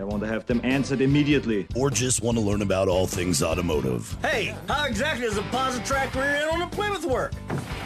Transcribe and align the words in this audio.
I 0.00 0.04
want 0.04 0.22
to 0.22 0.28
have 0.28 0.46
them 0.46 0.60
answered 0.64 1.00
immediately. 1.00 1.66
or 1.74 1.90
just 1.90 2.22
want 2.22 2.36
to 2.38 2.42
learn 2.42 2.62
about 2.62 2.88
all 2.88 3.06
things 3.06 3.42
automotive, 3.42 4.16
Hey, 4.22 4.54
how 4.68 4.84
exactly 4.84 5.26
does 5.26 5.38
a 5.38 5.42
Positrack 5.42 6.14
rear 6.14 6.24
end 6.36 6.50
on 6.50 6.62
a 6.62 6.66
Plymouth 6.68 7.04
work? 7.04 7.32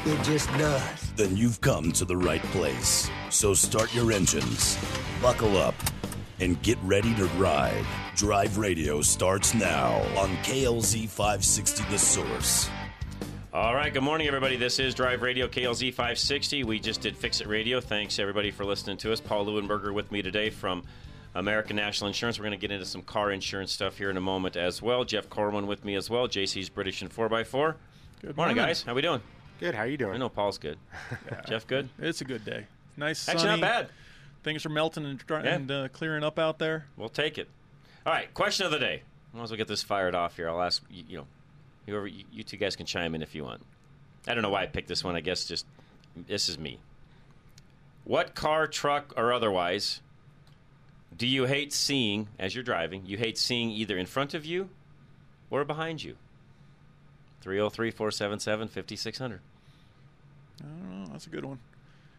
It 0.05 0.22
just 0.24 0.48
does. 0.59 1.12
then 1.16 1.36
you've 1.36 1.60
come 1.60 1.92
to 1.92 2.05
the 2.05 2.16
right 2.16 2.42
place. 2.45 3.09
So 3.30 3.55
start 3.55 3.95
your 3.95 4.12
engines, 4.12 4.77
buckle 5.20 5.56
up, 5.56 5.74
and 6.41 6.60
get 6.62 6.78
ready 6.83 7.14
to 7.14 7.24
ride. 7.38 7.84
Drive 8.16 8.58
Radio 8.58 9.00
starts 9.00 9.55
now 9.55 10.02
on 10.19 10.36
KLZ 10.38 11.08
560 11.08 11.84
The 11.91 11.98
Source. 11.98 12.69
All 13.55 13.74
right, 13.74 13.92
good 13.92 14.02
morning, 14.02 14.27
everybody. 14.27 14.56
This 14.56 14.78
is 14.78 14.94
Drive 14.94 15.22
Radio 15.22 15.47
KLZ 15.47 15.91
560. 15.92 16.64
We 16.64 16.80
just 16.80 17.00
did 17.02 17.16
Fix 17.16 17.41
It 17.41 17.47
Radio. 17.47 17.80
Thanks, 17.80 18.19
everybody, 18.19 18.50
for 18.50 18.64
listening 18.64 18.97
to 18.98 19.12
us. 19.12 19.20
Paul 19.20 19.44
Leuenberger 19.47 19.92
with 19.92 20.10
me 20.10 20.22
today 20.22 20.48
from 20.50 20.83
American 21.34 21.77
National 21.77 22.09
Insurance. 22.09 22.38
We're 22.38 22.45
going 22.45 22.59
to 22.59 22.59
get 22.59 22.70
into 22.72 22.84
some 22.86 23.02
car 23.02 23.30
insurance 23.30 23.72
stuff 23.72 23.98
here 23.98 24.10
in 24.10 24.16
a 24.16 24.20
moment 24.20 24.56
as 24.56 24.82
well. 24.82 25.04
Jeff 25.04 25.28
Corwin 25.30 25.66
with 25.66 25.84
me 25.84 25.95
as 25.95 26.10
well. 26.10 26.28
JC's 26.28 26.68
British 26.68 27.02
and 27.02 27.10
4x4. 27.10 27.74
Good 28.20 28.36
morning, 28.36 28.56
guys. 28.56 28.83
How 28.83 28.94
we 28.94 29.02
doing? 29.02 29.20
Good. 29.58 29.75
How 29.75 29.84
you 29.84 29.97
doing? 29.97 30.14
I 30.14 30.19
know 30.19 30.28
Paul's 30.28 30.58
good. 30.58 30.78
Jeff, 31.48 31.66
good? 31.66 31.88
It's 31.98 32.20
a 32.20 32.25
good 32.25 32.44
day. 32.44 32.66
Nice, 32.97 33.28
Actually, 33.28 33.42
sunny. 33.48 33.60
not 33.60 33.69
bad. 33.69 33.88
Things 34.42 34.66
are 34.66 34.70
melting 34.70 35.05
and, 35.06 35.19
dry- 35.19 35.44
Yeah. 35.44 35.55
and 35.55 35.70
uh, 35.70 35.88
clearing 35.88 36.25
up 36.25 36.38
out 36.38 36.58
there. 36.58 36.86
We'll 36.97 37.08
take 37.08 37.38
it. 37.38 37.48
All 38.05 38.12
right, 38.12 38.33
question 38.34 38.66
of 38.66 38.72
the 38.72 38.78
day. 38.78 39.03
Might 39.33 39.44
as 39.44 39.50
well 39.50 39.56
get 39.56 39.69
this 39.69 39.83
fired 39.83 40.14
off 40.14 40.36
here. 40.36 40.48
I'll 40.48 40.60
ask 40.62 40.83
you, 40.91 41.05
you 41.08 41.16
know, 41.19 41.27
whoever 41.86 42.06
you, 42.06 42.25
you 42.33 42.42
two 42.42 42.56
guys 42.58 42.77
can 42.77 42.84
chime 42.84 43.14
in 43.14 43.22
if 43.22 43.34
you 43.34 43.44
want. 43.44 43.62
I 44.27 44.34
don't 44.34 44.42
know 44.42 44.50
why 44.50 44.62
I 44.62 44.66
picked 44.66 44.88
this 44.88 45.03
one. 45.03 45.14
I 45.16 45.20
guess 45.20 45.47
just 45.47 45.64
this 46.28 46.48
is 46.48 46.58
me. 46.58 46.80
What 48.05 48.34
car, 48.34 48.66
truck, 48.66 49.14
or 49.16 49.33
otherwise 49.33 50.00
do 51.16 51.27
you 51.27 51.44
hate 51.44 51.72
seeing 51.72 52.28
as 52.38 52.55
you're 52.55 52.64
driving? 52.64 53.02
You 53.06 53.16
hate 53.18 53.38
seeing 53.38 53.70
either 53.70 53.96
in 53.98 54.06
front 54.06 54.34
of 54.34 54.44
you 54.44 54.68
or 55.50 55.64
behind 55.64 56.02
you. 56.02 56.16
303 57.42 57.91
477 57.91 58.69
5600. 58.69 59.41
I 60.60 60.64
don't 60.64 61.04
know. 61.04 61.08
That's 61.12 61.27
a 61.27 61.30
good 61.30 61.44
one. 61.44 61.58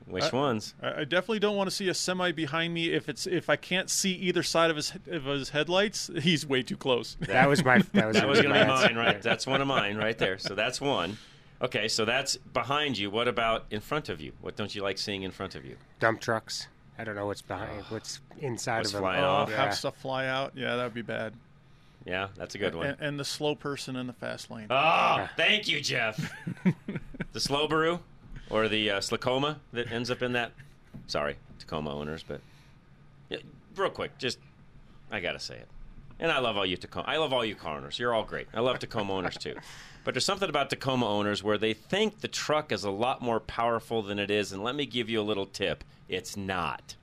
Which 0.05 0.25
I- 0.25 0.35
ones? 0.35 0.73
I, 0.81 1.01
I 1.01 1.03
definitely 1.05 1.39
don't 1.39 1.55
want 1.55 1.69
to 1.69 1.75
see 1.75 1.87
a 1.87 1.93
semi 1.93 2.33
behind 2.33 2.73
me 2.73 2.91
if 2.91 3.07
it's 3.07 3.25
if 3.25 3.49
I 3.49 3.55
can't 3.55 3.89
see 3.89 4.11
either 4.13 4.43
side 4.43 4.69
of 4.69 4.75
his 4.75 4.93
of 5.09 5.23
his 5.25 5.49
headlights. 5.49 6.09
He's 6.21 6.45
way 6.45 6.61
too 6.61 6.75
close. 6.75 7.15
That 7.21 7.47
was 7.47 7.63
my. 7.63 7.77
That 7.93 8.07
was, 8.07 8.17
That 8.17 8.27
was 8.27 8.41
going 8.41 8.53
to 8.53 8.59
be 8.61 8.67
my 8.67 8.87
mine, 8.87 8.95
right? 8.97 9.21
That's 9.21 9.47
one 9.47 9.61
of 9.61 9.67
mine 9.67 9.95
right 9.95 10.17
there. 10.17 10.37
So 10.37 10.55
that's 10.55 10.81
one. 10.81 11.17
Okay, 11.61 11.87
so 11.87 12.03
that's 12.03 12.35
behind 12.35 12.97
you. 12.97 13.09
What 13.09 13.29
about 13.29 13.65
in 13.71 13.79
front 13.79 14.09
of 14.09 14.19
you? 14.19 14.33
What 14.41 14.57
don't 14.57 14.75
you 14.75 14.81
like 14.83 14.97
seeing 14.97 15.23
in 15.23 15.31
front 15.31 15.55
of 15.55 15.63
you? 15.63 15.77
dump 16.01 16.19
trucks. 16.19 16.67
I 16.97 17.03
don't 17.03 17.15
know 17.15 17.25
what's 17.25 17.41
behind. 17.41 17.83
What's 17.89 18.19
inside 18.39 18.79
What's 18.79 18.89
of 18.89 18.93
them? 18.93 19.01
flying 19.03 19.23
Oh, 19.23 19.27
off? 19.27 19.49
yeah. 19.49 19.55
Have 19.65 19.75
stuff 19.75 19.97
fly 19.97 20.27
out. 20.27 20.53
Yeah, 20.55 20.75
that 20.75 20.83
would 20.83 20.93
be 20.93 21.01
bad. 21.01 21.33
Yeah, 22.05 22.27
that's 22.35 22.53
a 22.55 22.57
good 22.57 22.75
one. 22.75 22.87
And, 22.87 22.97
and 23.01 23.19
the 23.19 23.23
slow 23.25 23.55
person 23.55 23.95
in 23.95 24.07
the 24.07 24.13
fast 24.13 24.51
lane. 24.51 24.67
Oh, 24.69 25.27
thank 25.37 25.67
you, 25.69 25.79
Jeff. 25.81 26.17
the 26.63 27.39
Slowbaroo 27.39 27.99
or 28.49 28.67
the 28.67 28.91
uh, 28.91 28.99
Slacoma 28.99 29.57
that 29.71 29.91
ends 29.91 30.11
up 30.11 30.21
in 30.21 30.33
that. 30.33 30.51
Sorry, 31.07 31.37
Tacoma 31.59 31.93
owners, 31.95 32.23
but 32.27 32.41
yeah, 33.29 33.37
real 33.75 33.89
quick, 33.89 34.17
just 34.17 34.37
I 35.11 35.19
gotta 35.21 35.39
say 35.39 35.55
it. 35.55 35.67
And 36.23 36.31
I 36.31 36.39
love 36.39 36.55
all 36.55 36.65
you 36.65 36.77
Tacoma. 36.77 37.05
I 37.05 37.17
love 37.17 37.33
all 37.33 37.43
you 37.43 37.53
car 37.53 37.75
owners. 37.77 37.99
You're 37.99 38.13
all 38.13 38.23
great. 38.23 38.47
I 38.53 38.61
love 38.61 38.79
Tacoma 38.79 39.13
owners 39.13 39.37
too. 39.37 39.55
But 40.05 40.15
there's 40.15 40.25
something 40.25 40.49
about 40.49 40.69
Tacoma 40.69 41.07
owners 41.07 41.41
where 41.43 41.57
they 41.57 41.73
think 41.73 42.19
the 42.19 42.27
truck 42.27 42.73
is 42.73 42.83
a 42.83 42.91
lot 42.91 43.21
more 43.21 43.39
powerful 43.39 44.01
than 44.01 44.19
it 44.19 44.29
is. 44.29 44.51
And 44.51 44.61
let 44.61 44.75
me 44.75 44.85
give 44.85 45.09
you 45.09 45.21
a 45.21 45.23
little 45.23 45.45
tip: 45.45 45.81
it's 46.09 46.35
not. 46.35 46.95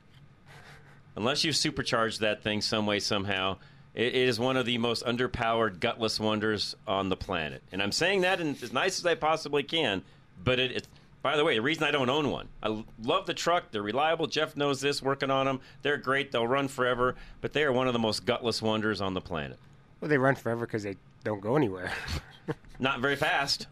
Unless 1.17 1.43
you 1.43 1.53
supercharge 1.53 2.19
that 2.19 2.43
thing 2.43 2.61
some 2.61 2.85
way 2.85 3.01
somehow, 3.01 3.57
it 3.95 4.15
is 4.15 4.39
one 4.39 4.59
of 4.59 4.67
the 4.67 4.77
most 4.77 5.03
underpowered, 5.07 5.81
gutless 5.81 6.21
wonders 6.21 6.77
on 6.87 7.09
the 7.09 7.17
planet. 7.17 7.63
And 7.73 7.83
I'm 7.83 7.91
saying 7.91 8.21
that 8.21 8.39
in 8.39 8.55
as 8.63 8.71
nice 8.71 8.99
as 8.99 9.07
I 9.07 9.15
possibly 9.15 9.63
can, 9.63 10.03
but 10.43 10.59
it, 10.59 10.73
it's. 10.73 10.89
By 11.23 11.37
the 11.37 11.45
way, 11.45 11.55
the 11.55 11.63
reason 11.63 11.85
I 11.85 11.91
don't 11.91 12.09
own 12.09 12.31
one, 12.31 12.49
I 12.63 12.83
love 13.03 13.27
the 13.27 13.35
truck. 13.35 13.71
They're 13.71 13.83
reliable. 13.83 14.27
Jeff 14.27 14.57
knows 14.57 14.81
this. 14.81 15.03
Working 15.03 15.31
on 15.31 15.47
them, 15.47 15.61
they're 15.83 15.99
great. 15.99 16.33
They'll 16.33 16.47
run 16.47 16.69
forever. 16.69 17.15
But 17.41 17.53
they 17.53 17.65
are 17.65 17.73
one 17.73 17.87
of 17.87 17.93
the 17.93 17.99
most 17.99 18.25
gutless 18.25 18.63
wonders 18.63 19.01
on 19.01 19.13
the 19.13 19.21
planet. 19.21 19.59
Well, 20.01 20.09
they 20.09 20.17
run 20.19 20.35
forever 20.35 20.65
because 20.67 20.83
they 20.83 20.97
don't 21.23 21.41
go 21.41 21.57
anywhere. 21.57 21.93
Not 22.79 23.01
very 23.01 23.17
fast. 23.17 23.67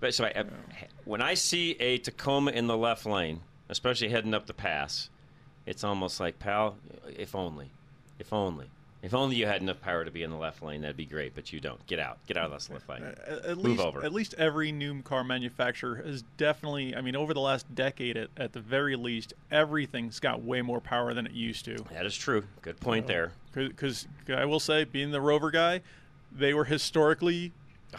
But 0.00 0.14
so 0.14 0.24
I, 0.24 0.44
when 1.04 1.22
I 1.22 1.34
see 1.34 1.72
a 1.78 1.98
Tacoma 1.98 2.50
in 2.50 2.66
the 2.66 2.76
left 2.76 3.06
lane, 3.06 3.42
especially 3.68 4.08
heading 4.08 4.34
up 4.34 4.46
the 4.46 4.54
pass, 4.54 5.10
it's 5.66 5.84
almost 5.84 6.18
like, 6.18 6.38
pal, 6.38 6.76
if 7.16 7.34
only, 7.34 7.70
if 8.18 8.32
only, 8.32 8.70
if 9.02 9.14
only 9.14 9.36
you 9.36 9.46
had 9.46 9.62
enough 9.62 9.80
power 9.80 10.04
to 10.04 10.10
be 10.10 10.22
in 10.22 10.30
the 10.30 10.36
left 10.36 10.62
lane, 10.62 10.82
that'd 10.82 10.96
be 10.96 11.06
great. 11.06 11.34
But 11.34 11.52
you 11.52 11.60
don't. 11.60 11.84
Get 11.86 11.98
out. 11.98 12.18
Get 12.26 12.36
out 12.36 12.46
of 12.46 12.52
this 12.52 12.68
left 12.68 12.88
lane. 12.88 13.02
At, 13.02 13.18
at 13.28 13.56
Move 13.56 13.66
least, 13.66 13.80
over. 13.80 14.04
at 14.04 14.12
least 14.12 14.34
every 14.36 14.72
new 14.72 15.02
car 15.02 15.24
manufacturer 15.24 15.96
has 15.96 16.22
definitely. 16.36 16.94
I 16.94 17.00
mean, 17.00 17.16
over 17.16 17.32
the 17.32 17.40
last 17.40 17.74
decade, 17.74 18.16
at, 18.16 18.28
at 18.36 18.52
the 18.52 18.60
very 18.60 18.96
least, 18.96 19.32
everything's 19.50 20.20
got 20.20 20.42
way 20.42 20.62
more 20.62 20.80
power 20.80 21.14
than 21.14 21.26
it 21.26 21.32
used 21.32 21.64
to. 21.64 21.76
That 21.92 22.06
is 22.06 22.16
true. 22.16 22.44
Good 22.62 22.80
point 22.80 23.06
there. 23.06 23.32
Because 23.52 24.06
I 24.28 24.44
will 24.44 24.60
say, 24.60 24.84
being 24.84 25.10
the 25.10 25.20
Rover 25.20 25.50
guy, 25.50 25.80
they 26.32 26.54
were 26.54 26.64
historically 26.64 27.52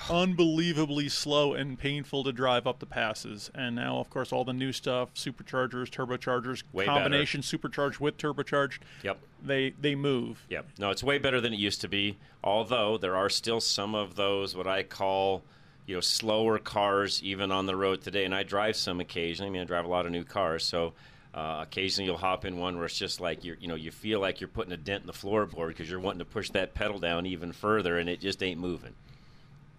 unbelievably 0.09 1.09
slow 1.09 1.53
and 1.53 1.77
painful 1.77 2.23
to 2.23 2.31
drive 2.31 2.67
up 2.67 2.79
the 2.79 2.85
passes. 2.85 3.49
And 3.53 3.75
now, 3.75 3.97
of 3.99 4.09
course, 4.09 4.31
all 4.31 4.43
the 4.43 4.53
new 4.53 4.71
stuff, 4.71 5.13
superchargers, 5.13 5.89
turbochargers, 5.89 6.63
Way 6.73 6.85
combination 6.85 7.41
supercharged 7.41 7.99
with 7.99 8.17
turbocharged, 8.17 8.79
Yep. 9.03 9.19
they 9.43 9.71
they 9.71 9.95
move. 9.95 10.45
Yep. 10.49 10.65
No, 10.79 10.89
it's 10.89 11.03
way 11.03 11.17
better 11.17 11.41
than 11.41 11.53
it 11.53 11.59
used 11.59 11.81
to 11.81 11.87
be. 11.87 12.17
Although 12.43 12.97
there 12.97 13.15
are 13.15 13.29
still 13.29 13.59
some 13.61 13.95
of 13.95 14.15
those 14.15 14.55
what 14.55 14.67
I 14.67 14.83
call, 14.83 15.43
you 15.85 15.95
know, 15.95 16.01
slower 16.01 16.57
cars 16.59 17.21
even 17.23 17.51
on 17.51 17.65
the 17.65 17.75
road 17.75 18.01
today. 18.01 18.25
And 18.25 18.33
I 18.33 18.43
drive 18.43 18.75
some 18.75 18.99
occasionally. 18.99 19.49
I 19.49 19.51
mean, 19.51 19.61
I 19.61 19.65
drive 19.65 19.85
a 19.85 19.89
lot 19.89 20.05
of 20.05 20.11
new 20.11 20.23
cars, 20.23 20.63
so 20.63 20.93
uh, 21.33 21.59
occasionally 21.61 22.07
you'll 22.07 22.17
hop 22.17 22.43
in 22.45 22.57
one 22.57 22.75
where 22.75 22.85
it's 22.85 22.97
just 22.97 23.21
like 23.21 23.43
you're, 23.45 23.55
you 23.59 23.67
know, 23.67 23.75
you 23.75 23.89
feel 23.91 24.19
like 24.19 24.41
you're 24.41 24.47
putting 24.47 24.73
a 24.73 24.77
dent 24.77 25.01
in 25.03 25.07
the 25.07 25.13
floorboard 25.13 25.69
because 25.69 25.89
you're 25.89 25.99
wanting 25.99 26.19
to 26.19 26.25
push 26.25 26.49
that 26.49 26.73
pedal 26.73 26.99
down 26.99 27.25
even 27.25 27.51
further, 27.53 27.97
and 27.97 28.09
it 28.09 28.19
just 28.19 28.43
ain't 28.43 28.59
moving. 28.59 28.93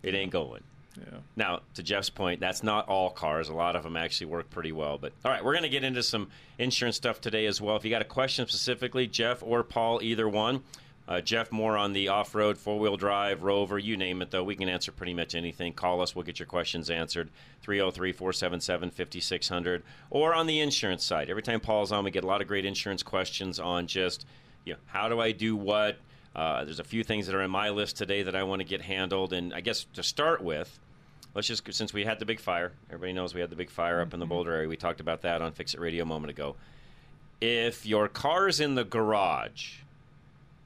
It 0.02 0.14
ain't 0.14 0.32
going. 0.32 0.62
Yeah. 0.98 1.18
Now, 1.36 1.60
to 1.74 1.82
Jeff's 1.82 2.10
point, 2.10 2.40
that's 2.40 2.62
not 2.62 2.88
all 2.88 3.10
cars. 3.10 3.48
A 3.48 3.54
lot 3.54 3.76
of 3.76 3.82
them 3.82 3.96
actually 3.96 4.26
work 4.26 4.50
pretty 4.50 4.72
well. 4.72 4.98
But 4.98 5.12
all 5.24 5.30
right, 5.30 5.42
we're 5.44 5.52
going 5.52 5.62
to 5.62 5.70
get 5.70 5.84
into 5.84 6.02
some 6.02 6.28
insurance 6.58 6.96
stuff 6.96 7.20
today 7.20 7.46
as 7.46 7.60
well. 7.60 7.76
If 7.76 7.84
you 7.84 7.90
got 7.90 8.02
a 8.02 8.06
question 8.06 8.46
specifically, 8.46 9.06
Jeff 9.06 9.42
or 9.42 9.62
Paul, 9.62 10.00
either 10.02 10.28
one. 10.28 10.62
Uh, 11.08 11.20
Jeff 11.20 11.50
more 11.50 11.76
on 11.76 11.92
the 11.92 12.06
off-road, 12.08 12.56
four-wheel 12.56 12.96
drive, 12.96 13.42
Rover, 13.42 13.76
you 13.76 13.96
name 13.96 14.22
it. 14.22 14.30
Though 14.30 14.44
we 14.44 14.54
can 14.54 14.68
answer 14.68 14.92
pretty 14.92 15.14
much 15.14 15.34
anything. 15.34 15.72
Call 15.72 16.00
us, 16.00 16.14
we'll 16.14 16.24
get 16.24 16.38
your 16.38 16.46
questions 16.46 16.90
answered. 16.90 17.28
303-477-5600. 17.66 19.82
Or 20.10 20.32
on 20.32 20.46
the 20.46 20.60
insurance 20.60 21.04
side. 21.04 21.28
Every 21.28 21.42
time 21.42 21.58
Paul's 21.58 21.90
on, 21.90 22.04
we 22.04 22.12
get 22.12 22.22
a 22.22 22.28
lot 22.28 22.40
of 22.40 22.46
great 22.46 22.64
insurance 22.64 23.02
questions 23.02 23.58
on 23.58 23.88
just, 23.88 24.26
you 24.64 24.74
know, 24.74 24.78
how 24.86 25.08
do 25.08 25.20
I 25.20 25.32
do 25.32 25.56
what? 25.56 25.98
Uh, 26.34 26.64
there's 26.64 26.80
a 26.80 26.84
few 26.84 27.04
things 27.04 27.26
that 27.26 27.34
are 27.34 27.42
in 27.42 27.50
my 27.50 27.68
list 27.70 27.96
today 27.96 28.22
that 28.22 28.34
I 28.34 28.42
want 28.42 28.60
to 28.60 28.64
get 28.64 28.80
handled, 28.82 29.32
and 29.32 29.52
I 29.52 29.60
guess 29.60 29.86
to 29.94 30.02
start 30.02 30.42
with, 30.42 30.78
let's 31.34 31.46
just 31.46 31.70
since 31.74 31.92
we 31.92 32.04
had 32.04 32.18
the 32.18 32.24
big 32.24 32.40
fire, 32.40 32.72
everybody 32.88 33.12
knows 33.12 33.34
we 33.34 33.40
had 33.40 33.50
the 33.50 33.56
big 33.56 33.70
fire 33.70 34.00
up 34.00 34.14
in 34.14 34.20
the 34.20 34.26
Boulder 34.26 34.52
area. 34.52 34.68
We 34.68 34.76
talked 34.76 35.00
about 35.00 35.22
that 35.22 35.42
on 35.42 35.52
Fix 35.52 35.74
It 35.74 35.80
Radio 35.80 36.04
a 36.04 36.06
moment 36.06 36.30
ago. 36.30 36.56
If 37.40 37.84
your 37.84 38.08
car 38.08 38.48
is 38.48 38.60
in 38.60 38.76
the 38.76 38.84
garage 38.84 39.78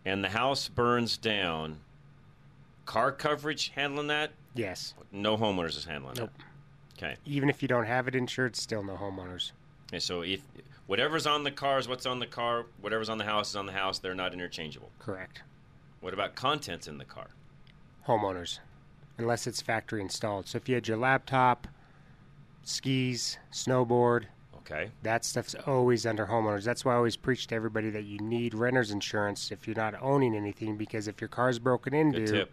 and 0.05 0.23
the 0.23 0.29
house 0.29 0.69
burns 0.69 1.17
down, 1.17 1.79
car 2.85 3.11
coverage 3.13 3.71
handling 3.75 4.07
that? 4.09 4.31
yes. 4.55 4.95
No 5.13 5.37
homeowners 5.37 5.77
is 5.77 5.85
handling 5.85 6.15
Nope. 6.19 6.31
that. 6.39 6.45
Okay. 7.05 7.17
Even 7.27 7.49
if 7.51 7.61
you 7.63 7.69
don't 7.69 7.87
have 7.87 8.07
it 8.09 8.15
insured, 8.15 8.55
still 8.57 8.83
no 8.83 8.95
homeowners. 8.97 9.53
Okay, 9.89 9.99
so 10.01 10.23
if 10.23 10.41
whatever's 10.87 11.27
on 11.27 11.45
the 11.45 11.51
car 11.51 11.79
is 11.79 11.89
what's 11.89 12.07
on 12.07 12.19
the 12.21 12.27
car, 12.27 12.67
whatever's 12.81 13.09
on 13.09 13.19
the 13.19 13.25
house 13.25 13.51
is 13.51 13.57
on 13.57 13.67
the 13.67 13.73
house. 13.73 13.99
They're 13.99 14.15
not 14.15 14.33
interchangeable. 14.33 14.91
Correct. 14.99 15.43
What 16.07 16.15
about 16.15 16.37
contents 16.37 16.87
in 16.87 16.99
the 16.99 17.05
car? 17.05 17.31
Homeowners, 18.07 18.61
unless 19.19 19.49
it's 19.49 19.61
factory 19.61 20.01
installed. 20.01 20.47
So 20.47 20.57
if 20.57 20.69
you 20.69 20.77
had 20.77 20.87
your 20.87 20.99
laptop, 20.99 21.67
skis, 22.63 23.39
snowboard, 23.51 24.27
Okay. 24.59 24.93
that 25.03 25.25
stuff's 25.25 25.57
always 25.67 26.07
under 26.07 26.27
homeowners. 26.27 26.63
That's 26.63 26.85
why 26.85 26.93
I 26.93 26.97
always 26.97 27.17
preach 27.17 27.49
to 27.49 27.57
everybody 27.57 27.91
that 27.91 28.05
you 28.05 28.21
need 28.21 28.55
renter's 28.55 28.93
insurance 28.93 29.51
if 29.51 29.67
you're 29.67 29.75
not 29.75 30.01
owning 30.01 30.37
anything 30.37 30.77
because 30.77 31.09
if 31.09 31.21
your 31.21 31.27
car's 31.27 31.59
broken 31.59 31.93
into, 31.93 32.47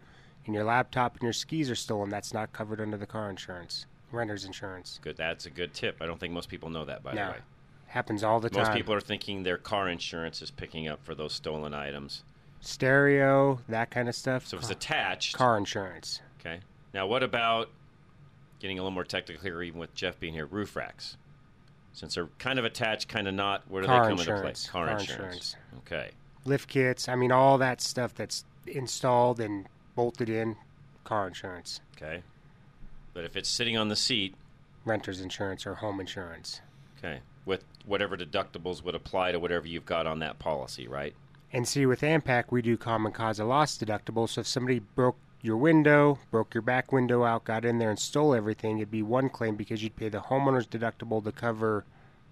and 0.47 0.55
your 0.55 0.63
laptop 0.63 1.13
and 1.13 1.21
your 1.21 1.31
skis 1.31 1.69
are 1.69 1.75
stolen, 1.75 2.09
that's 2.09 2.33
not 2.33 2.53
covered 2.53 2.81
under 2.81 2.97
the 2.97 3.05
car 3.05 3.29
insurance, 3.29 3.85
renter's 4.11 4.45
insurance. 4.45 4.99
Good. 5.03 5.17
That's 5.17 5.45
a 5.45 5.51
good 5.51 5.75
tip. 5.75 5.97
I 6.01 6.07
don't 6.07 6.19
think 6.19 6.33
most 6.33 6.49
people 6.49 6.71
know 6.71 6.85
that, 6.85 7.03
by 7.03 7.13
No. 7.13 7.27
the 7.27 7.31
way. 7.33 7.37
Happens 7.85 8.23
all 8.23 8.39
the 8.39 8.49
time. 8.49 8.63
Most 8.63 8.73
people 8.75 8.95
are 8.95 8.99
thinking 8.99 9.43
their 9.43 9.59
car 9.59 9.89
insurance 9.89 10.41
is 10.41 10.49
picking 10.49 10.87
up 10.87 11.03
for 11.05 11.13
those 11.13 11.33
stolen 11.33 11.75
items. 11.75 12.23
Stereo, 12.65 13.59
that 13.69 13.91
kind 13.91 14.09
of 14.09 14.15
stuff. 14.15 14.47
So 14.47 14.57
if 14.57 14.63
it's 14.63 14.71
attached. 14.71 15.35
car 15.35 15.57
insurance. 15.57 16.21
Okay. 16.39 16.59
Now, 16.93 17.07
what 17.07 17.23
about 17.23 17.69
getting 18.59 18.79
a 18.79 18.81
little 18.81 18.91
more 18.93 19.03
technical 19.03 19.43
here, 19.43 19.61
even 19.61 19.79
with 19.79 19.93
Jeff 19.95 20.19
being 20.19 20.33
here? 20.33 20.45
Roof 20.45 20.75
racks, 20.75 21.17
since 21.93 22.15
they're 22.15 22.29
kind 22.39 22.59
of 22.59 22.65
attached, 22.65 23.07
kind 23.07 23.27
of 23.27 23.33
not. 23.33 23.63
Where 23.69 23.81
do 23.81 23.87
Car 23.87 24.03
they 24.03 24.09
come 24.09 24.19
into 24.19 24.41
play? 24.41 24.53
Car, 24.71 24.87
Car 24.87 24.99
insurance. 24.99 25.05
insurance. 25.09 25.55
Okay. 25.85 26.11
lift 26.45 26.69
kits. 26.69 27.07
I 27.09 27.15
mean, 27.15 27.31
all 27.31 27.57
that 27.59 27.81
stuff 27.81 28.13
that's 28.13 28.45
installed 28.67 29.39
and 29.39 29.67
bolted 29.95 30.29
in, 30.29 30.55
car 31.03 31.27
insurance, 31.27 31.81
Okay. 31.95 32.23
But 33.13 33.23
if 33.25 33.35
it's 33.35 33.47
sitting 33.49 33.77
on 33.77 33.89
the 33.89 33.95
seat, 33.95 34.33
renter's 34.85 35.21
insurance, 35.21 35.67
or 35.67 35.75
home 35.75 35.99
insurance. 35.99 36.61
okay, 36.97 37.19
with 37.45 37.63
whatever 37.85 38.17
deductibles 38.17 38.83
would 38.83 38.95
apply 38.95 39.31
to 39.31 39.39
whatever 39.39 39.67
you've 39.67 39.85
got 39.85 40.07
on 40.07 40.19
that 40.19 40.39
policy, 40.39 40.87
right? 40.87 41.13
And 41.53 41.67
see, 41.67 41.85
with 41.85 42.01
ANPAC, 42.01 42.45
we 42.49 42.63
do 42.63 42.77
common 42.77 43.11
cause 43.11 43.39
of 43.39 43.47
loss 43.47 43.77
deductible. 43.77 44.27
So 44.27 44.41
if 44.41 44.47
somebody 44.47 44.79
broke 44.79 45.17
your 45.43 45.57
window, 45.57 46.17
broke 46.31 46.55
your 46.55 46.63
back 46.63 46.91
window 46.91 47.23
out, 47.23 47.43
got 47.43 47.63
in 47.63 47.77
there 47.77 47.91
and 47.91 47.99
stole 47.99 48.33
everything, 48.33 48.79
it'd 48.79 48.89
be 48.89 49.03
one 49.03 49.29
claim 49.29 49.55
because 49.55 49.83
you'd 49.83 49.95
pay 49.95 50.09
the 50.09 50.19
homeowner's 50.19 50.65
deductible 50.65 51.23
to 51.23 51.31
cover 51.31 51.85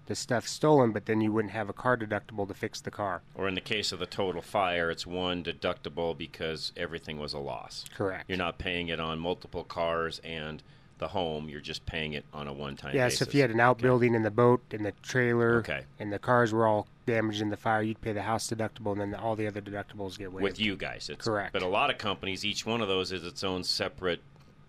the 0.06 0.14
stuff 0.16 0.48
stolen, 0.48 0.90
but 0.90 1.06
then 1.06 1.20
you 1.20 1.30
wouldn't 1.30 1.52
have 1.52 1.68
a 1.68 1.72
car 1.72 1.96
deductible 1.96 2.48
to 2.48 2.54
fix 2.54 2.80
the 2.80 2.90
car. 2.90 3.22
Or 3.36 3.46
in 3.46 3.54
the 3.54 3.60
case 3.60 3.92
of 3.92 4.00
the 4.00 4.06
total 4.06 4.42
fire, 4.42 4.90
it's 4.90 5.06
one 5.06 5.44
deductible 5.44 6.16
because 6.16 6.72
everything 6.76 7.18
was 7.18 7.32
a 7.32 7.38
loss. 7.38 7.84
Correct. 7.94 8.24
You're 8.28 8.38
not 8.38 8.58
paying 8.58 8.88
it 8.88 8.98
on 8.98 9.20
multiple 9.20 9.62
cars 9.62 10.20
and 10.24 10.62
the 11.02 11.08
home. 11.08 11.48
You're 11.48 11.60
just 11.60 11.84
paying 11.84 12.12
it 12.12 12.24
on 12.32 12.46
a 12.46 12.52
one-time 12.52 12.94
Yeah, 12.94 13.06
basis. 13.06 13.18
so 13.18 13.22
if 13.24 13.34
you 13.34 13.40
had 13.40 13.50
an 13.50 13.58
outbuilding 13.60 14.14
in 14.14 14.22
the 14.22 14.30
boat 14.30 14.62
and 14.70 14.84
the 14.86 14.92
trailer 15.02 15.56
Okay. 15.56 15.82
and 15.98 16.12
the 16.12 16.18
cars 16.20 16.52
were 16.52 16.64
all 16.66 16.86
damaged 17.06 17.42
in 17.42 17.50
the 17.50 17.56
fire, 17.56 17.82
you'd 17.82 18.00
pay 18.00 18.12
the 18.12 18.22
house 18.22 18.48
deductible 18.48 18.92
and 18.92 19.00
then 19.00 19.14
all 19.14 19.34
the 19.34 19.46
other 19.48 19.60
deductibles 19.60 20.16
get 20.16 20.32
waived. 20.32 20.42
with 20.44 20.60
you 20.60 20.76
guys, 20.76 21.10
it's, 21.10 21.24
Correct. 21.24 21.52
But 21.52 21.62
a 21.62 21.66
lot 21.66 21.90
of 21.90 21.98
companies, 21.98 22.44
each 22.44 22.64
one 22.64 22.80
of 22.80 22.86
those 22.88 23.10
is 23.10 23.24
its 23.24 23.42
own 23.42 23.64
separate 23.64 24.20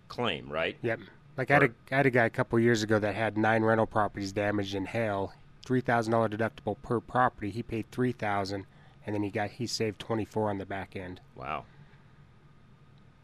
claim, 0.07 0.49
right? 0.49 0.75
Yep. 0.81 0.99
Like 1.37 1.51
I 1.51 1.53
had, 1.53 1.63
a, 1.63 1.69
I 1.91 1.95
had 1.97 2.05
a 2.07 2.09
guy 2.11 2.25
a 2.25 2.29
couple 2.29 2.59
years 2.59 2.81
ago 2.83 2.97
that 2.99 3.13
had 3.15 3.37
nine 3.37 3.63
rental 3.63 3.85
properties 3.87 4.31
damaged 4.31 4.73
in 4.75 4.85
hail. 4.87 5.33
Three 5.65 5.81
thousand 5.81 6.11
dollar 6.11 6.27
deductible 6.29 6.75
per 6.83 6.99
property. 6.99 7.49
He 7.49 7.63
paid 7.63 7.89
three 7.89 8.11
thousand, 8.11 8.65
and 9.05 9.15
then 9.15 9.23
he 9.23 9.29
got 9.29 9.49
he 9.51 9.65
saved 9.65 9.97
twenty 9.97 10.25
four 10.25 10.49
on 10.49 10.57
the 10.57 10.65
back 10.65 10.95
end. 10.95 11.21
Wow. 11.35 11.63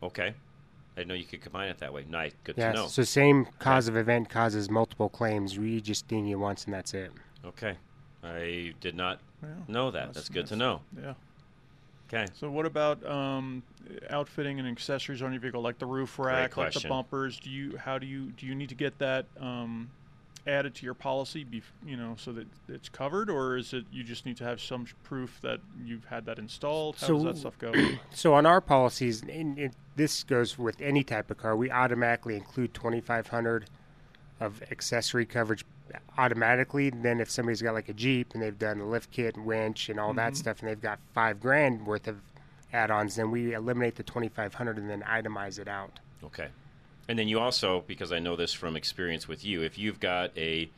Okay. 0.02 0.34
I 1.00 1.04
didn't 1.04 1.10
know 1.10 1.16
you 1.16 1.24
could 1.24 1.40
combine 1.40 1.70
it 1.70 1.78
that 1.78 1.94
way. 1.94 2.04
Nice. 2.10 2.34
Good 2.44 2.58
Yeah. 2.58 2.74
to 2.74 2.78
know. 2.78 2.88
So 2.88 3.04
same 3.04 3.46
cause 3.58 3.88
of 3.88 3.96
event 3.96 4.28
causes 4.28 4.70
multiple 4.70 5.08
claims. 5.08 5.58
We 5.58 5.80
just 5.80 6.10
ding 6.10 6.26
you 6.26 6.38
once 6.38 6.66
and 6.66 6.74
that's 6.74 6.94
it. 6.94 7.14
Okay. 7.46 7.78
I 8.22 8.74
did 8.82 8.96
not 8.96 9.22
Yeah, 9.42 9.48
know 9.70 9.92
that. 9.92 10.14
That's, 10.14 10.28
good 10.28 10.48
to 10.48 10.58
know. 10.58 10.82
Yeah. 11.02 11.14
Okay. 12.10 12.26
So 12.34 12.52
what 12.52 12.66
about 12.66 13.06
um, 13.06 13.64
outfitting 14.10 14.60
and 14.60 14.68
accessories 14.68 15.22
on 15.22 15.32
your 15.32 15.40
vehicle, 15.40 15.62
like 15.62 15.80
the 15.80 15.86
roof 15.86 16.20
rack, 16.20 16.58
like 16.58 16.74
the 16.74 16.86
bumpers? 16.86 17.40
Do 17.40 17.50
you 17.50 17.78
how 17.78 17.98
do 17.98 18.06
you 18.06 18.32
do 18.32 18.46
you 18.46 18.54
need 18.54 18.68
to 18.68 18.76
get 18.76 19.00
that 19.00 19.26
um, 19.40 19.90
added 20.50 20.76
to 20.76 20.86
your 20.86 20.94
policy, 20.94 21.46
bef- 21.46 21.64
you 21.86 21.96
know, 21.96 22.16
so 22.18 22.34
that 22.34 22.48
it's 22.68 22.90
covered, 22.90 23.30
or 23.30 23.58
is 23.58 23.74
it 23.74 23.86
you 23.92 24.04
just 24.04 24.26
need 24.26 24.38
to 24.38 24.44
have 24.44 24.60
some 24.60 24.86
proof 25.04 25.40
that 25.42 25.60
you've 25.84 26.06
had 26.06 26.26
that 26.26 26.40
installed? 26.40 26.98
How 27.00 27.08
does 27.08 27.24
that 27.24 27.38
stuff 27.38 27.58
go? 27.58 27.74
So 28.12 28.34
on 28.34 28.46
our 28.46 28.60
policies, 28.60 29.22
and 29.22 29.58
it, 29.58 29.74
this 29.96 30.24
goes 30.24 30.58
with 30.58 30.82
any 30.82 31.04
type 31.04 31.30
of 31.32 31.38
car, 31.38 31.56
we 31.56 31.72
automatically 31.72 32.36
include 32.36 32.74
twenty 32.74 33.02
five 33.02 33.28
hundred 33.28 33.70
of 34.40 34.62
accessory 34.72 35.26
coverage 35.26 35.66
automatically. 36.18 36.90
Then 36.90 37.20
if 37.20 37.30
somebody's 37.30 37.62
got 37.62 37.74
like 37.74 37.90
a 37.90 37.94
Jeep 37.94 38.34
and 38.34 38.42
they've 38.42 38.58
done 38.58 38.80
a 38.80 38.86
lift 38.88 39.12
kit, 39.12 39.36
and 39.36 39.46
winch, 39.46 39.90
and 39.90 40.00
all 40.00 40.14
that 40.16 40.34
mm-hmm. 40.34 40.36
stuff, 40.36 40.60
and 40.60 40.70
they've 40.70 40.82
got 40.82 41.00
five 41.14 41.40
grand 41.40 41.86
worth 41.86 42.08
of 42.08 42.18
add-ons, 42.74 43.16
then 43.16 43.32
we 43.32 43.54
eliminate 43.54 43.96
the 43.96 44.04
twenty 44.04 44.30
five 44.30 44.56
hundred 44.56 44.78
and 44.78 44.90
then 44.90 45.02
itemize 45.02 45.60
it 45.60 45.68
out. 45.68 46.00
Okay. 46.24 46.48
And 47.10 47.18
then 47.18 47.28
you 47.28 47.40
also, 47.40 47.84
because 47.88 48.12
I 48.12 48.20
know 48.20 48.36
this 48.36 48.54
from 48.54 48.76
experience 48.78 49.28
with 49.28 49.44
you, 49.44 49.64
if 49.64 49.80
you've 49.80 50.00
got 50.00 50.30
a 50.38 50.70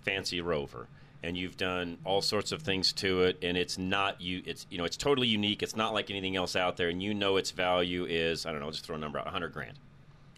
fancy 0.00 0.40
Rover 0.40 0.88
and 1.22 1.36
you've 1.36 1.58
done 1.58 1.98
all 2.04 2.22
sorts 2.22 2.52
of 2.52 2.62
things 2.62 2.90
to 2.94 3.24
it, 3.24 3.38
and 3.42 3.54
it's 3.54 3.76
not 3.76 4.18
you, 4.18 4.42
it's 4.46 4.66
you 4.70 4.78
know, 4.78 4.84
it's 4.84 4.96
totally 4.96 5.28
unique. 5.28 5.62
It's 5.62 5.76
not 5.76 5.92
like 5.92 6.10
anything 6.10 6.36
else 6.36 6.56
out 6.56 6.78
there, 6.78 6.88
and 6.88 7.02
you 7.02 7.12
know 7.12 7.36
its 7.36 7.50
value 7.50 8.06
is 8.06 8.46
I 8.46 8.50
don't 8.50 8.60
know, 8.60 8.66
I'll 8.66 8.72
just 8.72 8.86
throw 8.86 8.96
a 8.96 8.98
number 8.98 9.18
out, 9.18 9.26
hundred 9.26 9.52
grand. 9.52 9.78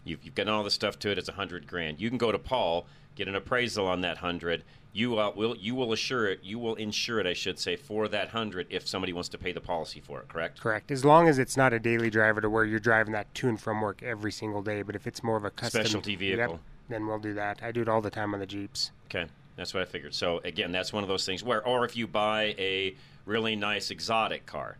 You've, 0.07 0.23
you've 0.23 0.35
got 0.35 0.47
all 0.47 0.63
this 0.63 0.73
stuff 0.73 0.97
to 0.99 1.11
it. 1.11 1.17
It's 1.17 1.29
a 1.29 1.33
hundred 1.33 1.67
grand. 1.67 1.99
You 1.99 2.09
can 2.09 2.17
go 2.17 2.31
to 2.31 2.39
Paul, 2.39 2.87
get 3.15 3.27
an 3.27 3.35
appraisal 3.35 3.87
on 3.87 4.01
that 4.01 4.17
hundred. 4.17 4.63
You 4.93 5.19
uh, 5.19 5.31
will 5.35 5.55
you 5.57 5.75
will 5.75 5.93
assure 5.93 6.27
it. 6.27 6.39
You 6.43 6.57
will 6.57 6.75
insure 6.75 7.19
it, 7.19 7.27
I 7.27 7.33
should 7.33 7.59
say, 7.59 7.75
for 7.75 8.07
that 8.07 8.29
hundred 8.29 8.67
if 8.69 8.87
somebody 8.87 9.13
wants 9.13 9.29
to 9.29 9.37
pay 9.37 9.51
the 9.51 9.61
policy 9.61 9.99
for 9.99 10.19
it. 10.21 10.27
Correct? 10.27 10.59
Correct. 10.59 10.89
As 10.91 11.05
long 11.05 11.27
as 11.27 11.37
it's 11.37 11.55
not 11.57 11.73
a 11.73 11.79
daily 11.79 12.09
driver 12.09 12.41
to 12.41 12.49
where 12.49 12.65
you're 12.65 12.79
driving 12.79 13.13
that 13.13 13.33
to 13.35 13.49
and 13.49 13.59
from 13.59 13.81
work 13.81 14.01
every 14.01 14.31
single 14.31 14.61
day, 14.61 14.81
but 14.81 14.95
if 14.95 15.05
it's 15.05 15.23
more 15.23 15.37
of 15.37 15.45
a 15.45 15.51
custom 15.51 15.81
Specialty 15.81 16.11
Yep, 16.11 16.19
vehicle. 16.19 16.59
then 16.89 17.05
we'll 17.05 17.19
do 17.19 17.33
that. 17.35 17.59
I 17.61 17.71
do 17.71 17.81
it 17.81 17.89
all 17.89 18.01
the 18.01 18.09
time 18.09 18.33
on 18.33 18.39
the 18.39 18.47
Jeeps. 18.47 18.91
Okay, 19.05 19.27
that's 19.55 19.73
what 19.73 19.83
I 19.83 19.85
figured. 19.85 20.15
So 20.15 20.39
again, 20.43 20.71
that's 20.71 20.91
one 20.91 21.03
of 21.03 21.09
those 21.09 21.25
things 21.25 21.43
where, 21.43 21.65
or 21.67 21.85
if 21.85 21.95
you 21.95 22.07
buy 22.07 22.55
a 22.57 22.95
really 23.25 23.55
nice 23.55 23.91
exotic 23.91 24.45
car, 24.47 24.77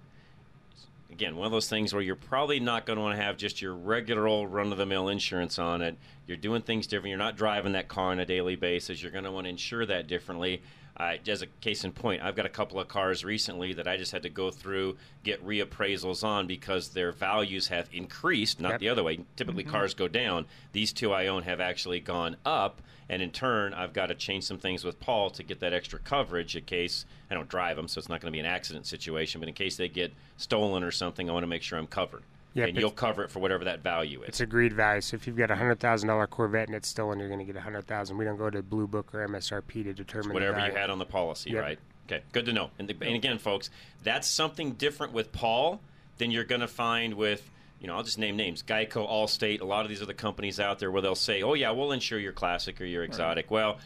again, 1.17 1.35
one 1.35 1.47
of 1.47 1.51
those 1.51 1.67
things 1.67 1.93
where 1.93 2.03
you're 2.03 2.15
probably 2.15 2.59
not 2.59 2.85
going 2.85 2.97
to 2.97 3.01
want 3.01 3.17
to 3.17 3.23
have 3.23 3.37
just 3.37 3.59
your 3.59 3.73
regular 3.73 4.27
old 4.27 4.53
run-of-the-mill 4.53 5.09
insurance 5.09 5.57
on 5.57 5.81
it. 5.81 5.97
You're 6.27 6.37
doing 6.37 6.61
things 6.61 6.85
different. 6.85 7.09
You're 7.09 7.17
not 7.17 7.35
driving 7.35 7.71
that 7.71 7.87
car 7.87 8.11
on 8.11 8.19
a 8.19 8.25
daily 8.25 8.55
basis. 8.55 9.01
You're 9.01 9.11
going 9.11 9.23
to 9.23 9.31
want 9.31 9.45
to 9.45 9.49
insure 9.49 9.83
that 9.87 10.05
differently. 10.05 10.61
Uh, 10.99 11.15
as 11.27 11.43
a 11.43 11.47
case 11.61 11.83
in 11.83 11.91
point, 11.91 12.23
I've 12.23 12.35
got 12.35 12.47
a 12.47 12.49
couple 12.49 12.79
of 12.79 12.87
cars 12.87 13.23
recently 13.23 13.71
that 13.73 13.87
I 13.87 13.97
just 13.97 14.11
had 14.11 14.23
to 14.23 14.29
go 14.29 14.49
through, 14.49 14.97
get 15.23 15.45
reappraisals 15.45 16.23
on 16.23 16.47
because 16.47 16.89
their 16.89 17.11
values 17.11 17.67
have 17.67 17.87
increased, 17.93 18.59
not 18.59 18.71
Yep. 18.71 18.79
the 18.79 18.89
other 18.89 19.03
way. 19.03 19.19
Typically, 19.35 19.63
cars 19.63 19.93
go 19.93 20.07
down. 20.07 20.47
These 20.71 20.93
two 20.93 21.13
I 21.13 21.27
own 21.27 21.43
have 21.43 21.61
actually 21.61 21.99
gone 21.99 22.35
up, 22.45 22.81
and 23.09 23.21
in 23.21 23.29
turn, 23.29 23.75
I've 23.75 23.93
got 23.93 24.07
to 24.07 24.15
change 24.15 24.45
some 24.45 24.57
things 24.57 24.83
with 24.83 24.99
Paul 24.99 25.29
to 25.31 25.43
get 25.43 25.59
that 25.59 25.71
extra 25.71 25.99
coverage 25.99 26.55
in 26.55 26.63
case 26.63 27.05
I 27.29 27.35
don't 27.35 27.47
drive 27.47 27.75
them, 27.77 27.87
so 27.87 27.99
it's 27.99 28.09
not 28.09 28.19
going 28.19 28.31
to 28.31 28.35
be 28.35 28.39
an 28.39 28.47
accident 28.47 28.87
situation. 28.87 29.39
But 29.39 29.49
in 29.49 29.53
case 29.53 29.77
they 29.77 29.89
get 29.89 30.13
stolen 30.35 30.81
or 30.83 30.91
something, 30.91 31.29
I 31.29 31.33
want 31.33 31.43
to 31.43 31.47
make 31.47 31.61
sure 31.61 31.77
I'm 31.77 31.85
covered. 31.87 32.23
Yep, 32.57 32.69
and 32.69 32.77
you'll 32.77 32.89
cover 32.91 33.23
it 33.23 33.29
for 33.31 33.39
whatever 33.39 33.63
that 33.65 33.81
value 33.83 34.23
is. 34.23 34.29
It's 34.29 34.39
agreed 34.41 34.73
value. 34.73 34.99
So 35.01 35.15
if 35.15 35.27
you've 35.27 35.37
got 35.37 35.51
a 35.51 35.55
hundred 35.55 35.79
thousand 35.79 36.09
dollar 36.09 36.25
Corvette 36.27 36.67
and 36.67 36.75
it's 36.75 36.87
stolen, 36.87 37.19
you're 37.19 37.27
going 37.29 37.39
to 37.39 37.45
get 37.45 37.55
a 37.55 37.61
hundred 37.61 37.85
thousand. 37.87 38.17
We 38.17 38.25
don't 38.25 38.37
go 38.37 38.49
to 38.49 38.61
Blue 38.63 38.87
Book 38.87 39.13
or 39.13 39.27
MSRP 39.27 39.83
to 39.83 39.93
determine 39.93 40.29
the 40.29 40.33
whatever 40.33 40.57
you 40.57 40.65
value. 40.65 40.75
had 40.77 40.89
on 40.89 40.97
the 40.99 41.05
policy, 41.05 41.51
Yep. 41.51 41.61
right? 41.61 41.79
Okay, 42.09 42.23
good 42.31 42.45
to 42.45 42.53
know. 42.53 42.71
And, 42.79 42.87
the, 42.87 42.95
and 43.01 43.15
again, 43.15 43.37
folks, 43.37 43.69
that's 44.03 44.27
something 44.27 44.71
different 44.73 45.13
with 45.13 45.31
Paul 45.31 45.81
than 46.17 46.31
you're 46.31 46.45
going 46.45 46.61
to 46.61 46.67
find 46.67 47.13
with, 47.13 47.47
you 47.79 47.87
know, 47.87 47.95
I'll 47.95 48.03
just 48.03 48.17
name 48.17 48.35
names: 48.35 48.63
Geico, 48.63 49.07
Allstate, 49.07 49.61
a 49.61 49.65
lot 49.65 49.83
of 49.83 49.89
these 49.89 50.01
other 50.01 50.13
companies 50.13 50.59
out 50.59 50.79
there 50.79 50.89
where 50.89 51.01
they'll 51.01 51.13
say, 51.15 51.43
"Oh 51.43 51.53
yeah, 51.53 51.69
we'll 51.71 51.91
insure 51.91 52.17
your 52.17 52.31
classic 52.33 52.81
or 52.81 52.85
your 52.85 53.03
exotic." 53.03 53.51
Well, 53.51 53.77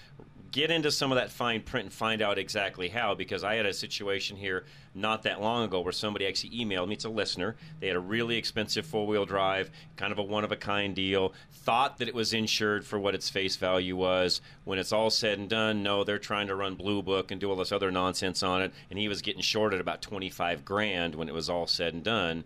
get 0.52 0.70
into 0.70 0.92
some 0.92 1.12
of 1.12 1.16
that 1.16 1.32
fine 1.32 1.62
print 1.62 1.86
and 1.86 1.94
find 1.94 2.22
out 2.22 2.38
exactly 2.38 2.90
how. 2.90 3.16
Because 3.16 3.44
I 3.44 3.56
had 3.56 3.66
a 3.66 3.74
situation 3.74 4.38
here 4.38 4.66
not 4.94 5.24
that 5.24 5.42
long 5.42 5.64
ago 5.64 5.80
where 5.82 5.94
somebody 5.94 6.28
actually 6.28 6.52
emailed 6.52 6.88
me. 6.88 6.96
It's 6.96 7.06
a 7.06 7.10
listener. 7.10 7.56
They 7.80 7.88
had 7.88 7.96
a 7.96 8.02
really 8.02 8.36
expensive 8.36 8.86
four 8.86 9.08
wheel 9.08 9.26
drive, 9.26 9.72
kind 9.98 10.12
of 10.12 10.20
a 10.20 10.24
one 10.24 10.44
of 10.44 10.52
a 10.52 10.58
kind 10.58 10.96
deal. 10.96 11.34
Thought 11.52 12.00
that 12.00 12.08
it 12.08 12.16
was 12.16 12.34
insured 12.34 12.86
for 12.86 13.00
what 13.00 13.16
its 13.16 13.30
face 13.30 13.56
value 13.56 13.96
was. 13.96 14.42
When 14.66 14.80
it's 14.80 14.92
all 14.92 15.10
said 15.10 15.40
and 15.40 15.50
done, 15.50 15.84
no, 15.84 16.04
they're 16.04 16.18
trying 16.18 16.48
to 16.48 16.56
run 16.56 16.76
Blue 16.76 17.02
Book 17.02 17.32
and 17.32 17.40
do 17.40 17.50
all 17.50 17.56
this 17.56 17.72
other 17.72 17.92
nonsense 17.92 18.44
on 18.44 18.62
it. 18.62 18.74
And 18.90 19.00
he 19.00 19.08
was 19.08 19.22
getting 19.22 19.42
shorted 19.42 19.80
about 19.80 20.02
twenty 20.02 20.30
five 20.30 20.66
grand 20.66 21.16
when 21.16 21.30
it 21.30 21.34
was 21.34 21.50
all 21.50 21.68
said 21.68 21.94
and 21.94 22.04
done. 22.04 22.44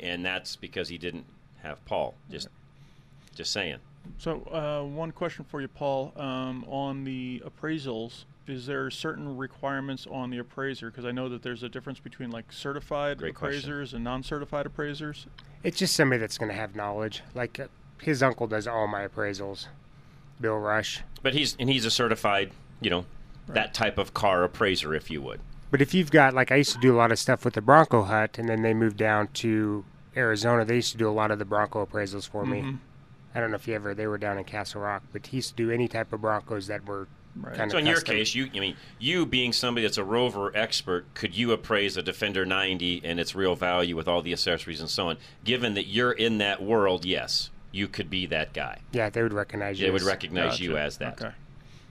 And 0.00 0.24
that's 0.24 0.54
because 0.54 0.88
he 0.88 0.98
didn't 0.98 1.24
have 1.62 1.84
Paul. 1.84 2.14
Just, 2.30 2.46
just 3.34 3.52
saying. 3.52 3.78
So, 4.18 4.42
uh, 4.52 4.84
one 4.84 5.12
question 5.12 5.44
for 5.44 5.60
you, 5.60 5.68
Paul. 5.68 6.12
Um, 6.16 6.64
on 6.68 7.04
the 7.04 7.42
appraisals, 7.46 8.24
is 8.46 8.66
there 8.66 8.90
certain 8.90 9.36
requirements 9.36 10.06
on 10.10 10.30
the 10.30 10.38
appraiser? 10.38 10.90
Because 10.90 11.04
I 11.04 11.12
know 11.12 11.28
that 11.28 11.42
there's 11.42 11.62
a 11.62 11.68
difference 11.68 12.00
between 12.00 12.30
like 12.30 12.52
certified 12.52 13.18
Great 13.18 13.34
question. 13.34 13.58
appraisers 13.58 13.94
and 13.94 14.02
non-certified 14.02 14.66
appraisers. 14.66 15.26
It's 15.62 15.78
just 15.78 15.94
somebody 15.94 16.18
that's 16.20 16.38
going 16.38 16.50
to 16.50 16.56
have 16.56 16.74
knowledge. 16.74 17.22
Like 17.34 17.60
uh, 17.60 17.66
his 18.02 18.22
uncle 18.22 18.46
does 18.46 18.66
all 18.66 18.86
my 18.86 19.06
appraisals. 19.06 19.66
Bill 20.40 20.56
Rush. 20.56 21.02
But 21.22 21.34
he's 21.34 21.56
and 21.58 21.68
he's 21.68 21.84
a 21.84 21.90
certified, 21.90 22.52
you 22.80 22.90
know, 22.90 23.06
that 23.48 23.74
type 23.74 23.98
of 23.98 24.14
car 24.14 24.44
appraiser, 24.44 24.94
if 24.94 25.10
you 25.10 25.20
would. 25.22 25.40
But 25.70 25.82
if 25.82 25.94
you've 25.94 26.10
got 26.10 26.34
like 26.34 26.50
I 26.52 26.56
used 26.56 26.72
to 26.72 26.80
do 26.80 26.94
a 26.94 26.98
lot 26.98 27.12
of 27.12 27.18
stuff 27.18 27.44
with 27.44 27.54
the 27.54 27.60
Bronco 27.60 28.02
Hut, 28.02 28.38
and 28.38 28.48
then 28.48 28.62
they 28.62 28.72
moved 28.74 28.96
down 28.96 29.28
to 29.34 29.84
Arizona. 30.16 30.64
They 30.64 30.76
used 30.76 30.92
to 30.92 30.98
do 30.98 31.08
a 31.08 31.12
lot 31.12 31.30
of 31.30 31.38
the 31.38 31.44
Bronco 31.44 31.84
appraisals 31.84 32.28
for 32.28 32.46
me. 32.46 32.78
I 33.38 33.40
don't 33.40 33.52
know 33.52 33.54
if 33.54 33.68
you 33.68 33.74
ever 33.76 33.94
they 33.94 34.08
were 34.08 34.18
down 34.18 34.36
in 34.36 34.42
Castle 34.42 34.80
Rock, 34.80 35.04
but 35.12 35.28
he 35.28 35.36
used 35.36 35.50
to 35.50 35.54
do 35.54 35.70
any 35.70 35.86
type 35.86 36.12
of 36.12 36.20
Broncos 36.22 36.66
that 36.66 36.84
were 36.84 37.06
kind 37.54 37.70
So 37.70 37.78
of 37.78 37.82
in 37.82 37.86
your 37.86 38.00
case, 38.00 38.34
you 38.34 38.50
I 38.52 38.58
mean 38.58 38.76
you 38.98 39.26
being 39.26 39.52
somebody 39.52 39.86
that's 39.86 39.96
a 39.96 40.02
rover 40.02 40.50
expert, 40.56 41.14
could 41.14 41.36
you 41.36 41.52
appraise 41.52 41.96
a 41.96 42.02
Defender 42.02 42.44
90 42.44 43.02
and 43.04 43.20
its 43.20 43.36
real 43.36 43.54
value 43.54 43.94
with 43.94 44.08
all 44.08 44.22
the 44.22 44.32
accessories 44.32 44.80
and 44.80 44.90
so 44.90 45.10
on? 45.10 45.18
Given 45.44 45.74
that 45.74 45.86
you're 45.86 46.10
in 46.10 46.38
that 46.38 46.60
world, 46.60 47.04
yes, 47.04 47.50
you 47.70 47.86
could 47.86 48.10
be 48.10 48.26
that 48.26 48.52
guy. 48.52 48.80
yeah, 48.90 49.08
they 49.08 49.22
would 49.22 49.32
recognize 49.32 49.78
you. 49.78 49.86
They 49.86 49.92
would 49.92 50.00
as- 50.02 50.08
recognize 50.08 50.58
you 50.58 50.76
as 50.76 50.96
that. 50.96 51.22
Okay. 51.22 51.32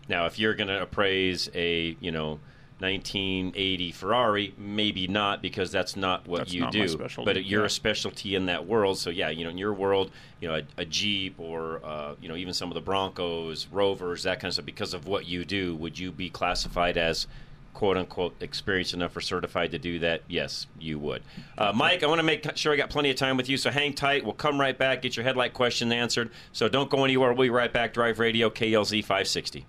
Now, 0.09 0.25
if 0.25 0.37
you're 0.37 0.53
going 0.53 0.67
to 0.67 0.81
appraise 0.81 1.49
a 1.55 1.95
you 2.01 2.11
know 2.11 2.41
1980 2.79 3.91
Ferrari, 3.91 4.53
maybe 4.57 5.07
not 5.07 5.41
because 5.41 5.71
that's 5.71 5.95
not 5.95 6.27
what 6.27 6.39
That's 6.39 6.53
you 6.53 6.61
not 6.61 6.71
do. 6.71 6.97
But 7.25 7.43
you're 7.43 7.61
yeah. 7.61 7.65
a 7.65 7.69
specialty 7.69 8.35
in 8.35 8.45
that 8.45 8.67
world. 8.67 8.99
So 8.99 9.09
yeah, 9.09 9.29
you 9.29 9.43
know, 9.43 9.49
in 9.49 9.57
your 9.57 9.73
world, 9.73 10.11
you 10.39 10.47
know, 10.47 10.55
a, 10.55 10.63
a 10.81 10.85
Jeep 10.85 11.39
or 11.39 11.81
uh, 11.83 12.13
you 12.21 12.29
know 12.29 12.35
even 12.35 12.53
some 12.53 12.69
of 12.69 12.75
the 12.75 12.81
Broncos, 12.81 13.67
Rovers, 13.71 14.23
that 14.23 14.39
kind 14.39 14.49
of 14.49 14.53
stuff. 14.53 14.65
Because 14.65 14.93
of 14.93 15.07
what 15.07 15.25
you 15.25 15.43
do, 15.43 15.75
would 15.75 15.97
you 15.97 16.11
be 16.11 16.29
classified 16.29 16.97
as 16.97 17.25
quote 17.73 17.97
unquote 17.97 18.35
experienced 18.41 18.93
enough 18.93 19.15
or 19.17 19.21
certified 19.21 19.71
to 19.71 19.79
do 19.79 19.97
that? 19.99 20.21
Yes, 20.27 20.67
you 20.79 20.99
would. 20.99 21.23
Uh, 21.57 21.73
Mike, 21.73 22.03
I 22.03 22.05
want 22.05 22.19
to 22.19 22.23
make 22.23 22.45
sure 22.57 22.73
I 22.73 22.75
got 22.75 22.91
plenty 22.91 23.09
of 23.09 23.15
time 23.15 23.37
with 23.37 23.49
you, 23.49 23.57
so 23.57 23.71
hang 23.71 23.93
tight. 23.93 24.23
We'll 24.23 24.33
come 24.33 24.59
right 24.61 24.77
back, 24.77 25.01
get 25.01 25.17
your 25.17 25.23
headlight 25.23 25.53
question 25.55 25.91
answered. 25.91 26.29
So 26.53 26.69
don't 26.69 26.91
go 26.91 27.05
anywhere. 27.05 27.33
We'll 27.33 27.47
be 27.47 27.49
right 27.49 27.73
back. 27.73 27.93
Drive 27.93 28.19
Radio 28.19 28.51
KLZ 28.51 29.01
560. 29.01 29.65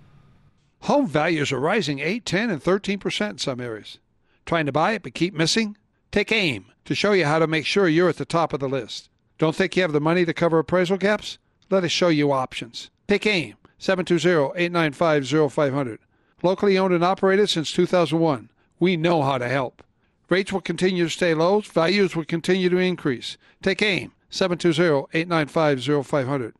Home 0.82 1.06
values 1.06 1.52
are 1.52 1.60
rising 1.60 1.98
8, 1.98 2.24
10, 2.24 2.50
and 2.50 2.62
13% 2.62 3.30
in 3.30 3.38
some 3.38 3.60
areas. 3.60 3.98
Trying 4.46 4.66
to 4.66 4.72
buy 4.72 4.92
it 4.92 5.02
but 5.02 5.14
keep 5.14 5.34
missing? 5.34 5.76
Take 6.10 6.32
AIM 6.32 6.66
to 6.86 6.94
show 6.94 7.12
you 7.12 7.26
how 7.26 7.38
to 7.38 7.46
make 7.46 7.66
sure 7.66 7.88
you're 7.88 8.08
at 8.08 8.16
the 8.16 8.24
top 8.24 8.52
of 8.52 8.60
the 8.60 8.68
list. 8.68 9.10
Don't 9.36 9.54
think 9.54 9.76
you 9.76 9.82
have 9.82 9.92
the 9.92 10.00
money 10.00 10.24
to 10.24 10.32
cover 10.32 10.58
appraisal 10.58 10.96
gaps? 10.96 11.38
Let 11.70 11.84
us 11.84 11.90
show 11.90 12.08
you 12.08 12.32
options. 12.32 12.90
Take 13.06 13.26
AIM 13.26 13.56
720-895-0500. 13.78 15.98
Locally 16.42 16.78
owned 16.78 16.94
and 16.94 17.04
operated 17.04 17.50
since 17.50 17.72
2001. 17.72 18.48
We 18.80 18.96
know 18.96 19.22
how 19.22 19.38
to 19.38 19.48
help. 19.48 19.82
Rates 20.28 20.52
will 20.52 20.60
continue 20.60 21.04
to 21.04 21.10
stay 21.10 21.34
low. 21.34 21.60
Values 21.60 22.16
will 22.16 22.24
continue 22.24 22.68
to 22.68 22.78
increase. 22.78 23.36
Take 23.62 23.82
AIM 23.82 24.12
720-895-0500. 24.30 26.52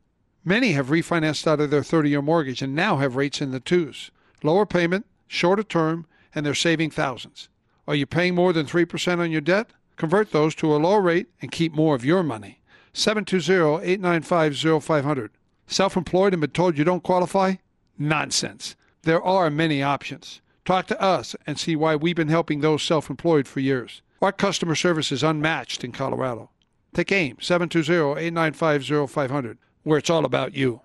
Many 0.49 0.73
have 0.73 0.87
refinanced 0.87 1.47
out 1.47 1.61
of 1.61 1.69
their 1.69 1.83
30 1.83 2.09
year 2.09 2.23
mortgage 2.23 2.63
and 2.63 2.75
now 2.75 2.97
have 2.97 3.17
rates 3.17 3.43
in 3.43 3.51
the 3.51 3.61
twos. 3.61 4.11
Lower 4.43 4.65
payment, 4.65 5.05
shorter 5.27 5.63
term, 5.63 6.07
and 6.35 6.47
they're 6.47 6.55
saving 6.55 6.91
thousands. 6.91 7.51
Are 7.87 7.95
you 7.95 8.07
paying 8.07 8.35
more 8.35 8.55
than 8.55 8.65
3% 8.65 9.19
on 9.19 9.31
your 9.31 9.43
debt? 9.43 9.67
Convert 9.97 10.33
those 10.33 10.55
to 10.55 10.75
a 10.75 10.79
lower 10.79 11.03
rate 11.03 11.27
and 11.43 11.53
keep 11.53 11.75
more 11.75 11.95
of 11.95 12.03
your 12.03 12.23
money. 12.23 12.61
720 12.95 13.85
895 13.85 14.83
0500. 14.83 15.33
Self 15.67 15.99
employed 15.99 16.33
and 16.33 16.41
been 16.41 16.49
told 16.49 16.79
you 16.79 16.85
don't 16.85 17.03
qualify? 17.03 17.57
Nonsense. 17.99 18.75
There 19.03 19.23
are 19.23 19.51
many 19.51 19.83
options. 19.83 20.41
Talk 20.65 20.87
to 20.87 20.99
us 20.99 21.37
and 21.47 21.59
see 21.59 21.77
why 21.77 21.95
we've 21.95 22.17
been 22.17 22.29
helping 22.29 22.63
those 22.63 22.83
self 22.83 23.11
employed 23.11 23.47
for 23.47 23.61
years. 23.61 24.01
Our 24.23 24.33
customer 24.33 24.77
service 24.77 25.13
is 25.13 25.23
unmatched 25.23 25.85
in 25.85 25.93
Colorado. 25.93 26.49
Take 26.95 27.13
AIM 27.13 27.37
720 27.43 28.19
895 28.19 29.11
0500, 29.11 29.59
where 29.89 29.99
it's 29.99 30.11
all 30.11 30.27
about 30.27 30.55
you. 30.55 30.83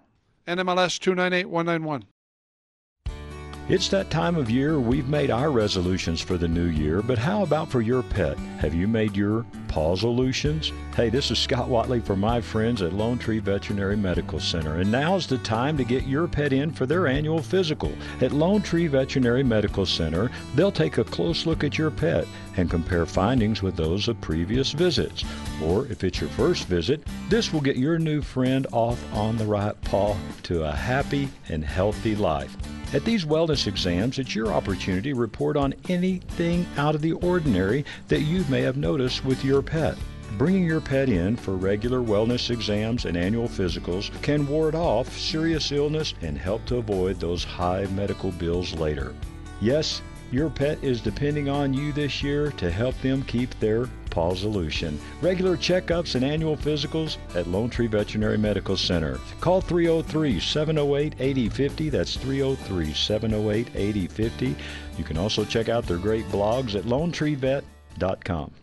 NMLS 0.47 0.97
298191. 0.97 2.05
It's 3.69 3.89
that 3.89 4.09
time 4.09 4.35
of 4.35 4.49
year 4.49 4.79
we've 4.79 5.07
made 5.07 5.29
our 5.29 5.51
resolutions 5.51 6.21
for 6.21 6.37
the 6.37 6.47
new 6.47 6.65
year, 6.65 7.01
but 7.01 7.17
how 7.17 7.43
about 7.43 7.69
for 7.69 7.81
your 7.81 8.03
pet? 8.03 8.37
Have 8.59 8.73
you 8.73 8.87
made 8.87 9.15
your 9.15 9.45
paw 9.67 9.93
pausolutions? 9.93 10.71
Hey, 10.95 11.09
this 11.09 11.31
is 11.31 11.39
Scott 11.39 11.67
Watley 11.67 11.99
for 11.99 12.15
my 12.15 12.39
friends 12.39 12.81
at 12.81 12.93
Lone 12.93 13.17
Tree 13.17 13.39
Veterinary 13.39 13.97
Medical 13.97 14.39
Center, 14.39 14.75
and 14.75 14.91
now's 14.91 15.27
the 15.27 15.37
time 15.39 15.77
to 15.77 15.83
get 15.83 16.03
your 16.03 16.27
pet 16.27 16.53
in 16.53 16.71
for 16.71 16.85
their 16.85 17.07
annual 17.07 17.41
physical. 17.41 17.91
At 18.21 18.31
Lone 18.33 18.61
Tree 18.61 18.87
Veterinary 18.87 19.43
Medical 19.43 19.85
Center, 19.85 20.29
they'll 20.55 20.71
take 20.71 20.97
a 20.97 21.03
close 21.03 21.45
look 21.45 21.63
at 21.63 21.77
your 21.77 21.89
pet 21.89 22.27
and 22.57 22.69
compare 22.69 23.05
findings 23.05 23.61
with 23.61 23.75
those 23.75 24.07
of 24.07 24.19
previous 24.21 24.71
visits. 24.71 25.23
Or 25.61 25.85
if 25.87 26.03
it's 26.03 26.21
your 26.21 26.29
first 26.31 26.67
visit, 26.67 27.05
this 27.29 27.51
will 27.51 27.61
get 27.61 27.77
your 27.77 27.99
new 27.99 28.21
friend 28.21 28.67
off 28.71 29.01
on 29.13 29.37
the 29.37 29.45
right 29.45 29.79
paw 29.81 30.15
to 30.43 30.63
a 30.63 30.71
happy 30.71 31.29
and 31.49 31.63
healthy 31.63 32.15
life. 32.15 32.55
At 32.93 33.05
these 33.05 33.25
wellness 33.25 33.65
exams, 33.65 34.19
it's 34.19 34.35
your 34.35 34.53
opportunity 34.53 35.13
to 35.13 35.19
report 35.19 35.57
on 35.57 35.73
anything 35.89 36.65
out 36.77 36.93
of 36.93 37.01
the 37.01 37.13
ordinary 37.13 37.85
that 38.07 38.21
you 38.21 38.45
may 38.49 38.61
have 38.61 38.77
noticed 38.77 39.25
with 39.25 39.43
your 39.43 39.63
pet. 39.63 39.97
Bringing 40.37 40.65
your 40.65 40.81
pet 40.81 41.09
in 41.09 41.35
for 41.35 41.55
regular 41.55 41.99
wellness 41.99 42.49
exams 42.49 43.05
and 43.05 43.15
annual 43.15 43.47
physicals 43.47 44.09
can 44.21 44.47
ward 44.47 44.73
off 44.73 45.15
serious 45.15 45.71
illness 45.71 46.15
and 46.21 46.37
help 46.37 46.65
to 46.65 46.77
avoid 46.77 47.19
those 47.19 47.43
high 47.43 47.85
medical 47.95 48.31
bills 48.31 48.73
later. 48.73 49.13
Yes, 49.61 50.01
your 50.33 50.49
pet 50.49 50.83
is 50.83 50.99
depending 50.99 51.47
on 51.47 51.73
you 51.73 51.93
this 51.93 52.23
year 52.23 52.51
to 52.53 52.71
help 52.71 52.99
them 53.01 53.21
keep 53.23 53.57
their 53.59 53.85
paw 54.09 54.33
solution. 54.33 54.99
Regular 55.21 55.55
checkups 55.55 56.15
and 56.15 56.25
annual 56.25 56.57
physicals 56.57 57.17
at 57.35 57.47
Lone 57.47 57.69
Tree 57.69 57.87
Veterinary 57.87 58.37
Medical 58.37 58.75
Center. 58.75 59.19
Call 59.41 59.61
303 59.61 60.39
708 60.39 61.13
8050. 61.19 61.89
That's 61.89 62.15
303 62.17 62.93
708 62.93 63.67
8050. 63.75 64.55
You 64.97 65.03
can 65.03 65.17
also 65.17 65.45
check 65.45 65.69
out 65.69 65.85
their 65.85 65.97
great 65.97 66.25
blogs 66.29 66.75
at 66.75 66.83
lonetreevet.com. 66.85 68.62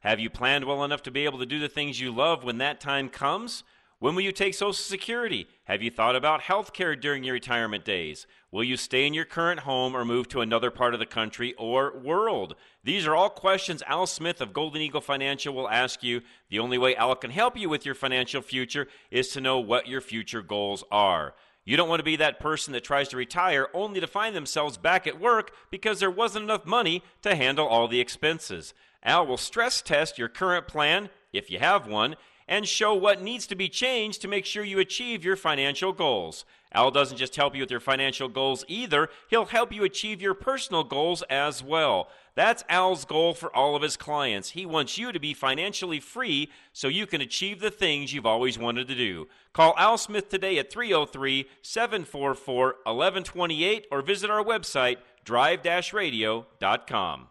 Have 0.00 0.20
you 0.20 0.30
planned 0.30 0.64
well 0.64 0.84
enough 0.84 1.02
to 1.04 1.10
be 1.10 1.24
able 1.24 1.38
to 1.38 1.46
do 1.46 1.58
the 1.58 1.68
things 1.68 2.00
you 2.00 2.12
love 2.12 2.44
when 2.44 2.58
that 2.58 2.80
time 2.80 3.08
comes? 3.08 3.64
When 3.98 4.14
will 4.14 4.22
you 4.22 4.32
take 4.32 4.52
Social 4.52 4.74
Security? 4.74 5.48
Have 5.64 5.82
you 5.82 5.90
thought 5.90 6.16
about 6.16 6.42
health 6.42 6.74
care 6.74 6.94
during 6.94 7.24
your 7.24 7.32
retirement 7.32 7.82
days? 7.82 8.26
Will 8.50 8.62
you 8.62 8.76
stay 8.76 9.06
in 9.06 9.14
your 9.14 9.24
current 9.24 9.60
home 9.60 9.96
or 9.96 10.04
move 10.04 10.28
to 10.28 10.42
another 10.42 10.70
part 10.70 10.92
of 10.92 11.00
the 11.00 11.06
country 11.06 11.54
or 11.54 11.98
world? 11.98 12.56
These 12.84 13.06
are 13.06 13.16
all 13.16 13.30
questions 13.30 13.82
Al 13.86 14.06
Smith 14.06 14.42
of 14.42 14.52
Golden 14.52 14.82
Eagle 14.82 15.00
Financial 15.00 15.54
will 15.54 15.68
ask 15.70 16.02
you. 16.02 16.20
The 16.50 16.58
only 16.58 16.76
way 16.76 16.94
Al 16.94 17.16
can 17.16 17.30
help 17.30 17.56
you 17.56 17.70
with 17.70 17.86
your 17.86 17.94
financial 17.94 18.42
future 18.42 18.86
is 19.10 19.28
to 19.28 19.40
know 19.40 19.58
what 19.58 19.88
your 19.88 20.02
future 20.02 20.42
goals 20.42 20.84
are. 20.90 21.34
You 21.64 21.78
don't 21.78 21.88
want 21.88 22.00
to 22.00 22.04
be 22.04 22.16
that 22.16 22.38
person 22.38 22.74
that 22.74 22.84
tries 22.84 23.08
to 23.08 23.16
retire 23.16 23.68
only 23.72 23.98
to 24.00 24.06
find 24.06 24.36
themselves 24.36 24.76
back 24.76 25.06
at 25.06 25.18
work 25.18 25.52
because 25.70 26.00
there 26.00 26.10
wasn't 26.10 26.44
enough 26.44 26.66
money 26.66 27.02
to 27.22 27.34
handle 27.34 27.66
all 27.66 27.88
the 27.88 28.00
expenses. 28.00 28.74
Al 29.06 29.24
will 29.24 29.36
stress 29.36 29.80
test 29.80 30.18
your 30.18 30.28
current 30.28 30.66
plan, 30.66 31.08
if 31.32 31.48
you 31.50 31.60
have 31.60 31.86
one, 31.86 32.16
and 32.48 32.66
show 32.66 32.92
what 32.92 33.22
needs 33.22 33.46
to 33.46 33.54
be 33.54 33.68
changed 33.68 34.20
to 34.20 34.28
make 34.28 34.44
sure 34.44 34.64
you 34.64 34.78
achieve 34.78 35.24
your 35.24 35.36
financial 35.36 35.92
goals. 35.92 36.44
Al 36.72 36.90
doesn't 36.90 37.16
just 37.16 37.36
help 37.36 37.54
you 37.54 37.62
with 37.62 37.70
your 37.70 37.80
financial 37.80 38.28
goals 38.28 38.64
either, 38.68 39.08
he'll 39.28 39.46
help 39.46 39.72
you 39.72 39.84
achieve 39.84 40.20
your 40.20 40.34
personal 40.34 40.84
goals 40.84 41.22
as 41.30 41.62
well. 41.62 42.08
That's 42.34 42.64
Al's 42.68 43.04
goal 43.04 43.32
for 43.32 43.54
all 43.56 43.74
of 43.74 43.82
his 43.82 43.96
clients. 43.96 44.50
He 44.50 44.66
wants 44.66 44.98
you 44.98 45.10
to 45.10 45.18
be 45.18 45.32
financially 45.32 46.00
free 46.00 46.50
so 46.72 46.88
you 46.88 47.06
can 47.06 47.20
achieve 47.20 47.60
the 47.60 47.70
things 47.70 48.12
you've 48.12 48.26
always 48.26 48.58
wanted 48.58 48.88
to 48.88 48.94
do. 48.94 49.26
Call 49.54 49.74
Al 49.78 49.96
Smith 49.96 50.28
today 50.28 50.58
at 50.58 50.70
303 50.70 51.48
744 51.62 52.66
1128 52.84 53.86
or 53.90 54.02
visit 54.02 54.30
our 54.30 54.44
website, 54.44 54.98
drive 55.24 55.64
radio.com. 55.94 57.28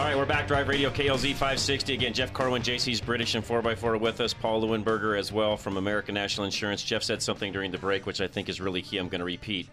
All 0.00 0.06
right, 0.06 0.16
we're 0.16 0.24
back. 0.24 0.48
Drive 0.48 0.68
Radio 0.68 0.88
KLZ 0.88 1.32
560. 1.32 1.92
Again, 1.92 2.14
Jeff 2.14 2.32
Corwin, 2.32 2.62
JC's 2.62 3.02
British 3.02 3.34
and 3.34 3.44
4x4 3.44 3.84
are 3.84 3.98
with 3.98 4.18
us. 4.22 4.32
Paul 4.32 4.62
Leuenberger 4.62 5.18
as 5.18 5.30
well 5.30 5.58
from 5.58 5.76
American 5.76 6.14
National 6.14 6.46
Insurance. 6.46 6.82
Jeff 6.82 7.02
said 7.02 7.20
something 7.20 7.52
during 7.52 7.70
the 7.70 7.76
break, 7.76 8.06
which 8.06 8.22
I 8.22 8.26
think 8.26 8.48
is 8.48 8.62
really 8.62 8.80
key. 8.80 8.96
I'm 8.96 9.10
going 9.10 9.18
to 9.18 9.26
repeat. 9.26 9.68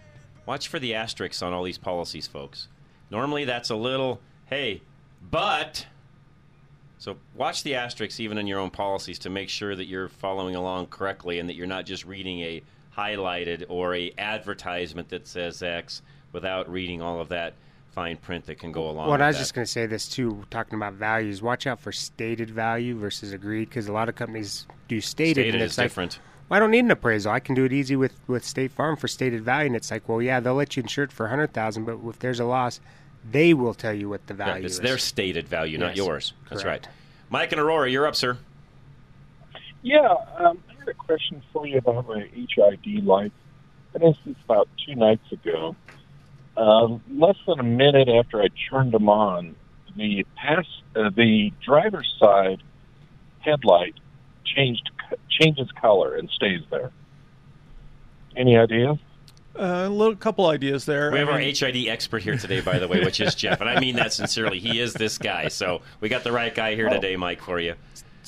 Watch 0.46 0.68
for 0.68 0.80
the 0.80 0.96
asterisks 0.96 1.42
on 1.42 1.54
all 1.54 1.64
these 1.64 1.78
policies, 1.78 2.28
folks. 2.28 2.68
Normally 3.10 3.46
that's 3.46 3.70
a 3.70 3.76
little, 3.78 4.20
hey, 4.48 4.82
but. 5.32 5.88
So 6.98 7.16
watch 7.34 7.64
the 7.64 7.76
asterisks 7.76 8.20
even 8.20 8.38
in 8.38 8.48
your 8.48 8.60
own 8.60 8.70
policies 8.70 9.20
to 9.20 9.30
make 9.30 9.48
sure 9.48 9.78
that 9.78 9.86
you're 9.86 10.10
following 10.10 10.56
along 10.56 10.88
correctly 10.88 11.40
and 11.40 11.48
that 11.48 11.56
you're 11.56 11.68
not 11.68 11.86
just 11.86 12.06
reading 12.06 12.42
a 12.42 12.64
highlighted 12.98 13.64
or 13.70 13.96
a 13.96 14.12
advertisement 14.18 15.08
that 15.08 15.26
says 15.26 15.64
X 15.64 16.02
without 16.34 16.70
reading 16.70 17.02
all 17.02 17.22
of 17.22 17.30
that 17.30 17.54
fine 17.98 18.16
print 18.18 18.46
that 18.46 18.60
can 18.60 18.72
go 18.72 18.84
along. 18.84 19.08
Well, 19.08 19.14
with 19.14 19.22
I 19.22 19.28
was 19.28 19.38
that. 19.38 19.42
just 19.42 19.56
going 19.56 19.66
to 19.66 19.72
say 19.72 19.88
this 19.88 20.08
too, 20.08 20.44
talking 20.52 20.76
about 20.76 20.94
values. 20.94 21.42
Watch 21.42 21.66
out 21.66 21.80
for 21.80 21.92
stated 21.92 22.48
value 22.52 22.96
versus 22.96 23.34
agreed, 23.34 23.70
because 23.70 23.88
a 23.88 23.92
lot 23.92 24.08
of 24.08 24.14
companies 24.14 24.68
do 24.88 25.02
stated, 25.02 25.34
Stated 25.42 25.56
and 25.56 25.64
is 25.64 25.72
it's 25.72 25.78
like, 25.80 25.86
different. 25.86 26.20
Well, 26.48 26.58
I 26.58 26.60
don't 26.60 26.70
need 26.70 26.86
an 26.86 26.92
appraisal. 26.92 27.32
I 27.32 27.40
can 27.40 27.56
do 27.56 27.66
it 27.66 27.74
easy 27.74 27.96
with 27.96 28.14
with 28.28 28.46
State 28.46 28.72
Farm 28.72 28.98
for 28.98 29.08
stated 29.08 29.42
value, 29.44 29.66
and 29.66 29.76
it's 29.76 29.90
like, 29.90 30.08
well, 30.08 30.22
yeah, 30.22 30.40
they'll 30.40 30.54
let 30.54 30.78
you 30.78 30.84
insure 30.84 31.06
it 31.06 31.12
for 31.12 31.26
a 31.26 31.30
hundred 31.30 31.54
thousand, 31.54 31.86
but 31.86 31.98
if 32.08 32.20
there's 32.20 32.40
a 32.40 32.46
loss, 32.46 32.80
they 33.32 33.56
will 33.56 33.74
tell 33.74 33.94
you 33.94 34.08
what 34.10 34.28
the 34.28 34.36
Yeah, 34.36 34.46
value 34.46 34.66
it's 34.66 34.76
is. 34.76 34.80
their 34.82 35.00
stated 35.00 35.48
value, 35.48 35.80
not 35.80 35.96
Yes, 35.96 35.98
yours. 35.98 36.34
That's 36.52 36.62
correct. 36.62 36.86
right. 36.86 36.94
Mike 37.32 37.52
and 37.52 37.60
Aurora, 37.60 37.90
you're 37.90 38.06
up, 38.06 38.16
sir. 38.16 38.38
Yeah, 39.82 40.08
um, 40.38 40.60
I 40.70 40.74
had 40.80 40.88
a 40.88 40.94
question 40.94 41.42
for 41.52 41.66
you 41.66 41.80
about 41.80 42.08
my 42.08 42.30
HID 42.32 43.04
lights. 43.06 43.34
I 43.96 44.00
noticed 44.00 44.22
this 44.24 44.36
about 44.46 44.70
two 44.86 44.94
nights 44.94 45.32
ago. 45.32 45.76
Um, 46.58 47.02
less 47.12 47.38
than 47.48 47.60
a 47.60 47.64
minute 47.64 48.10
after 48.10 48.42
I 48.42 48.48
turned 48.70 48.92
them 48.92 49.08
on, 49.08 49.56
the 49.96 50.26
pass, 50.36 50.66
uh, 50.96 51.12
the 51.16 51.54
driver's 51.64 52.12
side 52.20 52.64
headlight 53.40 53.94
changed 54.44 54.90
changes 55.30 55.72
color 55.80 56.16
and 56.16 56.30
stays 56.30 56.62
there. 56.72 56.92
Any 58.36 58.58
idea? 58.58 59.00
Uh, 59.58 59.86
a 59.88 59.90
little 59.90 60.16
couple 60.16 60.48
ideas 60.48 60.86
there. 60.86 61.12
We 61.12 61.20
have 61.20 61.30
our 61.30 61.40
HID 61.40 61.88
expert 61.88 62.22
here 62.22 62.38
today, 62.38 62.62
by 62.62 62.78
the 62.78 62.88
way, 62.88 63.04
which 63.04 63.20
is 63.20 63.34
Jeff, 63.34 63.60
and 63.62 63.70
I 63.70 63.80
mean 63.80 63.96
that 63.96 64.14
sincerely. 64.14 64.60
He 64.60 64.80
is 64.80 64.94
this 64.94 65.18
guy, 65.18 65.48
so 65.48 65.82
we 66.00 66.10
got 66.10 66.24
the 66.24 66.32
right 66.32 66.54
guy 66.54 66.76
here 66.76 66.90
today, 66.90 67.16
Mike, 67.16 67.42
for 67.42 67.60
you. 67.60 67.74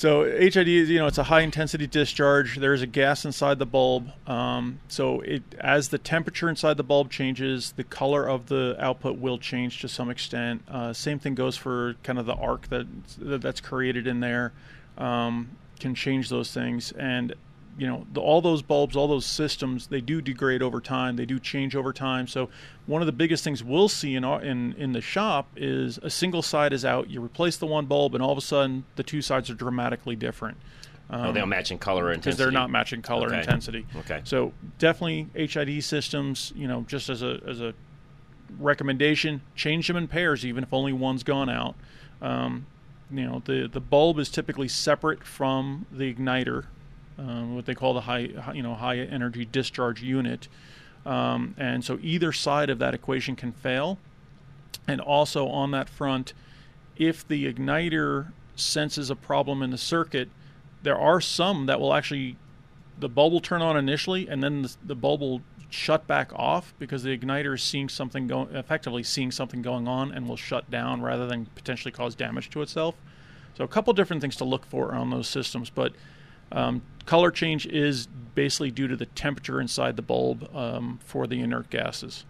So 0.00 0.24
HID 0.24 0.66
is 0.66 0.88
you 0.88 0.98
know 0.98 1.08
it's 1.08 1.18
a 1.18 1.24
high 1.24 1.42
intensity 1.42 1.86
discharge. 1.86 2.56
There's 2.56 2.80
a 2.80 2.86
gas 2.86 3.26
inside 3.26 3.58
the 3.58 3.66
bulb. 3.66 4.10
Um, 4.26 4.80
so 4.88 5.20
it 5.20 5.42
as 5.60 5.90
the 5.90 5.98
temperature 5.98 6.48
inside 6.48 6.78
the 6.78 6.82
bulb 6.82 7.10
changes, 7.10 7.72
the 7.72 7.84
color 7.84 8.26
of 8.26 8.46
the 8.46 8.76
output 8.78 9.18
will 9.18 9.36
change 9.36 9.82
to 9.82 9.88
some 9.88 10.08
extent. 10.08 10.62
Uh, 10.70 10.94
same 10.94 11.18
thing 11.18 11.34
goes 11.34 11.58
for 11.58 11.96
kind 12.02 12.18
of 12.18 12.24
the 12.24 12.34
arc 12.34 12.68
that 12.68 12.86
that's 13.18 13.60
created 13.60 14.06
in 14.06 14.20
there. 14.20 14.54
Um, 14.96 15.50
can 15.78 15.94
change 15.94 16.30
those 16.30 16.50
things 16.50 16.92
and 16.92 17.34
you 17.78 17.86
know 17.86 18.06
the, 18.12 18.20
all 18.20 18.40
those 18.40 18.62
bulbs 18.62 18.96
all 18.96 19.06
those 19.06 19.24
systems 19.24 19.86
they 19.86 20.00
do 20.00 20.20
degrade 20.20 20.62
over 20.62 20.80
time 20.80 21.16
they 21.16 21.24
do 21.24 21.38
change 21.38 21.76
over 21.76 21.92
time 21.92 22.26
so 22.26 22.48
one 22.86 23.00
of 23.00 23.06
the 23.06 23.12
biggest 23.12 23.44
things 23.44 23.62
we'll 23.62 23.88
see 23.88 24.14
in 24.14 24.24
our, 24.24 24.42
in 24.42 24.72
in 24.74 24.92
the 24.92 25.00
shop 25.00 25.48
is 25.56 25.98
a 26.02 26.10
single 26.10 26.42
side 26.42 26.72
is 26.72 26.84
out 26.84 27.08
you 27.08 27.22
replace 27.22 27.56
the 27.56 27.66
one 27.66 27.86
bulb 27.86 28.14
and 28.14 28.22
all 28.22 28.32
of 28.32 28.38
a 28.38 28.42
sudden 28.42 28.84
the 28.96 29.02
two 29.02 29.22
sides 29.22 29.48
are 29.48 29.54
dramatically 29.54 30.16
different 30.16 30.56
oh, 31.10 31.32
they 31.32 31.40
don't 31.40 31.48
match 31.48 31.70
in 31.70 31.78
color 31.78 32.06
or 32.06 32.08
because 32.10 32.18
intensity. 32.18 32.42
they're 32.44 32.52
not 32.52 32.70
matching 32.70 33.02
color 33.02 33.28
Okay. 33.28 33.38
intensity 33.38 33.86
Okay. 33.96 34.20
so 34.24 34.52
definitely 34.78 35.28
HID 35.34 35.82
systems 35.84 36.52
you 36.56 36.66
know 36.68 36.84
just 36.88 37.08
as 37.08 37.22
a 37.22 37.40
as 37.46 37.60
a 37.60 37.72
recommendation 38.58 39.42
change 39.54 39.86
them 39.86 39.96
in 39.96 40.08
pairs 40.08 40.44
even 40.44 40.64
if 40.64 40.72
only 40.72 40.92
one's 40.92 41.22
gone 41.22 41.48
out 41.48 41.74
um, 42.20 42.66
you 43.10 43.24
know 43.24 43.42
the 43.46 43.68
the 43.72 43.80
bulb 43.80 44.18
is 44.18 44.28
typically 44.28 44.68
separate 44.68 45.24
from 45.24 45.86
the 45.90 46.12
igniter 46.12 46.66
um, 47.18 47.54
what 47.54 47.66
they 47.66 47.74
call 47.74 47.94
the 47.94 48.02
high 48.02 48.28
you 48.54 48.62
know 48.62 48.74
high 48.74 48.98
energy 48.98 49.44
discharge 49.44 50.02
unit. 50.02 50.48
Um, 51.06 51.54
and 51.56 51.84
so 51.84 51.98
either 52.02 52.32
side 52.32 52.68
of 52.68 52.78
that 52.78 52.94
equation 52.94 53.36
can 53.36 53.52
fail. 53.52 53.98
And 54.86 55.00
also 55.00 55.48
on 55.48 55.70
that 55.72 55.88
front 55.88 56.32
if 57.00 57.26
the 57.26 57.52
igniter 57.52 58.30
senses 58.54 59.08
a 59.10 59.16
problem 59.16 59.62
in 59.62 59.70
the 59.70 59.78
circuit 59.78 60.28
there 60.82 60.98
are 60.98 61.20
some 61.20 61.66
that 61.66 61.80
will 61.80 61.94
actually 61.94 62.36
the 62.98 63.08
bulb 63.08 63.32
will 63.32 63.40
turn 63.40 63.62
on 63.62 63.76
initially 63.76 64.28
and 64.28 64.42
then 64.42 64.62
the, 64.62 64.76
the 64.84 64.94
bulb 64.94 65.20
will 65.20 65.40
shut 65.70 66.06
back 66.06 66.30
off 66.34 66.74
because 66.78 67.02
the 67.02 67.16
igniter 67.16 67.54
is 67.54 67.62
seeing 67.62 67.88
something 67.88 68.26
going 68.26 68.54
effectively 68.54 69.02
seeing 69.02 69.30
something 69.30 69.62
going 69.62 69.88
on 69.88 70.12
and 70.12 70.28
will 70.28 70.36
shut 70.36 70.70
down 70.70 71.00
rather 71.00 71.26
than 71.26 71.46
potentially 71.54 71.90
cause 71.90 72.14
damage 72.14 72.50
to 72.50 72.60
itself. 72.60 72.94
So 73.56 73.64
a 73.64 73.68
couple 73.68 73.92
different 73.92 74.20
things 74.20 74.36
to 74.36 74.44
look 74.44 74.66
for 74.66 74.94
on 74.94 75.10
those 75.10 75.28
systems 75.28 75.70
but 75.70 75.92
um, 76.52 76.82
color 77.06 77.30
change 77.30 77.66
is 77.66 78.08
basically 78.34 78.70
due 78.70 78.88
to 78.88 78.96
the 78.96 79.06
temperature 79.06 79.60
inside 79.60 79.96
the 79.96 80.02
bulb 80.02 80.48
um, 80.54 80.98
for 81.04 81.26
the 81.26 81.40
inert 81.40 81.70
gases 81.70 82.24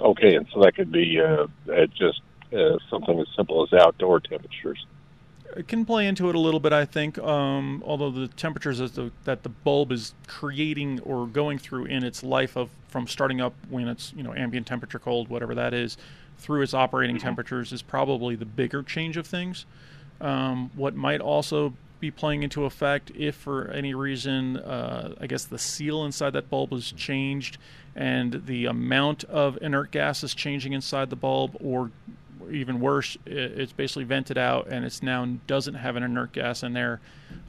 Okay, 0.00 0.34
and 0.34 0.46
so 0.52 0.60
that 0.62 0.74
could 0.74 0.90
be 0.90 1.20
uh, 1.20 1.46
uh, 1.72 1.86
just 1.86 2.20
uh, 2.52 2.78
something 2.90 3.18
as 3.20 3.26
simple 3.36 3.62
as 3.62 3.72
outdoor 3.72 4.20
temperatures. 4.20 4.84
it 5.56 5.68
can 5.68 5.84
play 5.84 6.06
into 6.06 6.28
it 6.28 6.34
a 6.34 6.38
little 6.38 6.58
bit, 6.58 6.72
I 6.72 6.84
think. 6.84 7.18
Um, 7.18 7.82
although 7.86 8.10
the 8.10 8.28
temperatures 8.28 8.78
that 8.78 8.94
the, 8.94 9.12
that 9.24 9.44
the 9.44 9.48
bulb 9.48 9.92
is 9.92 10.14
creating 10.26 11.00
or 11.00 11.26
going 11.26 11.58
through 11.58 11.84
in 11.86 12.04
its 12.04 12.22
life 12.22 12.56
of 12.56 12.70
from 12.88 13.06
starting 13.06 13.40
up 13.40 13.54
when 13.68 13.88
it's 13.88 14.12
you 14.16 14.22
know 14.22 14.34
ambient 14.34 14.66
temperature 14.66 14.98
cold, 14.98 15.28
whatever 15.28 15.54
that 15.54 15.72
is, 15.72 15.96
through 16.38 16.62
its 16.62 16.74
operating 16.74 17.18
temperatures 17.18 17.72
is 17.72 17.82
probably 17.82 18.34
the 18.34 18.46
bigger 18.46 18.82
change 18.82 19.16
of 19.16 19.26
things. 19.26 19.64
Um, 20.20 20.70
what 20.74 20.96
might 20.96 21.20
also 21.20 21.74
be 22.00 22.10
playing 22.10 22.42
into 22.42 22.64
effect 22.64 23.10
if 23.14 23.34
for 23.34 23.68
any 23.68 23.94
reason 23.94 24.56
uh, 24.58 25.14
I 25.20 25.26
guess 25.26 25.44
the 25.44 25.58
seal 25.58 26.04
inside 26.04 26.30
that 26.34 26.50
bulb 26.50 26.72
is 26.72 26.92
changed 26.92 27.58
and 27.94 28.42
the 28.46 28.66
amount 28.66 29.24
of 29.24 29.58
inert 29.62 29.90
gas 29.90 30.22
is 30.24 30.34
changing 30.34 30.72
inside 30.72 31.10
the 31.10 31.16
bulb 31.16 31.56
or 31.60 31.90
even 32.50 32.80
worse, 32.80 33.16
it's 33.26 33.72
basically 33.72 34.04
vented 34.04 34.38
out 34.38 34.66
and 34.68 34.84
it's 34.84 35.02
now 35.02 35.26
doesn't 35.46 35.74
have 35.74 35.96
an 35.96 36.02
inert 36.02 36.32
gas 36.32 36.62
in 36.62 36.72
there. 36.72 37.00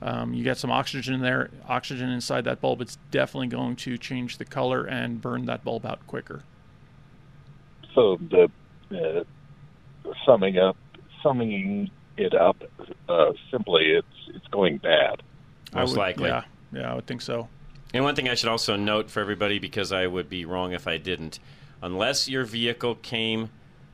Um, 0.01 0.33
you 0.33 0.43
get 0.43 0.57
some 0.57 0.71
oxygen 0.71 1.13
in 1.15 1.21
there, 1.21 1.49
oxygen 1.67 2.09
inside 2.09 2.45
that 2.45 2.61
bulb. 2.61 2.81
It's 2.81 2.97
definitely 3.11 3.47
going 3.47 3.75
to 3.77 3.97
change 3.97 4.37
the 4.37 4.45
color 4.45 4.85
and 4.85 5.21
burn 5.21 5.45
that 5.45 5.63
bulb 5.63 5.85
out 5.85 6.05
quicker. 6.07 6.43
So 7.93 8.17
the 8.29 8.49
uh, 8.91 9.23
summing 10.25 10.57
up, 10.57 10.77
summing 11.23 11.89
it 12.17 12.33
up, 12.33 12.57
uh, 13.09 13.31
simply, 13.51 13.91
it's 13.91 14.07
it's 14.33 14.47
going 14.47 14.77
bad. 14.77 15.21
I 15.73 15.81
Most 15.81 15.91
would- 15.91 15.97
likely. 15.99 16.29
yeah, 16.29 16.43
yeah, 16.71 16.91
I 16.91 16.95
would 16.95 17.05
think 17.07 17.21
so. 17.21 17.47
And 17.93 18.03
one 18.03 18.15
thing 18.15 18.27
I 18.27 18.35
should 18.35 18.49
also 18.49 18.75
note 18.75 19.09
for 19.09 19.21
everybody, 19.21 19.59
because 19.59 19.91
I 19.93 20.07
would 20.07 20.29
be 20.29 20.43
wrong 20.45 20.73
if 20.73 20.87
I 20.87 20.97
didn't, 20.97 21.39
unless 21.81 22.27
your 22.27 22.43
vehicle 22.43 22.95
came 22.95 23.49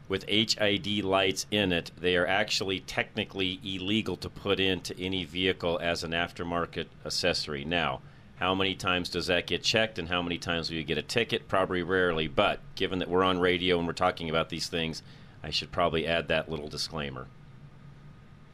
with 0.07 0.27
HID 0.27 1.03
lights 1.03 1.45
in 1.51 1.71
it, 1.71 1.91
they 1.99 2.17
are 2.17 2.25
actually 2.27 2.79
technically 2.79 3.60
illegal 3.63 4.15
to 4.17 4.29
put 4.29 4.60
into 4.60 4.97
any 4.99 5.23
vehicle 5.23 5.79
as 5.81 6.03
an 6.03 6.12
aftermarket 6.12 6.88
accessory. 7.05 7.63
Now, 7.63 8.01
how 8.38 8.55
many 8.55 8.73
times 8.75 9.07
does 9.10 9.27
that 9.27 9.45
get 9.45 9.62
checked, 9.63 9.99
and 9.99 10.10
how 10.10 10.21
many 10.23 10.38
times 10.39 10.69
will 10.69 10.77
you 10.77 10.84
get 10.84 10.97
a 10.97 11.03
ticket? 11.03 11.47
Probably 11.47 11.84
rarely. 11.84 12.27
But 12.27 12.60
given 12.75 12.99
that 12.99 13.10
we're 13.10 13.23
on 13.23 13.39
radio 13.39 13.77
and 13.77 13.86
we're 13.86 13.93
talking 13.93 14.29
about 14.29 14.49
these 14.49 14.67
things, 14.67 15.03
I 15.43 15.51
should 15.51 15.71
probably 15.71 16.07
add 16.07 16.27
that 16.29 16.49
little 16.49 16.67
disclaimer. 16.67 17.27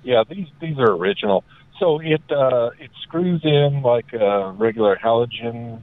Yeah, 0.08 0.24
these 0.24 0.48
these 0.62 0.80
are 0.80 0.90
original. 0.94 1.44
So 1.82 2.00
it 2.00 2.22
uh, 2.32 2.70
it 2.80 2.92
screws 3.04 3.42
in 3.44 3.82
like 3.82 4.14
a 4.14 4.52
regular 4.52 4.96
halogen 4.96 5.82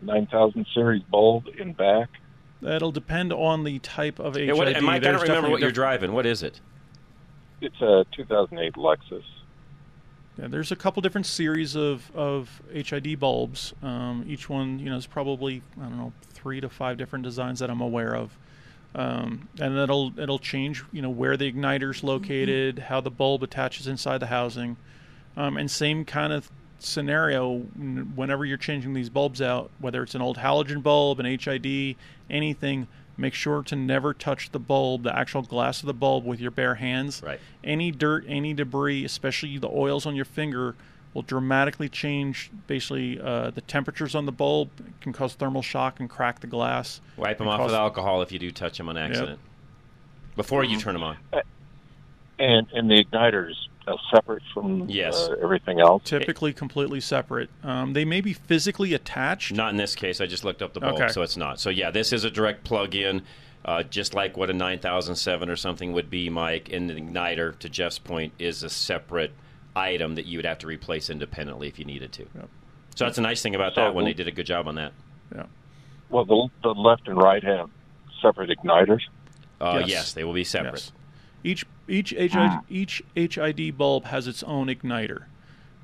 9000 0.00 0.64
series 0.72 1.02
bulb 1.02 1.46
in 1.58 1.72
back. 1.72 2.08
That'll 2.60 2.92
depend 2.92 3.32
on 3.32 3.64
the 3.64 3.80
type 3.80 4.20
of 4.20 4.36
HID. 4.36 4.44
Hey, 4.46 4.52
what, 4.52 4.68
and 4.68 4.86
Mike, 4.86 4.96
I 4.96 4.98
There's 5.00 5.02
don't 5.02 5.22
remember 5.22 5.26
definitely 5.26 5.50
what 5.50 5.60
you're 5.60 5.70
diff- 5.70 5.74
driving. 5.74 6.12
What 6.12 6.24
is 6.24 6.44
it? 6.44 6.60
It's 7.60 7.80
a 7.80 8.06
2008 8.12 8.74
Lexus. 8.74 9.24
Yeah, 10.38 10.46
there's 10.46 10.70
a 10.70 10.76
couple 10.76 11.02
different 11.02 11.26
series 11.26 11.74
of, 11.74 12.12
of 12.14 12.62
HID 12.72 13.18
bulbs. 13.18 13.74
Um, 13.82 14.24
each 14.28 14.48
one, 14.48 14.78
you 14.78 14.88
know, 14.88 14.96
is 14.96 15.06
probably 15.06 15.62
I 15.80 15.82
don't 15.82 15.98
know 15.98 16.12
three 16.30 16.60
to 16.60 16.68
five 16.68 16.96
different 16.96 17.24
designs 17.24 17.58
that 17.58 17.70
I'm 17.70 17.80
aware 17.80 18.14
of, 18.14 18.38
um, 18.94 19.48
and 19.58 19.78
it'll 19.78 20.12
it'll 20.18 20.38
change, 20.38 20.84
you 20.92 21.00
know, 21.02 21.10
where 21.10 21.36
the 21.36 21.46
igniter's 21.46 22.04
located, 22.04 22.78
how 22.78 23.00
the 23.00 23.10
bulb 23.10 23.42
attaches 23.42 23.86
inside 23.86 24.18
the 24.18 24.26
housing, 24.26 24.76
um, 25.36 25.56
and 25.56 25.70
same 25.70 26.04
kind 26.04 26.32
of 26.32 26.50
scenario 26.78 27.58
whenever 27.58 28.44
you're 28.44 28.58
changing 28.58 28.92
these 28.92 29.08
bulbs 29.08 29.40
out, 29.40 29.70
whether 29.78 30.02
it's 30.02 30.14
an 30.14 30.22
old 30.22 30.38
halogen 30.38 30.82
bulb, 30.82 31.20
an 31.20 31.26
HID, 31.26 31.96
anything. 32.28 32.88
Make 33.16 33.34
sure 33.34 33.62
to 33.64 33.76
never 33.76 34.14
touch 34.14 34.50
the 34.50 34.58
bulb, 34.58 35.02
the 35.02 35.16
actual 35.16 35.42
glass 35.42 35.80
of 35.80 35.86
the 35.86 35.94
bulb, 35.94 36.24
with 36.24 36.40
your 36.40 36.50
bare 36.50 36.76
hands. 36.76 37.22
Right. 37.22 37.40
Any 37.62 37.90
dirt, 37.90 38.24
any 38.26 38.54
debris, 38.54 39.04
especially 39.04 39.58
the 39.58 39.68
oils 39.68 40.06
on 40.06 40.16
your 40.16 40.24
finger, 40.24 40.74
will 41.14 41.22
dramatically 41.22 41.88
change 41.88 42.50
basically 42.66 43.20
uh, 43.20 43.50
the 43.50 43.60
temperatures 43.60 44.14
on 44.14 44.24
the 44.26 44.32
bulb. 44.32 44.70
It 44.80 45.00
can 45.00 45.12
cause 45.12 45.34
thermal 45.34 45.62
shock 45.62 46.00
and 46.00 46.08
crack 46.08 46.40
the 46.40 46.46
glass. 46.46 47.00
Wipe 47.16 47.38
them 47.38 47.48
off 47.48 47.58
cause- 47.58 47.66
with 47.70 47.74
alcohol 47.78 48.22
if 48.22 48.32
you 48.32 48.38
do 48.38 48.50
touch 48.50 48.78
them 48.78 48.88
on 48.88 48.96
accident. 48.96 49.38
before 50.36 50.64
you 50.64 50.78
turn 50.78 50.94
them 50.94 51.02
on. 51.02 51.16
And 52.38 52.66
and 52.72 52.90
the 52.90 53.04
igniters 53.04 53.54
uh, 53.86 53.96
separate 54.12 54.42
from 54.54 54.88
Yes. 54.88 55.28
uh, 55.28 55.36
everything 55.42 55.80
else. 55.80 56.02
Typically, 56.04 56.52
completely 56.52 57.00
separate. 57.00 57.50
Um, 57.62 57.92
they 57.92 58.04
may 58.04 58.20
be 58.20 58.32
physically 58.32 58.94
attached. 58.94 59.52
Not 59.52 59.70
in 59.70 59.76
this 59.76 59.94
case. 59.94 60.20
I 60.20 60.26
just 60.26 60.44
looked 60.44 60.62
up 60.62 60.72
the 60.72 60.80
bulb, 60.80 60.94
Okay. 60.94 61.08
so 61.08 61.22
it's 61.22 61.36
not. 61.36 61.60
So 61.60 61.68
yeah, 61.70 61.90
this 61.90 62.12
is 62.12 62.24
a 62.24 62.30
direct 62.30 62.64
plug-in, 62.64 63.22
uh, 63.64 63.82
just 63.84 64.14
like 64.14 64.36
what 64.36 64.50
a 64.50 64.52
9007 64.54 65.48
or 65.50 65.56
something 65.56 65.92
would 65.92 66.10
be, 66.10 66.30
Mike. 66.30 66.70
And 66.72 66.88
the 66.88 66.94
igniter, 66.94 67.56
to 67.58 67.68
Jeff's 67.68 67.98
point, 67.98 68.32
is 68.38 68.62
a 68.62 68.70
separate 68.70 69.32
item 69.74 70.14
that 70.16 70.26
you 70.26 70.38
would 70.38 70.44
have 70.44 70.58
to 70.58 70.66
replace 70.66 71.08
independently 71.10 71.68
if 71.68 71.78
you 71.78 71.84
needed 71.84 72.12
to. 72.12 72.26
So 72.94 73.04
that's 73.06 73.18
a 73.18 73.22
nice 73.22 73.42
thing 73.42 73.54
about 73.54 73.74
So 73.74 73.82
that. 73.82 73.94
When 73.94 74.04
the- 74.04 74.10
they 74.12 74.14
did 74.16 74.28
a 74.28 74.32
good 74.32 74.46
job 74.46 74.68
on 74.68 74.74
that. 74.76 74.92
Yeah. 75.34 75.44
Well, 76.10 76.24
the 76.24 76.48
the 76.62 76.74
left 76.74 77.08
and 77.08 77.16
right 77.16 77.42
have 77.42 77.70
separate 78.20 78.50
igniters. 78.50 79.00
Uh, 79.60 79.78
Yes. 79.80 79.88
yes. 79.88 80.12
they 80.12 80.24
will 80.24 80.34
be 80.34 80.44
separate. 80.44 80.74
Yes. 80.74 80.92
Each 81.44 81.64
each 81.88 82.10
HID, 82.10 82.60
each 82.68 83.02
HID 83.16 83.76
bulb 83.78 84.04
has 84.06 84.26
its 84.28 84.42
own 84.44 84.68
igniter. 84.68 85.24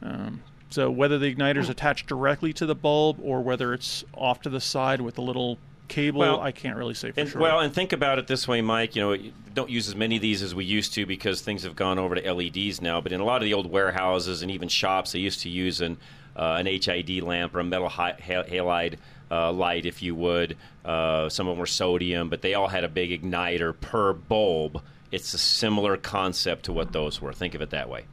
Um, 0.02 0.42
so 0.70 0.90
whether 0.90 1.18
the 1.18 1.34
igniter 1.34 1.56
is 1.58 1.68
attached 1.68 2.06
directly 2.06 2.52
to 2.52 2.66
the 2.66 2.74
bulb 2.74 3.18
or 3.22 3.40
whether 3.42 3.72
it's 3.74 4.04
off 4.14 4.40
to 4.42 4.50
the 4.50 4.60
side 4.60 5.00
with 5.00 5.18
a 5.18 5.22
little 5.22 5.58
cable, 5.88 6.20
Well, 6.20 6.40
I 6.40 6.52
can't 6.52 6.76
really 6.76 6.94
say 6.94 7.10
for 7.10 7.20
And, 7.20 7.28
sure. 7.28 7.40
Well, 7.40 7.60
and 7.60 7.74
think 7.74 7.92
about 7.92 8.18
it 8.18 8.26
this 8.26 8.46
way, 8.46 8.60
Mike. 8.60 8.94
You 8.94 9.02
know, 9.02 9.30
don't 9.54 9.70
use 9.70 9.88
as 9.88 9.96
many 9.96 10.16
of 10.16 10.22
these 10.22 10.42
as 10.42 10.54
we 10.54 10.64
used 10.64 10.94
to 10.94 11.06
because 11.06 11.40
things 11.40 11.62
have 11.64 11.74
gone 11.74 11.98
over 11.98 12.14
to 12.14 12.32
LEDs 12.32 12.80
now. 12.80 13.00
But 13.00 13.12
in 13.12 13.20
a 13.20 13.24
lot 13.24 13.36
of 13.42 13.44
the 13.44 13.54
old 13.54 13.70
warehouses 13.70 14.42
and 14.42 14.50
even 14.50 14.68
shops, 14.68 15.12
they 15.12 15.18
used 15.18 15.40
to 15.42 15.48
use 15.48 15.80
an 15.80 15.98
uh, 16.36 16.56
an 16.60 16.66
HID 16.66 17.22
lamp 17.22 17.52
or 17.54 17.60
a 17.60 17.64
metal 17.64 17.88
hi- 17.88 18.14
halide 18.20 18.94
uh, 19.28 19.50
light, 19.50 19.84
if 19.86 20.02
you 20.02 20.14
would. 20.14 20.56
Uh, 20.84 21.28
some 21.28 21.48
of 21.48 21.52
them 21.52 21.58
were 21.58 21.66
sodium, 21.66 22.28
but 22.28 22.42
they 22.42 22.54
all 22.54 22.68
had 22.68 22.84
a 22.84 22.88
big 22.88 23.10
igniter 23.10 23.74
per 23.80 24.12
bulb. 24.12 24.80
It's 25.10 25.34
a 25.34 25.38
similar 25.38 25.96
concept 25.96 26.66
to 26.66 26.72
what 26.72 26.92
those 26.92 27.20
were. 27.20 27.32
Think 27.32 27.54
of 27.56 27.60
it 27.62 27.70
that 27.70 27.88
way. 27.88 28.04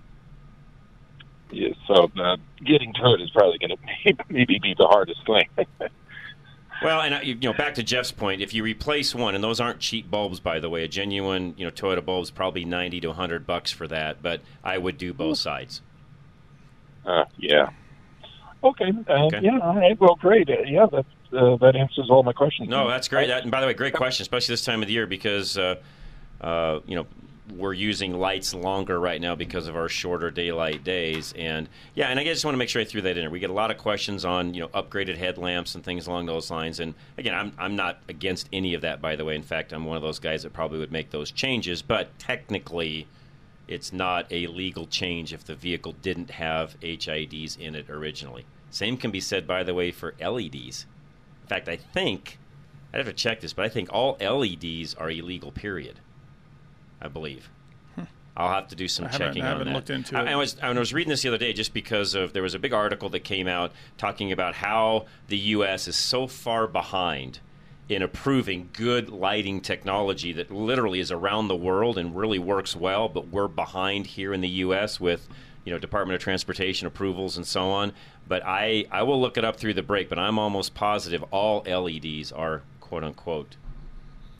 Yeah, 1.51 1.69
so 1.87 2.09
uh, 2.19 2.37
getting 2.63 2.93
to 2.93 3.13
it 3.13 3.21
is 3.21 3.29
probably 3.29 3.59
going 3.59 3.77
to 4.17 4.23
maybe 4.29 4.57
be 4.59 4.73
the 4.75 4.87
hardest 4.87 5.21
thing. 5.25 5.67
Well, 6.83 7.01
and 7.01 7.25
you 7.25 7.35
know, 7.35 7.53
back 7.53 7.75
to 7.75 7.83
Jeff's 7.83 8.11
point, 8.11 8.41
if 8.41 8.53
you 8.53 8.63
replace 8.63 9.15
one, 9.15 9.33
and 9.33 9.43
those 9.43 9.59
aren't 9.59 9.79
cheap 9.79 10.09
bulbs, 10.11 10.39
by 10.39 10.59
the 10.59 10.69
way, 10.69 10.83
a 10.83 10.87
genuine, 10.87 11.53
you 11.57 11.65
know, 11.65 11.71
Toyota 11.71 12.03
bulb's 12.03 12.31
probably 12.31 12.65
ninety 12.65 12.99
to 13.01 13.13
hundred 13.13 13.47
bucks 13.47 13.71
for 13.71 13.87
that. 13.87 14.21
But 14.21 14.41
I 14.63 14.77
would 14.77 14.97
do 14.97 15.13
both 15.13 15.37
sides. 15.37 15.81
Uh, 17.05 17.25
yeah. 17.37 17.69
Okay. 18.63 18.91
Uh, 19.07 19.25
Okay. 19.27 19.39
Yeah. 19.41 19.59
All 19.59 19.75
right. 19.75 19.99
Well, 19.99 20.15
great. 20.15 20.49
Uh, 20.49 20.55
yeah, 20.65 20.85
that 20.91 21.05
uh, 21.37 21.55
that 21.57 21.75
answers 21.75 22.09
all 22.09 22.23
my 22.23 22.33
questions. 22.33 22.69
No, 22.69 22.87
that's 22.87 23.07
great. 23.07 23.27
That, 23.27 23.43
and 23.43 23.51
by 23.51 23.61
the 23.61 23.67
way, 23.67 23.73
great 23.73 23.93
question, 23.93 24.23
especially 24.23 24.53
this 24.53 24.65
time 24.65 24.81
of 24.81 24.87
the 24.87 24.93
year 24.93 25.07
because, 25.07 25.57
uh, 25.57 25.75
uh, 26.41 26.79
you 26.85 26.95
know, 26.95 27.05
we're 27.53 27.73
using 27.73 28.13
lights 28.13 28.53
longer 28.53 28.99
right 28.99 29.21
now 29.21 29.35
because 29.35 29.67
of 29.67 29.75
our 29.75 29.87
shorter 29.87 30.31
daylight 30.31 30.83
days. 30.83 31.33
And 31.37 31.69
yeah, 31.93 32.07
and 32.07 32.19
I 32.19 32.23
just 32.23 32.43
want 32.43 32.55
to 32.55 32.57
make 32.57 32.69
sure 32.69 32.81
I 32.81 32.85
threw 32.85 33.01
that 33.01 33.17
in 33.17 33.23
there. 33.23 33.29
We 33.29 33.39
get 33.39 33.49
a 33.49 33.53
lot 33.53 33.71
of 33.71 33.77
questions 33.77 34.25
on 34.25 34.53
you 34.53 34.61
know 34.61 34.67
upgraded 34.69 35.17
headlamps 35.17 35.75
and 35.75 35.83
things 35.83 36.07
along 36.07 36.25
those 36.25 36.49
lines. 36.49 36.79
And 36.79 36.95
again, 37.17 37.35
I'm 37.35 37.53
I'm 37.57 37.75
not 37.75 37.99
against 38.09 38.49
any 38.51 38.73
of 38.73 38.81
that. 38.81 39.01
By 39.01 39.15
the 39.15 39.25
way, 39.25 39.35
in 39.35 39.43
fact, 39.43 39.73
I'm 39.73 39.85
one 39.85 39.97
of 39.97 40.03
those 40.03 40.19
guys 40.19 40.43
that 40.43 40.53
probably 40.53 40.79
would 40.79 40.91
make 40.91 41.11
those 41.11 41.31
changes. 41.31 41.81
But 41.81 42.17
technically. 42.19 43.07
It's 43.67 43.91
not 43.91 44.31
a 44.31 44.45
legal 44.45 44.85
change 44.85 45.33
if 45.33 45.43
the 45.43 45.55
vehicle 45.55 45.93
didn't 45.93 46.29
have 46.29 46.79
HIDs 46.81 47.57
in 47.57 47.73
it 47.73 47.89
originally. 47.89 48.45
Same 48.69 48.95
can 48.95 49.09
be 49.09 49.19
said, 49.19 49.47
by 49.47 49.63
the 49.63 49.73
way, 49.73 49.89
for 49.89 50.13
LEDs. 50.21 50.85
In 51.41 51.47
fact, 51.47 51.67
I 51.67 51.75
think 51.75 52.37
I'd 52.93 52.99
have 52.99 53.07
to 53.07 53.13
check 53.13 53.41
this, 53.41 53.53
but 53.53 53.65
I 53.65 53.69
think 53.69 53.89
all 53.91 54.17
LEDs 54.21 54.93
are 54.93 55.09
illegal. 55.09 55.51
Period. 55.51 55.99
I 57.05 57.07
believe. 57.07 57.49
Hmm. 57.95 58.03
I'll 58.35 58.49
have 58.53 58.67
to 58.69 58.75
do 58.75 58.87
some 58.87 59.05
I 59.05 59.09
checking 59.09 59.43
I 59.43 59.45
on 59.47 59.51
haven't 59.53 59.67
that. 59.67 59.73
looked 59.75 59.89
into 59.89 60.17
I, 60.17 60.23
it. 60.23 60.27
I 60.29 60.35
was 60.35 60.57
I 60.61 60.71
was 60.71 60.93
reading 60.93 61.09
this 61.11 61.21
the 61.21 61.29
other 61.29 61.37
day 61.37 61.53
just 61.53 61.73
because 61.73 62.15
of 62.15 62.33
there 62.33 62.43
was 62.43 62.53
a 62.53 62.59
big 62.59 62.73
article 62.73 63.09
that 63.09 63.21
came 63.21 63.47
out 63.47 63.71
talking 63.97 64.31
about 64.31 64.55
how 64.55 65.05
the 65.27 65.37
U.S. 65.37 65.87
is 65.87 65.95
so 65.95 66.27
far 66.27 66.67
behind 66.67 67.39
in 67.87 68.01
approving 68.01 68.67
good 68.73 69.09
lighting 69.09 69.61
technology 69.61 70.33
that 70.33 70.49
literally 70.51 70.99
is 70.99 71.11
around 71.11 71.47
the 71.47 71.55
world 71.55 71.99
and 71.99 72.15
really 72.15 72.39
works 72.39 72.75
well, 72.75 73.07
but 73.07 73.27
we're 73.27 73.47
behind 73.47 74.07
here 74.07 74.33
in 74.33 74.41
the 74.41 74.49
U.S. 74.49 74.99
with 74.99 75.29
you 75.63 75.71
know 75.71 75.77
Department 75.79 76.15
of 76.15 76.21
Transportation 76.21 76.87
approvals 76.87 77.37
and 77.37 77.45
so 77.45 77.69
on. 77.69 77.93
But 78.27 78.43
I 78.43 78.85
I 78.91 79.03
will 79.03 79.21
look 79.21 79.37
it 79.37 79.45
up 79.45 79.57
through 79.57 79.75
the 79.75 79.83
break, 79.83 80.09
but 80.09 80.17
I'm 80.17 80.39
almost 80.39 80.73
positive 80.73 81.23
all 81.31 81.61
LEDs 81.67 82.31
are 82.31 82.63
quote 82.81 83.03
unquote 83.03 83.55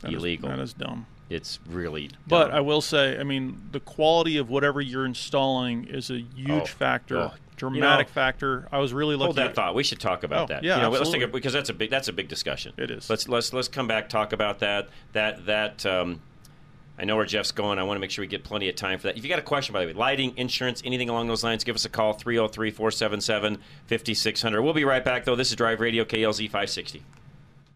That 0.00 0.12
is- 0.12 0.16
illegal. 0.18 0.48
that 0.48 0.58
is 0.58 0.72
dumb. 0.72 1.06
It's 1.28 1.58
really 1.68 2.10
But 2.26 2.52
I 2.52 2.60
will 2.60 2.80
say, 2.80 3.18
I 3.18 3.24
mean, 3.24 3.60
the 3.72 3.80
quality 3.80 4.36
of 4.36 4.48
whatever 4.48 4.80
you're 4.80 5.04
installing 5.06 5.86
is 5.88 6.10
a 6.10 6.20
huge 6.20 6.50
Oh, 6.50 6.64
factor, 6.66 7.32
dramatic 7.56 8.06
You 8.06 8.10
know, 8.10 8.12
factor. 8.14 8.68
I 8.70 8.78
was 8.78 8.92
really 8.92 9.16
looking 9.16 9.26
Hold 9.26 9.36
that 9.36 9.48
at 9.48 9.54
thought. 9.56 9.74
We 9.74 9.82
should 9.82 9.98
talk 9.98 10.22
about 10.22 10.44
Oh, 10.50 10.54
that. 10.54 10.62
yeah, 10.62 10.76
you 10.76 10.82
know, 10.82 10.88
let's 10.90 11.00
absolutely. 11.00 11.26
take 11.26 11.28
a, 11.30 11.32
because 11.32 11.52
that's 11.52 11.68
a 11.70 11.74
big 11.74 11.90
that's 11.90 12.06
a 12.08 12.12
big 12.12 12.28
discussion. 12.28 12.74
It 12.76 12.90
is. 12.92 13.10
Let's 13.10 13.28
let's 13.28 13.52
let's 13.52 13.66
come 13.68 13.88
back 13.88 14.08
talk 14.08 14.32
about 14.32 14.60
that. 14.60 14.88
That 15.14 15.46
that 15.46 15.84
um, 15.84 16.20
I 16.96 17.04
know 17.04 17.16
where 17.16 17.26
Jeff's 17.26 17.50
going. 17.50 17.78
I 17.80 17.82
want 17.82 17.96
to 17.96 18.00
make 18.00 18.12
sure 18.12 18.22
we 18.22 18.28
get 18.28 18.44
plenty 18.44 18.68
of 18.68 18.76
time 18.76 18.98
for 18.98 19.08
that. 19.08 19.18
If 19.18 19.24
you 19.24 19.28
got 19.28 19.38
a 19.40 19.42
question, 19.42 19.72
by 19.72 19.80
the 19.80 19.86
way, 19.88 19.92
lighting, 19.94 20.32
insurance, 20.36 20.80
anything 20.84 21.08
along 21.08 21.26
those 21.26 21.42
lines, 21.42 21.64
give 21.64 21.74
us 21.74 21.84
a 21.84 21.88
call 21.90 22.12
303 22.12 22.70
477 22.70 23.58
5600. 23.86 24.62
We'll 24.62 24.72
be 24.74 24.84
right 24.84 25.04
back, 25.04 25.24
though. 25.24 25.34
This 25.36 25.50
is 25.50 25.56
Drive 25.56 25.80
Radio 25.80 26.04
KLZ 26.04 26.44
560. 26.46 27.02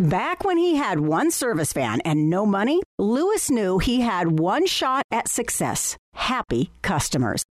Back 0.00 0.44
when 0.44 0.56
he 0.56 0.76
had 0.76 0.98
one 0.98 1.30
service 1.30 1.74
van 1.74 2.00
and 2.06 2.30
no 2.30 2.46
money, 2.46 2.80
Lewis 2.98 3.50
knew 3.50 3.78
he 3.78 4.00
had 4.00 4.40
one 4.40 4.64
shot 4.64 5.02
at 5.10 5.28
success 5.28 5.98
happy 6.14 6.70
customers. 6.80 7.42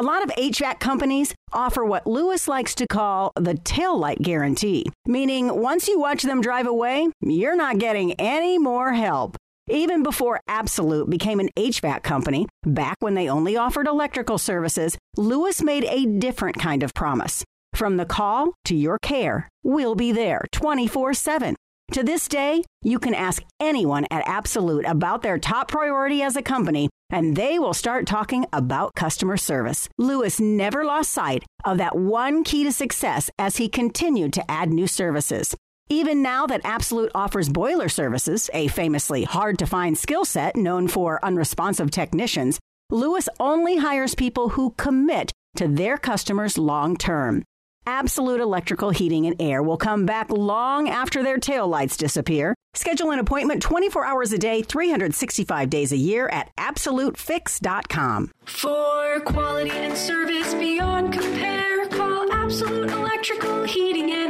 A 0.00 0.02
lot 0.02 0.24
of 0.24 0.30
HVAC 0.30 0.80
companies 0.80 1.36
offer 1.52 1.84
what 1.84 2.04
Lewis 2.04 2.48
likes 2.48 2.74
to 2.76 2.88
call 2.88 3.30
the 3.36 3.54
taillight 3.54 4.20
guarantee, 4.20 4.86
meaning 5.06 5.62
once 5.62 5.86
you 5.86 6.00
watch 6.00 6.24
them 6.24 6.40
drive 6.40 6.66
away, 6.66 7.06
you're 7.20 7.54
not 7.54 7.78
getting 7.78 8.14
any 8.14 8.58
more 8.58 8.92
help. 8.92 9.36
Even 9.70 10.02
before 10.02 10.40
Absolute 10.48 11.08
became 11.08 11.38
an 11.38 11.50
HVAC 11.56 12.02
company, 12.02 12.48
back 12.64 12.96
when 12.98 13.14
they 13.14 13.28
only 13.28 13.56
offered 13.56 13.86
electrical 13.86 14.36
services, 14.36 14.98
Lewis 15.16 15.62
made 15.62 15.84
a 15.84 16.06
different 16.06 16.58
kind 16.58 16.82
of 16.82 16.92
promise. 16.92 17.44
From 17.72 17.98
the 17.98 18.04
call 18.04 18.52
to 18.64 18.74
your 18.74 18.98
care, 18.98 19.48
we'll 19.62 19.94
be 19.94 20.10
there 20.10 20.44
24 20.50 21.14
7. 21.14 21.54
To 21.92 22.02
this 22.02 22.26
day, 22.28 22.64
you 22.82 22.98
can 22.98 23.14
ask 23.14 23.42
anyone 23.60 24.06
at 24.10 24.26
Absolute 24.26 24.84
about 24.86 25.22
their 25.22 25.38
top 25.38 25.68
priority 25.68 26.22
as 26.22 26.34
a 26.34 26.42
company, 26.42 26.88
and 27.10 27.36
they 27.36 27.58
will 27.58 27.74
start 27.74 28.06
talking 28.06 28.46
about 28.52 28.94
customer 28.94 29.36
service. 29.36 29.88
Lewis 29.98 30.40
never 30.40 30.84
lost 30.84 31.12
sight 31.12 31.44
of 31.64 31.78
that 31.78 31.96
one 31.96 32.42
key 32.42 32.64
to 32.64 32.72
success 32.72 33.30
as 33.38 33.58
he 33.58 33.68
continued 33.68 34.32
to 34.32 34.50
add 34.50 34.70
new 34.70 34.86
services. 34.86 35.54
Even 35.90 36.22
now 36.22 36.46
that 36.46 36.62
Absolute 36.64 37.12
offers 37.14 37.50
boiler 37.50 37.90
services, 37.90 38.48
a 38.54 38.68
famously 38.68 39.24
hard 39.24 39.58
to 39.58 39.66
find 39.66 39.98
skill 39.98 40.24
set 40.24 40.56
known 40.56 40.88
for 40.88 41.22
unresponsive 41.22 41.90
technicians, 41.90 42.58
Lewis 42.90 43.28
only 43.38 43.76
hires 43.76 44.14
people 44.14 44.50
who 44.50 44.70
commit 44.78 45.30
to 45.56 45.68
their 45.68 45.98
customers 45.98 46.56
long 46.56 46.96
term. 46.96 47.44
Absolute 47.86 48.40
Electrical 48.40 48.90
Heating 48.90 49.26
and 49.26 49.36
Air 49.40 49.62
will 49.62 49.76
come 49.76 50.06
back 50.06 50.30
long 50.30 50.88
after 50.88 51.22
their 51.22 51.38
taillights 51.38 51.96
disappear. 51.96 52.54
Schedule 52.74 53.10
an 53.12 53.18
appointment 53.18 53.62
24 53.62 54.04
hours 54.04 54.32
a 54.32 54.38
day, 54.38 54.62
365 54.62 55.70
days 55.70 55.92
a 55.92 55.96
year 55.96 56.28
at 56.28 56.50
AbsoluteFix.com. 56.56 58.30
For 58.46 59.20
quality 59.20 59.70
and 59.70 59.96
service 59.96 60.54
beyond 60.54 61.12
compare, 61.12 61.86
call 61.88 62.32
Absolute 62.32 62.90
Electrical 62.90 63.64
Heating 63.64 64.10
and. 64.10 64.23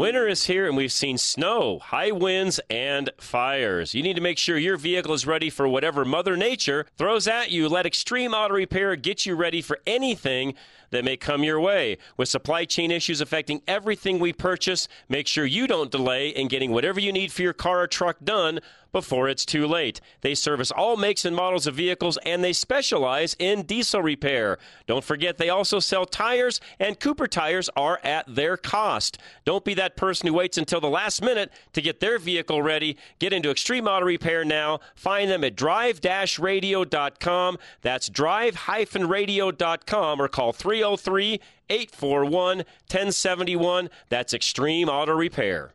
Winter 0.00 0.26
is 0.26 0.46
here 0.46 0.66
and 0.66 0.78
we've 0.78 0.90
seen 0.90 1.18
snow, 1.18 1.78
high 1.78 2.10
winds, 2.10 2.58
and 2.70 3.10
fires. 3.18 3.94
You 3.94 4.02
need 4.02 4.16
to 4.16 4.22
make 4.22 4.38
sure 4.38 4.56
your 4.56 4.78
vehicle 4.78 5.12
is 5.12 5.26
ready 5.26 5.50
for 5.50 5.68
whatever 5.68 6.06
Mother 6.06 6.38
Nature 6.38 6.86
throws 6.96 7.28
at 7.28 7.50
you. 7.50 7.68
Let 7.68 7.84
Extreme 7.84 8.32
Auto 8.32 8.54
Repair 8.54 8.96
get 8.96 9.26
you 9.26 9.34
ready 9.34 9.60
for 9.60 9.78
anything 9.86 10.54
that 10.88 11.04
may 11.04 11.18
come 11.18 11.44
your 11.44 11.60
way. 11.60 11.98
With 12.16 12.30
supply 12.30 12.64
chain 12.64 12.90
issues 12.90 13.20
affecting 13.20 13.62
everything 13.68 14.18
we 14.18 14.32
purchase, 14.32 14.88
make 15.08 15.26
sure 15.26 15.44
you 15.44 15.66
don't 15.66 15.90
delay 15.90 16.30
in 16.30 16.48
getting 16.48 16.70
whatever 16.72 16.98
you 16.98 17.12
need 17.12 17.30
for 17.30 17.42
your 17.42 17.52
car 17.52 17.82
or 17.82 17.86
truck 17.86 18.16
done 18.24 18.60
before 18.92 19.28
it's 19.28 19.44
too 19.44 19.66
late. 19.66 20.00
They 20.22 20.34
service 20.34 20.70
all 20.70 20.96
makes 20.96 21.24
and 21.24 21.36
models 21.36 21.66
of 21.66 21.76
vehicles 21.76 22.18
and 22.24 22.42
they 22.42 22.52
specialize 22.52 23.36
in 23.38 23.62
diesel 23.62 24.02
repair. 24.02 24.58
Don't 24.86 25.04
forget 25.04 25.38
they 25.38 25.48
also 25.48 25.78
sell 25.78 26.06
tires 26.06 26.60
and 26.80 26.98
Cooper 26.98 27.28
tires 27.28 27.70
are 27.76 28.00
at 28.02 28.34
their 28.34 28.56
cost. 28.56 29.18
Don't 29.44 29.64
be 29.64 29.74
that 29.74 29.89
person 29.96 30.26
who 30.26 30.34
waits 30.34 30.58
until 30.58 30.80
the 30.80 30.88
last 30.88 31.22
minute 31.22 31.52
to 31.72 31.80
get 31.80 32.00
their 32.00 32.18
vehicle 32.18 32.62
ready. 32.62 32.96
Get 33.18 33.32
into 33.32 33.50
Extreme 33.50 33.86
Auto 33.86 34.06
Repair 34.06 34.44
now. 34.44 34.80
Find 34.94 35.30
them 35.30 35.44
at 35.44 35.56
drive-radio.com. 35.56 37.58
That's 37.82 38.08
drive-radio.com 38.08 40.22
or 40.22 40.28
call 40.28 40.52
303 40.52 41.40
841 41.70 42.58
1071. 42.58 43.90
That's 44.08 44.34
Extreme 44.34 44.88
Auto 44.88 45.12
Repair. 45.12 45.74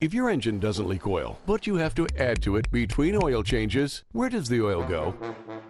If 0.00 0.12
your 0.12 0.28
engine 0.28 0.58
doesn't 0.58 0.86
leak 0.86 1.06
oil, 1.06 1.38
but 1.46 1.66
you 1.66 1.76
have 1.76 1.94
to 1.94 2.06
add 2.18 2.42
to 2.42 2.56
it 2.56 2.70
between 2.70 3.18
oil 3.22 3.42
changes, 3.42 4.04
where 4.12 4.28
does 4.28 4.48
the 4.48 4.60
oil 4.60 4.86
go? 4.86 5.14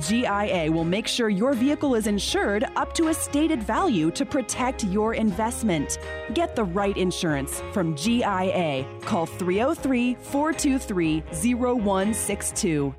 GIA 0.00 0.70
will 0.70 0.84
make 0.84 1.06
sure 1.06 1.28
your 1.28 1.52
vehicle 1.52 1.94
is 1.94 2.06
insured 2.06 2.64
up 2.76 2.94
to 2.94 3.08
a 3.08 3.14
stated 3.14 3.62
value 3.62 4.10
to 4.12 4.24
protect 4.24 4.84
your 4.84 5.14
investment. 5.14 5.98
Get 6.34 6.56
the 6.56 6.64
right 6.64 6.96
insurance 6.96 7.62
from 7.72 7.94
GIA. 7.96 8.86
Call 9.02 9.26
303 9.26 10.14
423 10.14 11.22
0162. 11.54 12.94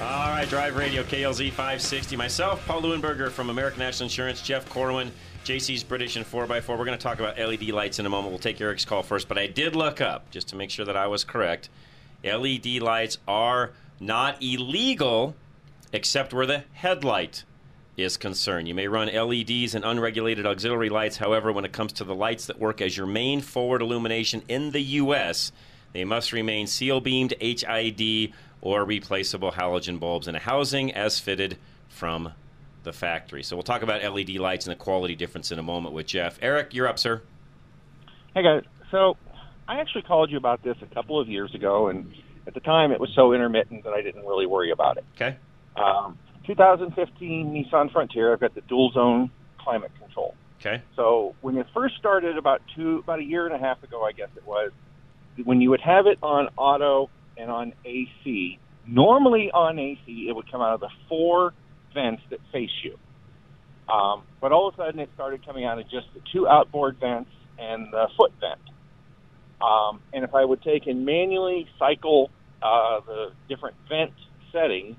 All 0.00 0.28
right, 0.28 0.48
Drive 0.48 0.76
Radio, 0.76 1.02
KLZ 1.04 1.50
560. 1.50 2.16
Myself, 2.16 2.66
Paul 2.66 2.82
Leuenberger 2.82 3.30
from 3.30 3.50
American 3.50 3.78
National 3.78 4.06
Insurance, 4.06 4.42
Jeff 4.42 4.68
Corwin, 4.68 5.12
JC's 5.44 5.82
British 5.82 6.14
and 6.14 6.24
4x4. 6.24 6.68
We're 6.68 6.84
going 6.84 6.96
to 6.96 7.02
talk 7.02 7.18
about 7.18 7.36
LED 7.36 7.70
lights 7.70 7.98
in 7.98 8.06
a 8.06 8.08
moment. 8.08 8.30
We'll 8.30 8.38
take 8.38 8.60
Eric's 8.60 8.84
call 8.84 9.02
first, 9.02 9.26
but 9.26 9.38
I 9.38 9.48
did 9.48 9.74
look 9.74 10.00
up 10.00 10.30
just 10.30 10.48
to 10.48 10.56
make 10.56 10.70
sure 10.70 10.84
that 10.84 10.96
I 10.96 11.08
was 11.08 11.24
correct. 11.24 11.68
LED 12.22 12.66
lights 12.80 13.18
are 13.26 13.72
not 13.98 14.40
illegal 14.40 15.34
except 15.92 16.32
where 16.32 16.46
the 16.46 16.62
headlight 16.74 17.42
is 17.96 18.16
concerned. 18.16 18.68
You 18.68 18.74
may 18.74 18.86
run 18.86 19.08
LEDs 19.08 19.74
and 19.74 19.84
unregulated 19.84 20.46
auxiliary 20.46 20.88
lights. 20.88 21.16
However, 21.16 21.52
when 21.52 21.64
it 21.64 21.72
comes 21.72 21.92
to 21.94 22.04
the 22.04 22.14
lights 22.14 22.46
that 22.46 22.60
work 22.60 22.80
as 22.80 22.96
your 22.96 23.06
main 23.06 23.40
forward 23.40 23.82
illumination 23.82 24.42
in 24.48 24.70
the 24.70 24.80
U.S., 24.80 25.50
they 25.92 26.04
must 26.04 26.32
remain 26.32 26.68
seal 26.68 27.00
beamed 27.00 27.34
HID 27.40 28.32
or 28.60 28.84
replaceable 28.84 29.52
halogen 29.52 29.98
bulbs 29.98 30.28
in 30.28 30.36
a 30.36 30.38
housing 30.38 30.92
as 30.94 31.18
fitted 31.18 31.58
from 31.88 32.32
the 32.82 32.92
factory. 32.92 33.42
So 33.42 33.56
we'll 33.56 33.62
talk 33.62 33.82
about 33.82 34.02
LED 34.02 34.30
lights 34.36 34.66
and 34.66 34.72
the 34.72 34.78
quality 34.78 35.14
difference 35.14 35.52
in 35.52 35.58
a 35.58 35.62
moment 35.62 35.94
with 35.94 36.06
Jeff. 36.06 36.38
Eric, 36.42 36.74
you're 36.74 36.88
up, 36.88 36.98
sir. 36.98 37.22
Hey 38.34 38.42
guys, 38.42 38.62
so 38.90 39.16
I 39.68 39.80
actually 39.80 40.02
called 40.02 40.30
you 40.30 40.38
about 40.38 40.62
this 40.62 40.76
a 40.82 40.94
couple 40.94 41.20
of 41.20 41.28
years 41.28 41.54
ago, 41.54 41.88
and 41.88 42.12
at 42.46 42.54
the 42.54 42.60
time 42.60 42.92
it 42.92 43.00
was 43.00 43.10
so 43.14 43.32
intermittent 43.32 43.84
that 43.84 43.92
I 43.92 44.02
didn't 44.02 44.24
really 44.24 44.46
worry 44.46 44.70
about 44.70 44.96
it. 44.96 45.04
Okay. 45.16 45.36
Um, 45.76 46.18
2015 46.46 47.52
Nissan 47.52 47.92
Frontier, 47.92 48.32
I've 48.32 48.40
got 48.40 48.54
the 48.54 48.62
dual 48.62 48.90
zone 48.92 49.30
climate 49.58 49.92
control. 49.98 50.34
Okay. 50.60 50.82
So 50.96 51.34
when 51.40 51.56
it 51.56 51.66
first 51.74 51.96
started 51.96 52.36
about 52.36 52.62
two, 52.74 52.98
about 52.98 53.18
a 53.18 53.24
year 53.24 53.46
and 53.46 53.54
a 53.54 53.58
half 53.58 53.82
ago, 53.82 54.04
I 54.04 54.12
guess 54.12 54.28
it 54.36 54.46
was, 54.46 54.70
when 55.44 55.60
you 55.60 55.70
would 55.70 55.80
have 55.80 56.06
it 56.06 56.18
on 56.22 56.48
auto 56.56 57.10
and 57.36 57.50
on 57.50 57.72
AC, 57.84 58.58
normally 58.86 59.50
on 59.52 59.78
AC 59.78 60.26
it 60.28 60.34
would 60.34 60.50
come 60.50 60.60
out 60.60 60.74
of 60.74 60.80
the 60.80 60.90
four 61.08 61.52
vents 61.94 62.22
that 62.30 62.40
face 62.52 62.70
you. 62.82 62.96
Um, 63.92 64.22
but 64.40 64.52
all 64.52 64.68
of 64.68 64.74
a 64.74 64.76
sudden 64.76 65.00
it 65.00 65.10
started 65.14 65.44
coming 65.44 65.64
out 65.64 65.78
of 65.78 65.84
just 65.84 66.06
the 66.14 66.20
two 66.32 66.48
outboard 66.48 66.98
vents 67.00 67.30
and 67.58 67.92
the 67.92 68.08
foot 68.16 68.32
vent. 68.40 68.60
Um, 69.60 70.00
and 70.12 70.24
if 70.24 70.34
I 70.34 70.44
would 70.44 70.62
take 70.62 70.86
and 70.86 71.04
manually 71.04 71.68
cycle 71.78 72.30
uh, 72.62 73.00
the 73.06 73.32
different 73.48 73.76
vent 73.88 74.12
settings 74.52 74.96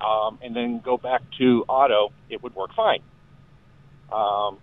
um, 0.00 0.38
and 0.42 0.54
then 0.54 0.80
go 0.84 0.96
back 0.96 1.22
to 1.38 1.64
auto, 1.68 2.12
it 2.28 2.42
would 2.42 2.54
work 2.54 2.70
fine. 2.74 3.00
Um, 4.12 4.58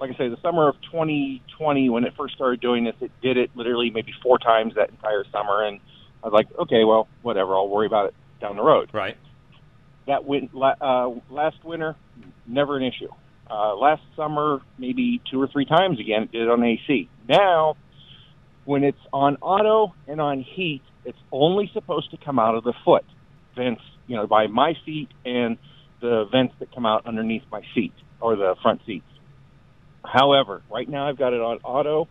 like 0.00 0.10
I 0.10 0.18
say, 0.18 0.28
the 0.28 0.40
summer 0.42 0.68
of 0.68 0.76
2020, 0.92 1.90
when 1.90 2.04
it 2.04 2.14
first 2.16 2.34
started 2.34 2.60
doing 2.60 2.84
this, 2.84 2.94
it 3.00 3.10
did 3.20 3.36
it 3.36 3.50
literally 3.54 3.90
maybe 3.90 4.12
four 4.22 4.38
times 4.38 4.74
that 4.76 4.90
entire 4.90 5.24
summer. 5.32 5.64
And 5.64 5.80
I 6.22 6.28
was 6.28 6.32
like, 6.32 6.46
okay, 6.58 6.84
well, 6.84 7.08
whatever, 7.22 7.54
I'll 7.54 7.68
worry 7.68 7.86
about 7.86 8.06
it 8.06 8.14
down 8.40 8.56
the 8.56 8.62
road. 8.62 8.90
Right. 8.92 9.16
That 10.08 10.22
la- 10.52 10.74
uh, 10.80 11.20
last 11.30 11.64
winter, 11.64 11.94
never 12.46 12.76
an 12.76 12.82
issue. 12.82 13.10
Uh, 13.50 13.76
last 13.76 14.02
summer, 14.16 14.60
maybe 14.78 15.22
two 15.30 15.40
or 15.40 15.48
three 15.48 15.64
times 15.64 16.00
again, 16.00 16.24
it 16.24 16.32
did 16.32 16.48
on 16.48 16.62
AC. 16.64 17.08
Now, 17.28 17.76
when 18.64 18.84
it's 18.84 18.98
on 19.12 19.36
auto 19.36 19.94
and 20.06 20.20
on 20.20 20.40
heat, 20.40 20.82
it's 21.04 21.18
only 21.32 21.70
supposed 21.72 22.10
to 22.10 22.18
come 22.22 22.38
out 22.38 22.54
of 22.54 22.64
the 22.64 22.74
foot 22.84 23.04
vents, 23.56 23.82
you 24.06 24.16
know, 24.16 24.26
by 24.26 24.46
my 24.46 24.74
feet 24.84 25.08
and 25.24 25.58
the 26.00 26.24
vents 26.30 26.54
that 26.60 26.74
come 26.74 26.86
out 26.86 27.06
underneath 27.06 27.42
my 27.50 27.62
seat 27.74 27.94
or 28.20 28.36
the 28.36 28.56
front 28.62 28.80
seats. 28.86 29.06
However, 30.04 30.62
right 30.70 30.88
now 30.88 31.08
I've 31.08 31.18
got 31.18 31.32
it 31.32 31.40
on 31.40 31.58
auto, 31.58 32.08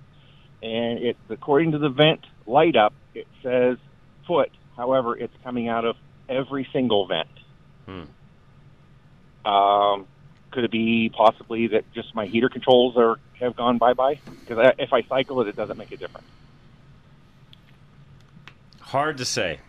and 0.61 0.99
it 0.99 1.17
according 1.29 1.71
to 1.71 1.79
the 1.79 1.89
vent 1.89 2.21
light 2.45 2.75
up, 2.75 2.93
it 3.15 3.27
says 3.43 3.77
foot. 4.27 4.49
However, 4.75 5.15
it's 5.17 5.33
coming 5.43 5.67
out 5.67 5.85
of 5.85 5.95
every 6.29 6.67
single 6.73 7.07
vent. 7.07 7.29
Hmm. 7.87 9.47
Um, 9.47 10.07
could 10.51 10.65
it 10.65 10.71
be 10.71 11.09
possibly 11.09 11.67
that 11.67 11.91
just 11.93 12.13
my 12.13 12.25
heater 12.25 12.49
controls 12.49 12.95
are 12.97 13.17
have 13.39 13.55
gone 13.55 13.77
bye 13.77 13.93
bye? 13.93 14.19
Because 14.41 14.73
if 14.77 14.93
I 14.93 15.03
cycle 15.03 15.41
it, 15.41 15.47
it 15.47 15.55
doesn't 15.55 15.77
make 15.77 15.91
a 15.91 15.97
difference. 15.97 16.27
Hard 18.81 19.17
to 19.17 19.25
say. 19.25 19.59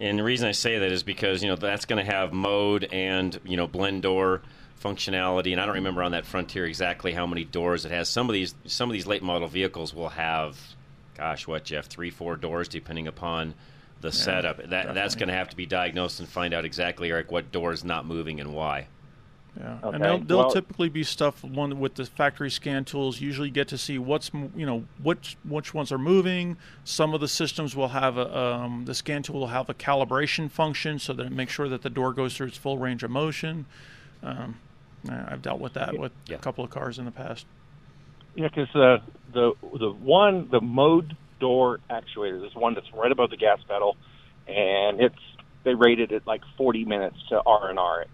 And 0.00 0.18
the 0.18 0.24
reason 0.24 0.48
I 0.48 0.52
say 0.52 0.78
that 0.78 0.90
is 0.90 1.02
because, 1.02 1.42
you 1.42 1.48
know, 1.48 1.56
that's 1.56 1.84
going 1.84 2.04
to 2.04 2.10
have 2.10 2.32
mode 2.32 2.84
and, 2.92 3.38
you 3.44 3.56
know, 3.56 3.66
blend 3.66 4.02
door 4.02 4.42
functionality 4.82 5.52
and 5.52 5.60
I 5.60 5.66
don't 5.66 5.76
remember 5.76 6.02
on 6.02 6.10
that 6.12 6.26
Frontier 6.26 6.66
exactly 6.66 7.12
how 7.12 7.26
many 7.26 7.44
doors 7.44 7.84
it 7.84 7.92
has. 7.92 8.08
Some 8.08 8.28
of 8.28 8.32
these 8.32 8.54
some 8.66 8.90
of 8.90 8.94
these 8.94 9.06
late 9.06 9.22
model 9.22 9.46
vehicles 9.46 9.94
will 9.94 10.08
have 10.08 10.58
gosh, 11.16 11.46
what 11.46 11.64
Jeff, 11.64 11.86
3 11.86 12.10
4 12.10 12.36
doors 12.36 12.68
depending 12.68 13.06
upon 13.06 13.54
the 14.02 14.08
Yeah, 14.08 14.12
setup. 14.12 14.68
That 14.68 14.94
that's 14.94 15.14
going 15.14 15.28
to 15.28 15.34
have 15.34 15.48
to 15.50 15.56
be 15.56 15.64
diagnosed 15.66 16.20
and 16.20 16.28
find 16.28 16.52
out 16.52 16.64
exactly 16.64 17.10
Eric 17.10 17.32
what 17.32 17.50
door 17.50 17.72
is 17.72 17.84
not 17.84 18.04
moving 18.06 18.40
and 18.40 18.52
why. 18.52 18.88
Yeah, 19.58 19.78
Okay, 19.84 19.96
and 19.96 20.04
they'll, 20.04 20.18
they'll 20.18 20.38
well- 20.38 20.50
typically 20.50 20.88
be 20.88 21.04
stuff 21.04 21.44
one 21.44 21.78
with 21.78 21.94
the 21.96 22.06
factory 22.06 22.50
scan 22.50 22.84
tools. 22.86 23.20
Usually, 23.20 23.50
get 23.50 23.68
to 23.68 23.76
see 23.78 23.98
what's 23.98 24.30
you 24.56 24.64
know 24.66 24.84
which 25.02 25.36
which 25.44 25.74
ones 25.74 25.92
are 25.92 25.98
moving. 25.98 26.56
Some 26.84 27.12
of 27.14 27.20
the 27.20 27.28
systems 27.28 27.76
will 27.76 27.88
have 27.88 28.16
a 28.16 28.38
um, 28.38 28.84
the 28.86 28.94
scan 28.94 29.22
tool 29.22 29.40
will 29.40 29.46
have 29.48 29.68
a 29.68 29.74
calibration 29.74 30.50
function, 30.50 30.98
so 30.98 31.12
that 31.12 31.26
it 31.26 31.32
makes 31.32 31.52
sure 31.52 31.68
that 31.68 31.82
the 31.82 31.90
door 31.90 32.12
goes 32.12 32.36
through 32.36 32.48
its 32.48 32.56
full 32.58 32.78
range 32.78 33.02
of 33.02 33.10
motion. 33.10 33.66
Um, 34.22 34.58
I've 35.10 35.42
dealt 35.42 35.60
with 35.60 35.74
that 35.74 35.98
with 35.98 36.12
a 36.30 36.38
couple 36.38 36.64
of 36.64 36.70
cars 36.70 36.98
in 36.98 37.04
the 37.04 37.10
past. 37.10 37.44
Yeah, 38.34 38.48
because 38.48 38.74
uh, 38.74 38.98
the 39.34 39.52
the 39.78 39.90
one 39.90 40.48
the 40.50 40.60
mode 40.62 41.14
door 41.42 41.80
actuator, 41.90 42.40
there's 42.40 42.54
one 42.54 42.74
that's 42.74 42.86
right 42.94 43.12
above 43.12 43.30
the 43.30 43.36
gas 43.36 43.58
pedal, 43.68 43.96
and 44.48 45.00
it's 45.02 45.22
they 45.64 45.74
rated 45.74 46.12
it 46.12 46.22
like 46.26 46.42
40 46.56 46.84
minutes 46.86 47.16
to 47.30 47.42
R 47.44 47.68
and 47.70 47.78
R 47.78 48.02
it. 48.02 48.10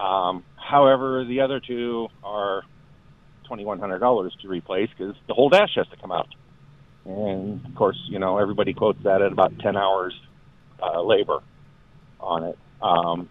Um, 0.00 0.44
however, 0.56 1.24
the 1.24 1.40
other 1.40 1.60
two 1.60 2.08
are 2.22 2.62
twenty 3.48 3.64
one 3.64 3.78
hundred 3.78 4.00
dollars 4.00 4.36
to 4.42 4.48
replace 4.48 4.90
because 4.90 5.14
the 5.28 5.34
whole 5.34 5.48
dash 5.48 5.70
has 5.76 5.88
to 5.88 5.96
come 5.96 6.12
out, 6.12 6.28
and 7.06 7.64
of 7.64 7.74
course, 7.76 7.98
you 8.10 8.18
know 8.18 8.38
everybody 8.38 8.74
quotes 8.74 9.02
that 9.04 9.22
at 9.22 9.32
about 9.32 9.58
10 9.60 9.76
hours 9.76 10.14
uh, 10.82 11.00
labor 11.02 11.40
on 12.20 12.44
it. 12.44 12.58
Um, 12.82 13.28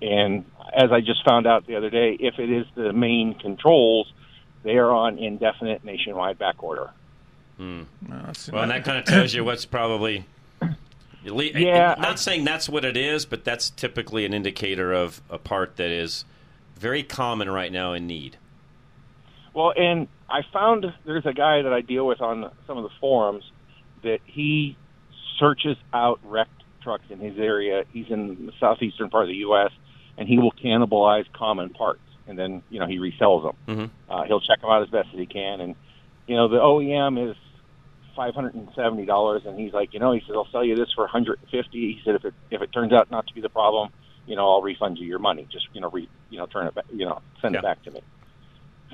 and 0.00 0.44
as 0.74 0.90
I 0.92 1.00
just 1.00 1.24
found 1.24 1.46
out 1.46 1.66
the 1.66 1.76
other 1.76 1.90
day, 1.90 2.16
if 2.18 2.38
it 2.38 2.50
is 2.50 2.66
the 2.74 2.92
main 2.92 3.34
controls, 3.38 4.10
they 4.62 4.76
are 4.76 4.90
on 4.90 5.18
indefinite 5.18 5.84
nationwide 5.84 6.38
back 6.38 6.62
order. 6.62 6.90
Hmm. 7.56 7.82
that's- 8.08 8.50
well, 8.52 8.62
and 8.62 8.70
that 8.70 8.84
kind 8.84 8.98
of 8.98 9.04
tells 9.04 9.32
you 9.34 9.44
what's 9.44 9.64
probably. 9.64 10.24
at 10.62 11.32
le- 11.34 11.44
Yeah, 11.44 11.94
Not 11.98 12.18
saying 12.18 12.44
that's 12.44 12.68
what 12.68 12.84
it 12.84 12.96
is, 12.96 13.26
but 13.26 13.44
that's 13.44 13.70
typically 13.70 14.24
an 14.24 14.32
indicator 14.34 14.92
of 14.92 15.20
a 15.30 15.38
part 15.38 15.76
that 15.76 15.90
is 15.90 16.24
very 16.78 17.02
common 17.02 17.50
right 17.50 17.72
now 17.72 17.92
in 17.94 18.06
need. 18.06 18.36
Well, 19.54 19.72
and 19.76 20.06
I 20.28 20.42
found 20.52 20.92
there's 21.04 21.24
a 21.26 21.32
guy 21.32 21.62
that 21.62 21.72
I 21.72 21.80
deal 21.80 22.06
with 22.06 22.20
on 22.20 22.50
some 22.66 22.76
of 22.76 22.84
the 22.84 22.90
forums 23.00 23.44
that 24.02 24.18
he 24.26 24.76
searches 25.38 25.76
out 25.92 26.20
wrecked 26.22 26.62
trucks 26.82 27.04
in 27.10 27.18
his 27.18 27.38
area. 27.38 27.84
He's 27.92 28.06
in 28.10 28.46
the 28.46 28.52
southeastern 28.60 29.08
part 29.10 29.24
of 29.24 29.28
the 29.28 29.36
U.S. 29.36 29.70
and 30.18 30.28
he 30.28 30.38
will 30.38 30.52
cannibalize 30.52 31.24
common 31.32 31.70
parts, 31.70 32.00
and 32.28 32.38
then 32.38 32.62
you 32.70 32.78
know 32.78 32.86
he 32.86 32.98
resells 32.98 33.42
them. 33.44 33.56
Mm-hmm. 33.76 34.12
Uh, 34.12 34.24
he'll 34.24 34.40
check 34.40 34.60
them 34.60 34.70
out 34.70 34.82
as 34.82 34.88
best 34.90 35.08
as 35.12 35.18
he 35.18 35.26
can, 35.26 35.60
and 35.60 35.74
you 36.26 36.36
know 36.36 36.48
the 36.48 36.58
OEM 36.58 37.30
is 37.30 37.36
five 38.16 38.34
hundred 38.34 38.54
and 38.54 38.68
seventy 38.74 39.04
dollars, 39.06 39.42
and 39.44 39.58
he's 39.58 39.72
like, 39.72 39.92
you 39.94 40.00
know, 40.00 40.12
he 40.12 40.20
says 40.20 40.30
I'll 40.34 40.48
sell 40.50 40.64
you 40.64 40.74
this 40.74 40.88
for 40.94 41.02
a 41.02 41.04
one 41.04 41.10
hundred 41.10 41.38
and 41.40 41.50
fifty. 41.50 41.92
He 41.94 42.00
said 42.04 42.14
if 42.16 42.24
it 42.24 42.34
if 42.50 42.62
it 42.62 42.72
turns 42.72 42.92
out 42.92 43.10
not 43.10 43.26
to 43.28 43.34
be 43.34 43.40
the 43.40 43.48
problem, 43.48 43.90
you 44.26 44.34
know, 44.34 44.50
I'll 44.50 44.62
refund 44.62 44.98
you 44.98 45.06
your 45.06 45.18
money. 45.18 45.46
Just 45.52 45.68
you 45.72 45.80
know, 45.80 45.90
re, 45.90 46.08
you 46.30 46.38
know, 46.38 46.46
turn 46.46 46.66
it 46.66 46.74
back, 46.74 46.86
you 46.92 47.04
know, 47.04 47.20
send 47.40 47.54
it 47.54 47.62
back 47.62 47.82
to 47.84 47.90
me. 47.90 48.00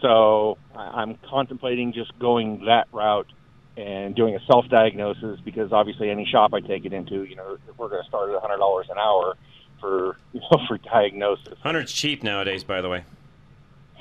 So 0.00 0.58
I- 0.74 1.00
I'm 1.02 1.16
contemplating 1.28 1.92
just 1.92 2.18
going 2.18 2.64
that 2.66 2.88
route 2.92 3.30
and 3.76 4.14
doing 4.14 4.34
a 4.36 4.40
self-diagnosis 4.46 5.40
because 5.44 5.72
obviously 5.72 6.10
any 6.10 6.26
shop 6.26 6.52
I 6.52 6.60
take 6.60 6.84
it 6.84 6.92
into, 6.92 7.24
you 7.24 7.36
know, 7.36 7.56
we're 7.78 7.88
going 7.88 8.02
to 8.02 8.08
start 8.08 8.28
at 8.28 8.36
a 8.36 8.40
hundred 8.40 8.58
dollars 8.58 8.86
an 8.90 8.98
hour 8.98 9.36
for 9.80 10.16
you 10.32 10.40
know 10.40 10.58
for 10.68 10.78
diagnosis. 10.78 11.58
Hundred's 11.62 11.92
cheap 11.92 12.22
nowadays, 12.22 12.64
by 12.64 12.80
the 12.80 12.88
way. 12.88 13.04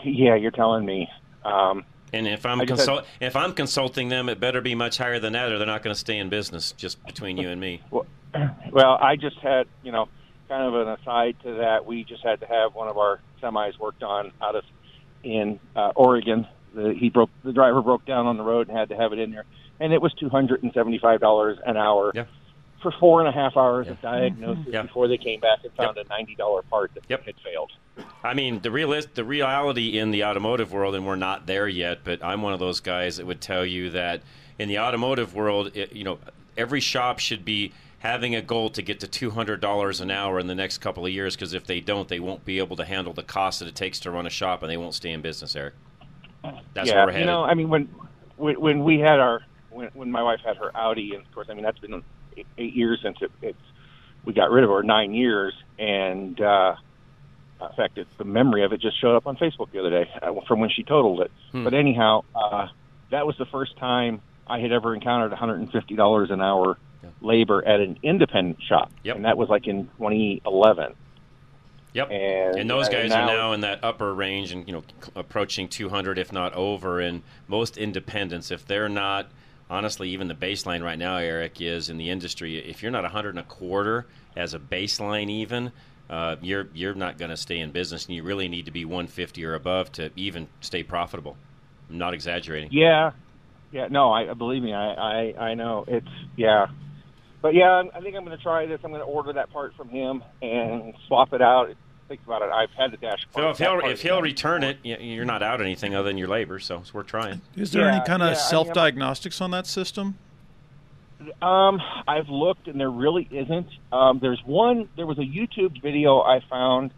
Yeah, 0.03 0.35
you're 0.35 0.51
telling 0.51 0.85
me. 0.85 1.07
Um, 1.45 1.85
And 2.13 2.27
if 2.27 2.45
I'm 2.45 2.59
I 2.59 2.63
had- 2.63 2.67
consult- 2.67 3.05
if 3.19 3.35
I'm 3.35 3.53
consulting 3.53 4.09
them, 4.09 4.29
it 4.29 4.39
better 4.39 4.61
be 4.61 4.75
much 4.75 4.97
higher 4.97 5.19
than 5.19 5.33
that, 5.33 5.51
or 5.51 5.57
they're 5.57 5.67
not 5.67 5.83
going 5.83 5.93
to 5.93 5.99
stay 5.99 6.17
in 6.17 6.29
business. 6.29 6.71
Just 6.73 7.03
between 7.05 7.37
you 7.37 7.49
and 7.49 7.59
me. 7.59 7.81
Well, 8.71 8.97
I 9.01 9.17
just 9.17 9.37
had, 9.39 9.67
you 9.83 9.91
know, 9.91 10.07
kind 10.47 10.63
of 10.63 10.73
an 10.75 10.87
aside 10.87 11.35
to 11.43 11.55
that. 11.55 11.85
We 11.85 12.05
just 12.05 12.23
had 12.23 12.39
to 12.39 12.45
have 12.45 12.73
one 12.73 12.87
of 12.87 12.97
our 12.97 13.19
semis 13.43 13.77
worked 13.77 14.03
on 14.03 14.31
out 14.41 14.55
of 14.55 14.63
in 15.23 15.59
uh, 15.75 15.91
Oregon. 15.95 16.47
The, 16.73 16.93
he 16.93 17.09
broke 17.09 17.29
the 17.43 17.51
driver 17.51 17.81
broke 17.81 18.05
down 18.05 18.27
on 18.27 18.37
the 18.37 18.43
road 18.43 18.69
and 18.69 18.77
had 18.77 18.87
to 18.89 18.95
have 18.95 19.11
it 19.11 19.19
in 19.19 19.31
there, 19.31 19.43
and 19.81 19.91
it 19.91 20.01
was 20.01 20.13
two 20.13 20.29
hundred 20.29 20.63
and 20.63 20.71
seventy 20.73 20.97
five 20.97 21.19
dollars 21.19 21.57
an 21.65 21.75
hour 21.75 22.11
for 22.81 22.91
four 22.99 23.19
and 23.19 23.29
a 23.29 23.31
half 23.31 23.55
hours 23.57 23.87
of 23.87 24.01
diagnosis 24.01 24.65
Yeah. 24.67 24.83
before 24.83 25.07
they 25.07 25.17
came 25.17 25.39
back 25.39 25.59
and 25.63 25.73
found 25.73 25.97
a 25.97 26.03
ninety 26.05 26.35
dollar 26.35 26.61
part 26.63 26.93
that 26.95 27.03
yep. 27.07 27.25
had 27.25 27.35
failed. 27.43 27.71
I 28.23 28.33
mean, 28.33 28.61
the 28.61 28.71
realist, 28.71 29.15
the 29.15 29.23
reality 29.23 29.97
in 29.99 30.11
the 30.11 30.23
automotive 30.23 30.71
world, 30.71 30.95
and 30.95 31.05
we're 31.05 31.15
not 31.15 31.45
there 31.45 31.67
yet. 31.67 31.99
But 32.03 32.23
I'm 32.23 32.41
one 32.41 32.53
of 32.53 32.59
those 32.59 32.79
guys 32.79 33.17
that 33.17 33.25
would 33.25 33.41
tell 33.41 33.65
you 33.65 33.89
that 33.91 34.21
in 34.59 34.69
the 34.69 34.79
automotive 34.79 35.33
world, 35.35 35.75
it, 35.75 35.93
you 35.93 36.03
know, 36.03 36.19
every 36.57 36.79
shop 36.79 37.19
should 37.19 37.43
be 37.45 37.73
having 37.99 38.33
a 38.33 38.41
goal 38.41 38.69
to 38.71 38.81
get 38.81 38.99
to 39.01 39.07
two 39.07 39.31
hundred 39.31 39.61
dollars 39.61 40.01
an 40.01 40.09
hour 40.09 40.39
in 40.39 40.47
the 40.47 40.55
next 40.55 40.79
couple 40.79 41.05
of 41.05 41.11
years. 41.11 41.35
Because 41.35 41.53
if 41.53 41.65
they 41.65 41.79
don't, 41.79 42.07
they 42.07 42.19
won't 42.19 42.45
be 42.45 42.59
able 42.59 42.75
to 42.77 42.85
handle 42.85 43.13
the 43.13 43.23
cost 43.23 43.59
that 43.59 43.67
it 43.67 43.75
takes 43.75 43.99
to 44.01 44.11
run 44.11 44.25
a 44.25 44.29
shop, 44.31 44.63
and 44.63 44.71
they 44.71 44.77
won't 44.77 44.93
stay 44.95 45.11
in 45.11 45.21
business. 45.21 45.55
Eric, 45.55 45.73
that's 46.73 46.89
yeah, 46.89 46.95
where 46.95 47.05
we're 47.07 47.11
headed. 47.11 47.27
you 47.27 47.31
know, 47.31 47.43
I 47.43 47.53
mean, 47.53 47.69
when 47.69 47.89
when, 48.37 48.59
when 48.59 48.83
we 48.83 48.99
had 48.99 49.19
our 49.19 49.41
when, 49.69 49.89
when 49.93 50.11
my 50.11 50.23
wife 50.23 50.39
had 50.43 50.57
her 50.57 50.75
Audi, 50.75 51.13
and 51.13 51.25
of 51.25 51.31
course, 51.33 51.47
I 51.49 51.53
mean 51.53 51.63
that's 51.63 51.79
been 51.79 52.03
eight, 52.57 52.73
years 52.73 52.99
since 53.01 53.17
it, 53.21 53.31
it's 53.41 53.57
we 54.25 54.33
got 54.33 54.51
rid 54.51 54.63
of 54.63 54.69
her, 54.69 54.83
nine 54.83 55.13
years, 55.13 55.53
and 55.79 56.39
uh, 56.39 56.75
in 57.61 57.75
fact, 57.75 57.97
it's 57.97 58.13
the 58.17 58.23
memory 58.23 58.63
of 58.63 58.71
it 58.73 58.79
just 58.81 58.99
showed 59.01 59.15
up 59.15 59.25
on 59.27 59.35
Facebook 59.37 59.71
the 59.71 59.79
other 59.79 59.89
day 59.89 60.11
uh, 60.21 60.33
from 60.47 60.59
when 60.59 60.69
she 60.69 60.83
totaled 60.83 61.21
it. 61.21 61.31
Hmm. 61.51 61.63
But 61.63 61.73
anyhow, 61.73 62.23
uh, 62.35 62.67
that 63.09 63.25
was 63.25 63.35
the 63.37 63.45
first 63.45 63.77
time 63.77 64.21
I 64.47 64.59
had 64.59 64.71
ever 64.71 64.93
encountered 64.93 65.31
$150 65.31 66.31
an 66.31 66.41
hour 66.41 66.77
labor 67.19 67.65
at 67.67 67.79
an 67.79 67.97
independent 68.03 68.61
shop, 68.61 68.91
Yep. 69.03 69.15
and 69.15 69.25
that 69.25 69.37
was 69.37 69.49
like 69.49 69.67
in 69.67 69.85
2011. 69.97 70.93
Yep. 71.93 72.09
And, 72.11 72.59
And 72.59 72.69
those 72.69 72.87
guys 72.89 73.09
now- 73.09 73.23
are 73.23 73.27
now 73.27 73.51
in 73.53 73.61
that 73.61 73.83
upper 73.83 74.13
range 74.13 74.51
and 74.53 74.65
you 74.67 74.73
know 74.73 74.83
c- 75.01 75.11
approaching 75.15 75.67
200 75.67 76.17
if 76.17 76.31
not 76.31 76.53
over 76.53 76.99
and 77.01 77.21
most 77.47 77.77
independents 77.77 78.49
if 78.49 78.65
they're 78.65 78.87
not 78.87 79.27
honestly 79.71 80.09
even 80.09 80.27
the 80.27 80.35
baseline 80.35 80.83
right 80.83 80.99
now 80.99 81.17
Eric 81.17 81.59
is 81.61 81.89
in 81.89 81.97
the 81.97 82.09
industry 82.11 82.57
if 82.57 82.83
you're 82.83 82.91
not 82.91 83.03
100 83.03 83.29
and 83.29 83.39
a 83.39 83.43
quarter 83.43 84.05
as 84.35 84.53
a 84.53 84.59
baseline 84.59 85.29
even 85.29 85.71
uh, 86.09 86.35
you're 86.41 86.67
you're 86.73 86.93
not 86.93 87.17
going 87.17 87.31
to 87.31 87.37
stay 87.37 87.59
in 87.59 87.71
business 87.71 88.05
and 88.05 88.15
you 88.15 88.21
really 88.21 88.47
need 88.49 88.65
to 88.65 88.71
be 88.71 88.85
150 88.85 89.43
or 89.45 89.55
above 89.55 89.91
to 89.93 90.11
even 90.15 90.47
stay 90.59 90.83
profitable 90.83 91.37
I'm 91.89 91.97
not 91.97 92.13
exaggerating 92.13 92.69
Yeah, 92.71 93.11
yeah. 93.71 93.87
No, 93.89 94.11
I 94.11 94.33
believe 94.33 94.61
me. 94.61 94.73
I, 94.73 94.93
I, 94.93 95.33
I 95.39 95.53
know 95.53 95.85
it's 95.87 96.07
yeah, 96.35 96.67
but 97.41 97.53
yeah. 97.53 97.83
I 97.93 98.01
think 98.01 98.15
I'm 98.15 98.25
going 98.25 98.37
to 98.37 98.43
try 98.43 98.65
this. 98.65 98.79
I'm 98.83 98.91
going 98.91 99.01
to 99.01 99.05
order 99.05 99.33
that 99.33 99.51
part 99.51 99.75
from 99.75 99.89
him 99.89 100.23
and 100.41 100.93
swap 101.07 101.33
it 101.33 101.41
out. 101.41 101.69
Think 102.11 102.25
about 102.25 102.41
it. 102.41 102.49
I've 102.51 102.71
had 102.71 102.91
the 102.91 102.97
dash. 102.97 103.25
Phil, 103.33 103.41
part- 103.43 103.51
if 103.53 103.57
he'll, 103.59 103.79
if 103.89 104.01
he'll 104.01 104.21
return 104.21 104.63
it, 104.63 104.79
you're 104.83 105.23
not 105.23 105.41
out 105.41 105.61
anything 105.61 105.95
other 105.95 106.09
than 106.09 106.17
your 106.17 106.27
labor, 106.27 106.59
so 106.59 106.79
it's 106.79 106.93
worth 106.93 107.07
trying. 107.07 107.39
Is 107.55 107.71
there 107.71 107.83
Yeah, 107.83 107.95
any 107.95 108.05
kind 108.05 108.21
of 108.21 108.31
mean, 108.31 108.35
self 108.35 108.73
diagnostics 108.73 109.39
on 109.39 109.51
that 109.51 109.65
system? 109.65 110.15
Um, 111.41 111.79
I've 112.09 112.27
looked 112.27 112.67
and 112.67 112.77
there 112.77 112.91
really 112.91 113.29
isn't. 113.31 113.67
Um, 113.93 114.19
there's 114.19 114.41
one. 114.45 114.89
There 114.97 115.05
was 115.05 115.19
a 115.19 115.21
YouTube 115.21 115.81
video 115.81 116.19
I 116.19 116.41
found 116.49 116.91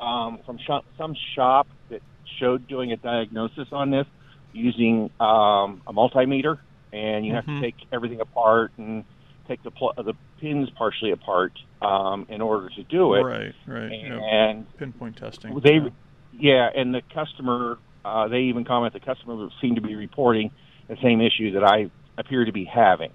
um, 0.00 0.40
from 0.44 0.58
shop, 0.58 0.84
some 0.98 1.14
shop 1.36 1.68
that 1.90 2.02
showed 2.40 2.66
doing 2.66 2.90
a 2.90 2.96
diagnosis 2.96 3.68
on 3.70 3.92
this 3.92 4.06
using 4.52 5.10
um, 5.20 5.80
a 5.86 5.92
multimeter, 5.92 6.58
and 6.92 7.24
you 7.24 7.34
have 7.34 7.44
Mhm. 7.44 7.60
to 7.60 7.66
take 7.66 7.76
everything 7.92 8.20
apart 8.20 8.72
and 8.78 9.04
take 9.46 9.62
the 9.62 9.70
pl- 9.70 9.94
the 9.96 10.14
pins 10.40 10.68
partially 10.76 11.10
apart 11.10 11.52
um, 11.82 12.26
in 12.28 12.40
order 12.40 12.68
to 12.70 12.82
do 12.84 13.14
it. 13.14 13.22
Right, 13.22 13.54
right. 13.66 13.92
And 13.92 14.76
pinpoint 14.76 15.16
testing. 15.16 15.58
they, 15.60 15.74
yeah. 15.74 15.88
yeah, 16.32 16.70
and 16.74 16.94
the 16.94 17.02
customer, 17.14 17.78
uh, 18.04 18.28
they 18.28 18.40
even 18.40 18.64
comment 18.64 18.92
the 18.92 19.00
customer 19.00 19.48
seemed 19.60 19.76
to 19.76 19.82
be 19.82 19.94
reporting 19.94 20.50
the 20.88 20.96
same 21.02 21.20
issue 21.20 21.52
that 21.52 21.64
I 21.64 21.90
appear 22.18 22.44
to 22.44 22.52
be 22.52 22.64
having, 22.64 23.12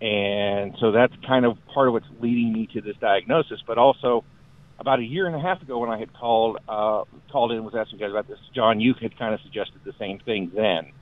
and 0.00 0.74
so 0.80 0.92
that's 0.92 1.14
kind 1.26 1.44
of 1.44 1.56
part 1.66 1.88
of 1.88 1.94
what's 1.94 2.06
leading 2.20 2.52
me 2.52 2.68
to 2.74 2.80
this 2.80 2.96
diagnosis. 3.00 3.60
But 3.66 3.78
also, 3.78 4.24
about 4.78 4.98
a 4.98 5.04
year 5.04 5.26
and 5.26 5.36
a 5.36 5.40
half 5.40 5.62
ago, 5.62 5.78
when 5.78 5.90
I 5.90 5.98
had 5.98 6.12
called 6.12 6.58
uh, 6.68 7.04
called 7.30 7.52
in 7.52 7.58
and 7.58 7.66
was 7.66 7.74
asking 7.74 7.98
you 7.98 8.04
guys 8.04 8.10
about 8.10 8.28
this, 8.28 8.38
John, 8.54 8.80
you 8.80 8.94
had 8.94 9.18
kind 9.18 9.34
of 9.34 9.40
suggested 9.40 9.80
the 9.84 9.94
same 9.98 10.18
thing 10.18 10.50
then 10.54 10.92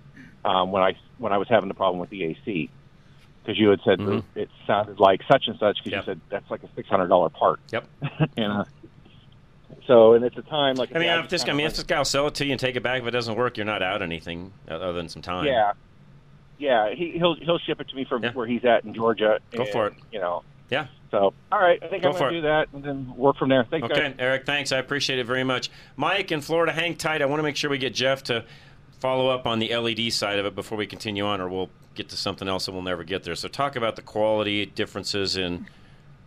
um, 0.44 0.72
when 0.72 0.82
I 0.82 0.96
when 1.18 1.32
I 1.32 1.38
was 1.38 1.48
having 1.48 1.68
the 1.68 1.74
problem 1.74 2.00
with 2.00 2.10
the 2.10 2.24
AC. 2.24 2.70
Because 3.42 3.58
you 3.58 3.68
had 3.70 3.80
said 3.84 3.98
Mhm. 3.98 4.22
it 4.34 4.50
sounded 4.66 5.00
like 5.00 5.22
such 5.30 5.48
and 5.48 5.58
such. 5.58 5.78
Because 5.82 5.92
you 5.98 6.02
said 6.04 6.20
that's 6.28 6.50
like 6.50 6.62
a 6.62 6.68
six 6.76 6.88
hundred 6.88 7.08
dollar 7.08 7.28
part. 7.30 7.60
Yep. 7.72 7.86
and 8.36 8.52
uh, 8.52 8.64
so, 9.86 10.12
and 10.14 10.24
at 10.24 10.34
the 10.34 10.42
time, 10.42 10.76
like 10.76 10.94
I 10.94 10.98
mean, 10.98 11.08
if 11.08 11.28
this, 11.28 11.42
I 11.44 11.46
mean, 11.48 11.58
went- 11.58 11.66
if 11.72 11.76
this 11.76 11.84
guy 11.84 11.98
will 11.98 12.04
sell 12.04 12.26
it 12.28 12.34
to 12.36 12.44
you 12.44 12.52
and 12.52 12.60
take 12.60 12.76
it 12.76 12.82
back, 12.82 13.00
if 13.02 13.08
it 13.08 13.12
doesn't 13.12 13.36
work, 13.36 13.56
you're 13.56 13.66
not 13.66 13.82
out 13.82 14.02
anything 14.02 14.52
other 14.68 14.92
than 14.92 15.08
some 15.08 15.22
time. 15.22 15.46
Yeah, 15.46 15.72
yeah. 16.58 16.90
He, 16.94 17.12
he'll 17.12 17.34
he'll 17.34 17.58
ship 17.58 17.80
it 17.80 17.88
to 17.88 17.96
me 17.96 18.04
from 18.04 18.22
where 18.34 18.46
he's 18.46 18.64
at 18.64 18.84
in 18.84 18.94
Georgia. 18.94 19.40
Go 19.52 19.64
for 19.64 19.86
it. 19.88 19.94
You 20.12 20.20
know. 20.20 20.42
Yeah. 20.70 20.86
So, 21.10 21.34
all 21.50 21.58
right. 21.60 21.82
I 21.82 21.88
think 21.88 22.04
Go 22.04 22.10
I'm 22.12 22.18
going 22.18 22.32
to 22.34 22.38
do 22.38 22.46
that 22.46 22.68
and 22.72 22.84
then 22.84 23.16
work 23.16 23.36
from 23.36 23.48
there. 23.48 23.64
Thanks, 23.64 23.84
Okay, 23.90 24.00
guys. 24.10 24.14
Eric, 24.20 24.46
thanks. 24.46 24.70
I 24.70 24.78
appreciate 24.78 25.18
it 25.18 25.24
very 25.26 25.42
much. 25.42 25.68
Mike 25.96 26.30
in 26.30 26.40
Florida, 26.40 26.70
hang 26.70 26.94
tight. 26.94 27.20
I 27.20 27.24
want 27.24 27.40
to 27.40 27.42
make 27.42 27.56
sure 27.56 27.68
we 27.68 27.78
get 27.78 27.92
Jeff 27.92 28.22
to 28.24 28.44
follow 29.00 29.28
up 29.28 29.46
on 29.46 29.58
the 29.58 29.74
LED 29.74 30.12
side 30.12 30.38
of 30.38 30.46
it 30.46 30.54
before 30.54 30.78
we 30.78 30.86
continue 30.86 31.24
on, 31.24 31.40
or 31.40 31.48
we'll 31.48 31.70
get 31.94 32.08
to 32.10 32.16
something 32.16 32.48
else 32.48 32.68
and 32.68 32.76
we'll 32.76 32.84
never 32.84 33.02
get 33.02 33.24
there. 33.24 33.34
So, 33.34 33.48
talk 33.48 33.74
about 33.74 33.96
the 33.96 34.02
quality 34.02 34.66
differences 34.66 35.36
in 35.36 35.66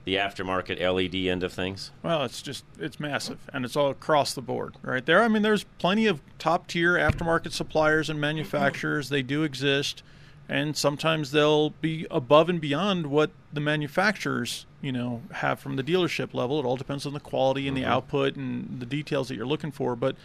the 0.05 0.15
aftermarket 0.15 0.79
LED 0.79 1.15
end 1.31 1.43
of 1.43 1.53
things? 1.53 1.91
Well, 2.01 2.23
it's 2.23 2.41
just 2.41 2.65
it's 2.79 2.99
massive, 2.99 3.39
and 3.53 3.63
it's 3.63 3.75
all 3.75 3.89
across 3.89 4.33
the 4.33 4.41
board, 4.41 4.75
right 4.81 5.05
there. 5.05 5.23
I 5.23 5.27
mean, 5.27 5.41
there's 5.41 5.63
plenty 5.77 6.07
of 6.07 6.21
top 6.37 6.67
tier 6.67 6.95
aftermarket 6.95 7.51
suppliers 7.51 8.09
and 8.09 8.19
manufacturers. 8.19 9.09
They 9.09 9.21
do 9.21 9.43
exist, 9.43 10.03
and 10.49 10.75
sometimes 10.75 11.31
they'll 11.31 11.69
be 11.69 12.05
above 12.11 12.49
and 12.49 12.59
beyond 12.59 13.07
what 13.07 13.31
the 13.51 13.61
manufacturers, 13.61 14.65
you 14.81 14.91
know, 14.91 15.21
have 15.31 15.59
from 15.59 15.77
the 15.77 15.83
dealership 15.83 16.33
level. 16.33 16.59
It 16.59 16.65
all 16.65 16.77
depends 16.77 17.05
on 17.05 17.13
the 17.13 17.19
quality 17.19 17.67
and 17.67 17.77
the 17.77 17.81
mm-hmm. 17.81 17.91
output 17.91 18.35
and 18.35 18.79
the 18.79 18.85
details 18.85 19.29
that 19.29 19.35
you're 19.35 19.45
looking 19.45 19.71
for. 19.71 19.95
But 19.95 20.15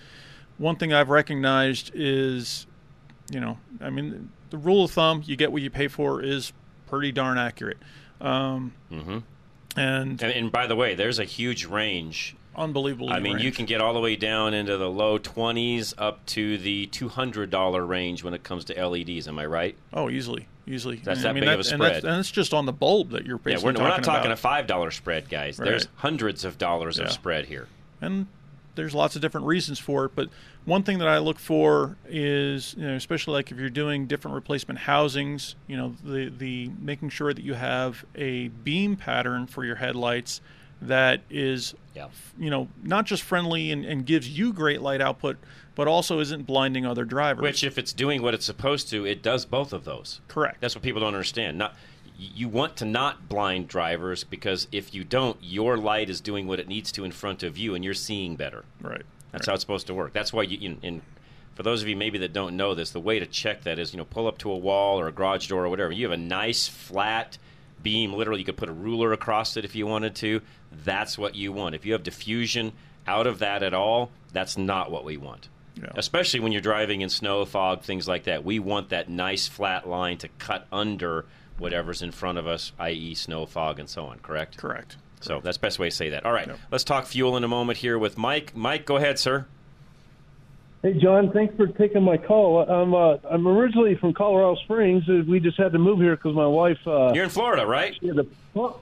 one 0.58 0.76
thing 0.76 0.92
I've 0.92 1.08
recognized 1.08 1.90
is, 1.94 2.66
you 3.30 3.40
know, 3.40 3.58
I 3.80 3.90
mean, 3.90 4.30
the 4.50 4.58
rule 4.58 4.84
of 4.84 4.90
thumb: 4.90 5.22
you 5.24 5.36
get 5.36 5.50
what 5.52 5.62
you 5.62 5.70
pay 5.70 5.88
for 5.88 6.22
is 6.22 6.52
pretty 6.86 7.12
darn 7.12 7.38
accurate. 7.38 7.78
Um, 8.20 8.72
Mm-hmm. 8.92 9.18
and 9.76 10.22
And, 10.22 10.32
and 10.32 10.52
by 10.52 10.66
the 10.66 10.74
way, 10.76 10.94
there's 10.94 11.18
a 11.18 11.24
huge 11.24 11.64
range. 11.66 12.34
unbelievable. 12.56 13.10
I 13.10 13.20
mean, 13.20 13.38
you 13.38 13.52
can 13.52 13.66
get 13.66 13.80
all 13.80 13.92
the 13.94 14.00
way 14.00 14.16
down 14.16 14.52
into 14.54 14.76
the 14.76 14.90
low 14.90 15.18
20s 15.18 15.94
up 15.98 16.26
to 16.26 16.58
the 16.58 16.88
$200 16.88 17.86
range 17.88 18.24
when 18.24 18.34
it 18.34 18.42
comes 18.42 18.64
to 18.64 18.74
LEDs. 18.86 19.28
Am 19.28 19.38
I 19.38 19.46
right? 19.46 19.76
Oh, 19.92 20.10
easily, 20.10 20.48
easily. 20.66 20.96
That's 20.96 21.18
And, 21.18 21.24
that 21.24 21.28
I 21.28 21.32
mean, 21.34 21.42
big 21.42 21.48
of 21.50 21.54
a 21.54 21.56
that's- 21.62 21.70
and 21.72 21.80
that's- 21.82 21.98
spread. 22.00 22.12
and 22.12 22.18
it's 22.20 22.30
just 22.32 22.52
on 22.52 22.66
the 22.66 22.72
bulb 22.72 23.10
that 23.10 23.24
you're 23.26 23.36
Yeah, 23.36 23.42
basically 23.54 23.74
we're, 23.74 23.82
we're 23.82 23.88
not 23.88 24.02
talking 24.02 24.22
about. 24.26 24.32
a 24.32 24.36
five 24.36 24.66
dollar 24.66 24.90
spread, 24.90 25.28
guys. 25.28 25.56
There's 25.58 25.86
hundreds 25.96 26.44
of 26.44 26.58
dollars 26.58 26.98
Yeah. 26.98 27.04
of 27.04 27.12
spread 27.12 27.44
here. 27.44 27.68
and 28.00 28.26
there's 28.78 28.94
lots 28.94 29.16
of 29.16 29.22
different 29.22 29.46
reasons 29.46 29.78
for 29.78 30.06
it. 30.06 30.12
But 30.14 30.30
one 30.64 30.84
thing 30.84 30.98
that 30.98 31.08
I 31.08 31.18
look 31.18 31.38
for 31.38 31.96
is, 32.08 32.74
you 32.78 32.86
know, 32.86 32.94
especially 32.94 33.34
like 33.34 33.50
if 33.50 33.58
you're 33.58 33.68
doing 33.68 34.06
different 34.06 34.36
replacement 34.36 34.80
housings, 34.80 35.56
you 35.66 35.76
know, 35.76 35.94
the 36.02 36.30
the 36.30 36.70
making 36.80 37.10
sure 37.10 37.34
that 37.34 37.42
you 37.42 37.54
have 37.54 38.04
a 38.14 38.48
beam 38.48 38.96
pattern 38.96 39.46
for 39.46 39.64
your 39.64 39.76
headlights 39.76 40.40
that 40.80 41.22
is, 41.28 41.74
you 42.38 42.50
know, 42.50 42.68
not 42.84 43.04
just 43.04 43.24
friendly 43.24 43.72
and, 43.72 43.84
and 43.84 44.06
gives 44.06 44.28
you 44.28 44.52
great 44.52 44.80
light 44.80 45.00
output, 45.00 45.36
but 45.74 45.88
also 45.88 46.20
isn't 46.20 46.46
blinding 46.46 46.86
other 46.86 47.04
drivers. 47.04 47.42
Which, 47.42 47.64
if 47.64 47.78
it's 47.78 47.92
doing 47.92 48.22
what 48.22 48.32
it's 48.32 48.46
supposed 48.46 48.88
to, 48.90 49.04
it 49.04 49.20
does 49.20 49.44
both 49.44 49.72
of 49.72 49.84
those. 49.84 50.20
Correct. 50.28 50.60
That's 50.60 50.76
what 50.76 50.84
people 50.84 51.00
don't 51.00 51.14
understand. 51.14 51.58
Not 51.58 51.74
you 52.18 52.48
want 52.48 52.76
to 52.76 52.84
not 52.84 53.28
blind 53.28 53.68
drivers 53.68 54.24
because 54.24 54.66
if 54.72 54.92
you 54.92 55.04
don't, 55.04 55.38
your 55.40 55.76
light 55.76 56.10
is 56.10 56.20
doing 56.20 56.48
what 56.48 56.58
it 56.58 56.66
needs 56.66 56.90
to 56.92 57.04
in 57.04 57.12
front 57.12 57.44
of 57.44 57.56
you, 57.56 57.74
and 57.74 57.84
you're 57.84 57.94
seeing 57.94 58.34
better. 58.34 58.64
Right. 58.82 59.02
That's 59.30 59.46
how 59.46 59.54
it's 59.54 59.62
supposed 59.62 59.86
to 59.86 59.94
work. 59.94 60.12
That's 60.12 60.32
why 60.32 60.42
you. 60.42 60.58
In, 60.60 60.78
in 60.82 61.02
for 61.54 61.64
those 61.64 61.82
of 61.82 61.88
you 61.88 61.96
maybe 61.96 62.18
that 62.18 62.32
don't 62.32 62.56
know 62.56 62.74
this, 62.74 62.90
the 62.90 63.00
way 63.00 63.18
to 63.18 63.26
check 63.26 63.62
that 63.64 63.78
is 63.78 63.92
you 63.92 63.98
know 63.98 64.04
pull 64.04 64.26
up 64.26 64.38
to 64.38 64.50
a 64.50 64.56
wall 64.56 64.98
or 64.98 65.08
a 65.08 65.12
garage 65.12 65.48
door 65.48 65.64
or 65.64 65.68
whatever. 65.68 65.92
You 65.92 66.04
have 66.04 66.12
a 66.12 66.22
nice 66.22 66.66
flat 66.66 67.38
beam. 67.82 68.12
Literally, 68.12 68.40
you 68.40 68.44
could 68.44 68.56
put 68.56 68.68
a 68.68 68.72
ruler 68.72 69.12
across 69.12 69.56
it 69.56 69.64
if 69.64 69.76
you 69.76 69.86
wanted 69.86 70.14
to. 70.16 70.40
That's 70.72 71.16
what 71.16 71.34
you 71.34 71.52
want. 71.52 71.74
If 71.74 71.86
you 71.86 71.92
have 71.92 72.02
diffusion 72.02 72.72
out 73.06 73.26
of 73.26 73.38
that 73.38 73.62
at 73.62 73.74
all, 73.74 74.10
that's 74.32 74.58
not 74.58 74.90
what 74.90 75.04
we 75.04 75.16
want. 75.16 75.48
Yeah. 75.76 75.90
Especially 75.96 76.40
when 76.40 76.50
you're 76.50 76.60
driving 76.60 77.00
in 77.00 77.08
snow, 77.08 77.44
fog, 77.44 77.82
things 77.82 78.08
like 78.08 78.24
that. 78.24 78.44
We 78.44 78.58
want 78.58 78.88
that 78.88 79.08
nice 79.08 79.46
flat 79.46 79.88
line 79.88 80.18
to 80.18 80.28
cut 80.38 80.66
under 80.72 81.24
whatever's 81.58 82.02
in 82.02 82.12
front 82.12 82.38
of 82.38 82.46
us, 82.46 82.72
i.e., 82.78 83.14
snow, 83.14 83.46
fog, 83.46 83.78
and 83.78 83.88
so 83.88 84.06
on. 84.06 84.18
Correct. 84.20 84.56
Correct. 84.56 84.96
So 85.20 85.40
that's 85.42 85.56
the 85.56 85.62
best 85.62 85.78
way 85.78 85.90
to 85.90 85.94
say 85.96 86.10
that. 86.10 86.24
All 86.24 86.32
right, 86.32 86.48
let's 86.70 86.84
talk 86.84 87.06
fuel 87.06 87.36
in 87.36 87.44
a 87.44 87.48
moment 87.48 87.78
here 87.78 87.98
with 87.98 88.16
Mike. 88.16 88.54
Mike, 88.56 88.86
go 88.86 88.96
ahead, 88.96 89.18
sir. 89.18 89.46
Hey, 90.82 90.92
John, 90.92 91.32
thanks 91.32 91.56
for 91.56 91.66
taking 91.66 92.04
my 92.04 92.16
call. 92.16 92.60
I'm 92.60 92.94
uh, 92.94 93.16
I'm 93.28 93.48
originally 93.48 93.96
from 93.96 94.14
Colorado 94.14 94.54
Springs. 94.62 95.02
Uh, 95.08 95.24
We 95.26 95.40
just 95.40 95.58
had 95.58 95.72
to 95.72 95.78
move 95.78 95.98
here 95.98 96.14
because 96.14 96.36
my 96.36 96.46
wife. 96.46 96.78
Uh, 96.86 97.10
You're 97.12 97.24
in 97.24 97.30
Florida, 97.30 97.66
right? 97.66 97.96
She 98.00 98.06
had 98.06 98.18
a, 98.20 98.26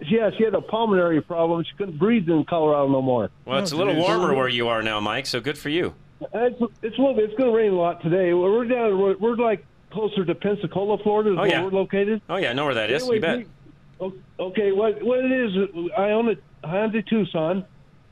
yeah, 0.06 0.30
she 0.36 0.44
had 0.44 0.52
a 0.54 0.60
pulmonary 0.60 1.22
problem. 1.22 1.64
She 1.64 1.74
couldn't 1.78 1.96
breathe 1.98 2.28
in 2.28 2.44
Colorado 2.44 2.88
no 2.88 3.00
more. 3.00 3.30
Well, 3.46 3.60
it's 3.60 3.72
a 3.72 3.76
little 3.76 3.96
warmer 3.96 4.34
where 4.34 4.48
you 4.48 4.68
are 4.68 4.82
now, 4.82 5.00
Mike. 5.00 5.24
So 5.24 5.40
good 5.40 5.56
for 5.56 5.70
you. 5.70 5.94
It's 6.20 6.60
it's 6.82 6.98
a 6.98 7.00
little 7.00 7.14
bit. 7.14 7.30
It's 7.30 7.38
going 7.38 7.50
to 7.50 7.56
rain 7.56 7.72
a 7.72 7.76
lot 7.76 8.02
today. 8.02 8.34
We're 8.34 8.52
we're 8.52 8.66
down. 8.66 8.98
We're, 9.00 9.16
we're 9.16 9.36
like 9.36 9.64
closer 9.96 10.24
to 10.26 10.34
Pensacola, 10.34 10.98
Florida, 10.98 11.30
is 11.32 11.36
Oh, 11.38 11.40
where 11.40 11.50
yeah. 11.50 11.64
we're 11.64 11.70
located. 11.70 12.20
Oh 12.28 12.36
yeah, 12.36 12.50
I 12.50 12.52
know 12.52 12.66
where 12.66 12.74
that 12.74 12.90
is. 12.90 13.02
Anyway, 13.02 13.16
you 13.16 13.20
bet. 13.22 13.38
we- 13.38 14.12
Okay, 14.38 14.72
what 14.72 15.02
what 15.02 15.20
it 15.24 15.32
is? 15.32 15.90
I 15.96 16.10
own 16.10 16.28
a 16.28 16.66
Hyundai 16.66 17.06
Tucson, 17.08 17.64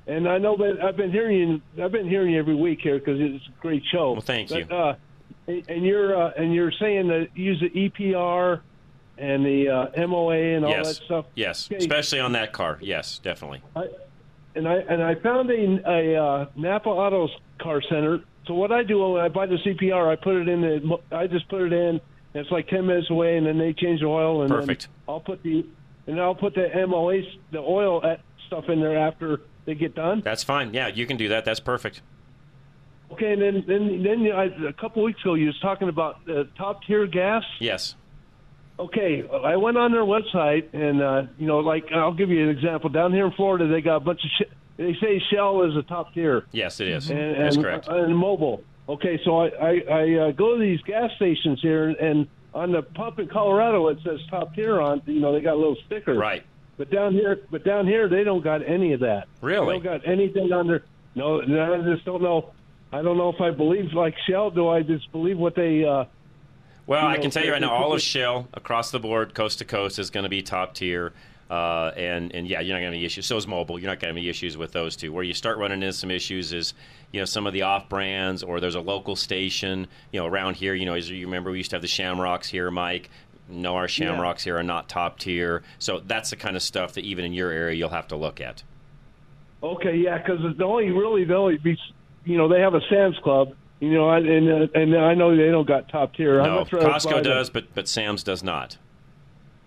and 0.06 0.26
I 0.26 0.38
know 0.38 0.56
that 0.56 0.82
I've 0.82 0.96
been 0.96 1.12
hearing 1.12 1.36
you. 1.76 1.84
I've 1.84 1.92
been 1.92 2.08
hearing 2.08 2.32
you 2.32 2.38
every 2.38 2.54
week 2.54 2.80
here 2.80 2.98
because 2.98 3.20
it's 3.20 3.46
a 3.46 3.60
great 3.60 3.82
show. 3.92 4.12
Well, 4.12 4.22
thank 4.22 4.50
you. 4.50 4.64
Uh, 4.64 4.94
and 5.46 5.84
you're 5.84 6.16
uh, 6.16 6.30
and 6.38 6.54
you're 6.54 6.72
saying 6.80 7.08
that 7.08 7.28
you 7.34 7.44
use 7.52 7.60
the 7.60 7.68
EPR 7.68 8.60
and 9.18 9.44
the 9.44 9.68
uh, 9.68 10.06
MOA 10.06 10.56
and 10.56 10.64
all 10.64 10.70
yes. 10.70 10.86
that 10.96 11.04
stuff. 11.04 11.26
Yes, 11.34 11.68
Okay. 11.70 11.76
especially 11.76 12.20
on 12.20 12.32
that 12.32 12.54
car. 12.54 12.78
Yes, 12.80 13.18
definitely. 13.18 13.60
I, 13.76 13.88
and 14.54 14.66
I 14.66 14.76
and 14.76 15.02
I 15.02 15.16
found 15.16 15.50
a, 15.50 15.82
a 15.86 16.24
uh, 16.24 16.46
Napa 16.56 16.88
Autos 16.88 17.30
car 17.60 17.82
center. 17.82 18.20
So 18.46 18.54
what 18.54 18.72
I 18.72 18.82
do 18.82 18.98
when 19.12 19.22
I 19.22 19.28
buy 19.28 19.46
the 19.46 19.56
CPR, 19.56 20.10
I 20.12 20.16
put 20.16 20.36
it 20.36 20.48
in 20.48 20.60
the. 20.60 20.80
mo- 20.84 21.00
I 21.10 21.26
just 21.26 21.48
put 21.48 21.62
it 21.62 21.72
in. 21.72 22.00
And 22.34 22.42
it's 22.42 22.50
like 22.50 22.66
ten 22.68 22.86
minutes 22.86 23.10
away, 23.10 23.36
and 23.36 23.46
then 23.46 23.58
they 23.58 23.72
change 23.72 24.00
the 24.00 24.06
oil, 24.06 24.42
and 24.42 24.50
Perfect. 24.50 24.82
then 24.82 24.90
I'll 25.08 25.20
put 25.20 25.42
the 25.42 25.64
and 26.06 26.20
I'll 26.20 26.34
put 26.34 26.54
the 26.54 26.68
MOA 26.86 27.22
the 27.52 27.58
oil 27.60 28.04
at 28.04 28.20
stuff 28.48 28.64
in 28.68 28.80
there 28.80 28.98
after 28.98 29.40
they 29.66 29.74
get 29.74 29.94
done. 29.94 30.20
That's 30.24 30.42
fine. 30.42 30.74
Yeah, 30.74 30.88
you 30.88 31.06
can 31.06 31.16
do 31.16 31.28
that. 31.28 31.44
That's 31.44 31.60
perfect. 31.60 32.02
Okay, 33.12 33.32
and 33.34 33.40
then 33.40 33.64
then 33.68 34.02
then 34.02 34.32
I, 34.34 34.44
a 34.68 34.72
couple 34.72 35.04
weeks 35.04 35.20
ago 35.22 35.34
you 35.34 35.46
was 35.46 35.58
talking 35.60 35.88
about 35.88 36.16
uh, 36.28 36.44
top 36.58 36.82
tier 36.84 37.06
gas. 37.06 37.44
Yes. 37.60 37.94
Okay, 38.80 39.22
I 39.44 39.54
went 39.54 39.76
on 39.78 39.92
their 39.92 40.02
website, 40.02 40.74
and 40.74 41.00
uh, 41.00 41.22
you 41.38 41.46
know, 41.46 41.60
like 41.60 41.84
I'll 41.94 42.12
give 42.14 42.30
you 42.30 42.42
an 42.42 42.48
example. 42.48 42.90
Down 42.90 43.12
here 43.12 43.26
in 43.26 43.32
Florida, 43.32 43.68
they 43.68 43.80
got 43.80 43.96
a 43.96 44.00
bunch 44.00 44.20
of. 44.24 44.30
Sh- 44.30 44.52
they 44.76 44.94
say 45.00 45.22
Shell 45.30 45.62
is 45.64 45.76
a 45.76 45.82
top 45.82 46.14
tier. 46.14 46.44
Yes, 46.52 46.80
it 46.80 46.88
is. 46.88 47.10
and, 47.10 47.40
That's 47.40 47.56
and, 47.56 47.64
correct. 47.64 47.88
And 47.88 48.14
Mobil. 48.14 48.62
Okay, 48.88 49.20
so 49.24 49.40
I 49.40 49.48
I, 49.48 49.82
I 49.90 50.14
uh, 50.14 50.30
go 50.32 50.54
to 50.54 50.60
these 50.60 50.80
gas 50.82 51.10
stations 51.16 51.60
here, 51.62 51.88
and 51.88 52.26
on 52.52 52.72
the 52.72 52.82
pump 52.82 53.18
in 53.18 53.28
Colorado 53.28 53.88
it 53.88 53.98
says 54.04 54.20
top 54.30 54.54
tier 54.54 54.80
on. 54.80 55.02
You 55.06 55.20
know, 55.20 55.32
they 55.32 55.40
got 55.40 55.54
a 55.54 55.56
little 55.56 55.76
sticker. 55.86 56.14
Right. 56.14 56.44
But 56.76 56.90
down 56.90 57.12
here, 57.12 57.40
but 57.50 57.64
down 57.64 57.86
here 57.86 58.08
they 58.08 58.24
don't 58.24 58.42
got 58.42 58.66
any 58.66 58.92
of 58.92 59.00
that. 59.00 59.28
Really? 59.40 59.66
They 59.66 59.84
don't 59.84 60.00
got 60.00 60.08
anything 60.08 60.52
on 60.52 60.66
their. 60.66 60.82
No, 61.14 61.40
I 61.40 61.80
just 61.82 62.04
don't 62.04 62.22
know. 62.22 62.52
I 62.92 63.02
don't 63.02 63.16
know 63.16 63.28
if 63.28 63.40
I 63.40 63.50
believe 63.50 63.92
like 63.92 64.14
Shell. 64.28 64.50
Do 64.50 64.68
I 64.68 64.82
just 64.82 65.10
believe 65.12 65.38
what 65.38 65.54
they? 65.54 65.84
uh 65.84 66.04
Well, 66.86 67.02
you 67.02 67.08
I 67.08 67.18
can 67.18 67.30
tell 67.30 67.44
you 67.44 67.52
right 67.52 67.60
now, 67.60 67.72
all 67.72 67.92
of 67.92 68.02
Shell 68.02 68.48
across 68.52 68.90
the 68.90 68.98
board, 69.00 69.34
coast 69.34 69.58
to 69.60 69.64
coast, 69.64 69.98
is 69.98 70.10
going 70.10 70.24
to 70.24 70.30
be 70.30 70.42
top 70.42 70.74
tier. 70.74 71.12
Uh, 71.50 71.92
and 71.96 72.34
and 72.34 72.48
yeah, 72.48 72.60
you're 72.60 72.74
not 72.74 72.80
going 72.80 72.92
to 72.92 72.96
have 72.96 73.00
any 73.00 73.04
issues. 73.04 73.26
So 73.26 73.36
is 73.36 73.46
Mobil. 73.46 73.80
You're 73.80 73.90
not 73.90 74.00
going 74.00 74.00
to 74.00 74.06
have 74.06 74.16
any 74.16 74.28
issues 74.28 74.56
with 74.56 74.72
those 74.72 74.96
two. 74.96 75.12
Where 75.12 75.22
you 75.22 75.34
start 75.34 75.58
running 75.58 75.82
into 75.82 75.92
some 75.92 76.10
issues 76.10 76.52
is, 76.52 76.74
you 77.12 77.20
know, 77.20 77.26
some 77.26 77.46
of 77.46 77.52
the 77.52 77.62
off 77.62 77.88
brands 77.88 78.42
or 78.42 78.60
there's 78.60 78.74
a 78.74 78.80
local 78.80 79.14
station. 79.14 79.86
You 80.12 80.20
know, 80.20 80.26
around 80.26 80.56
here, 80.56 80.74
you 80.74 80.86
know, 80.86 80.94
as 80.94 81.10
you 81.10 81.26
remember, 81.26 81.50
we 81.50 81.58
used 81.58 81.70
to 81.70 81.76
have 81.76 81.82
the 81.82 81.88
Shamrocks 81.88 82.48
here, 82.48 82.70
Mike. 82.70 83.10
No, 83.48 83.76
our 83.76 83.88
Shamrocks 83.88 84.42
here 84.42 84.56
are 84.56 84.62
not 84.62 84.88
top 84.88 85.18
tier. 85.18 85.62
So 85.78 86.00
that's 86.00 86.30
the 86.30 86.36
kind 86.36 86.56
of 86.56 86.62
stuff 86.62 86.94
that 86.94 87.04
even 87.04 87.26
in 87.26 87.34
your 87.34 87.50
area 87.50 87.76
you'll 87.76 87.90
have 87.90 88.08
to 88.08 88.16
look 88.16 88.40
at. 88.40 88.62
Okay, 89.62 89.96
yeah, 89.96 90.18
because 90.18 90.40
the 90.56 90.64
only 90.64 90.90
really 90.90 91.24
the 91.24 91.34
only 91.34 91.58
be, 91.58 91.78
you 92.24 92.36
know, 92.38 92.48
they 92.48 92.60
have 92.60 92.74
a 92.74 92.80
Sam's 92.88 93.18
Club. 93.18 93.54
You 93.80 93.92
know, 93.92 94.10
and 94.10 94.26
and, 94.26 94.48
uh, 94.48 94.78
and 94.78 94.96
I 94.96 95.14
know 95.14 95.36
they 95.36 95.50
don't 95.50 95.66
got 95.66 95.88
top 95.88 96.14
tier. 96.14 96.40
I'm 96.40 96.46
No, 96.46 96.64
Costco 96.64 97.22
does, 97.22 97.50
but 97.50 97.74
but 97.74 97.86
Sam's 97.86 98.22
does 98.22 98.42
not. 98.42 98.78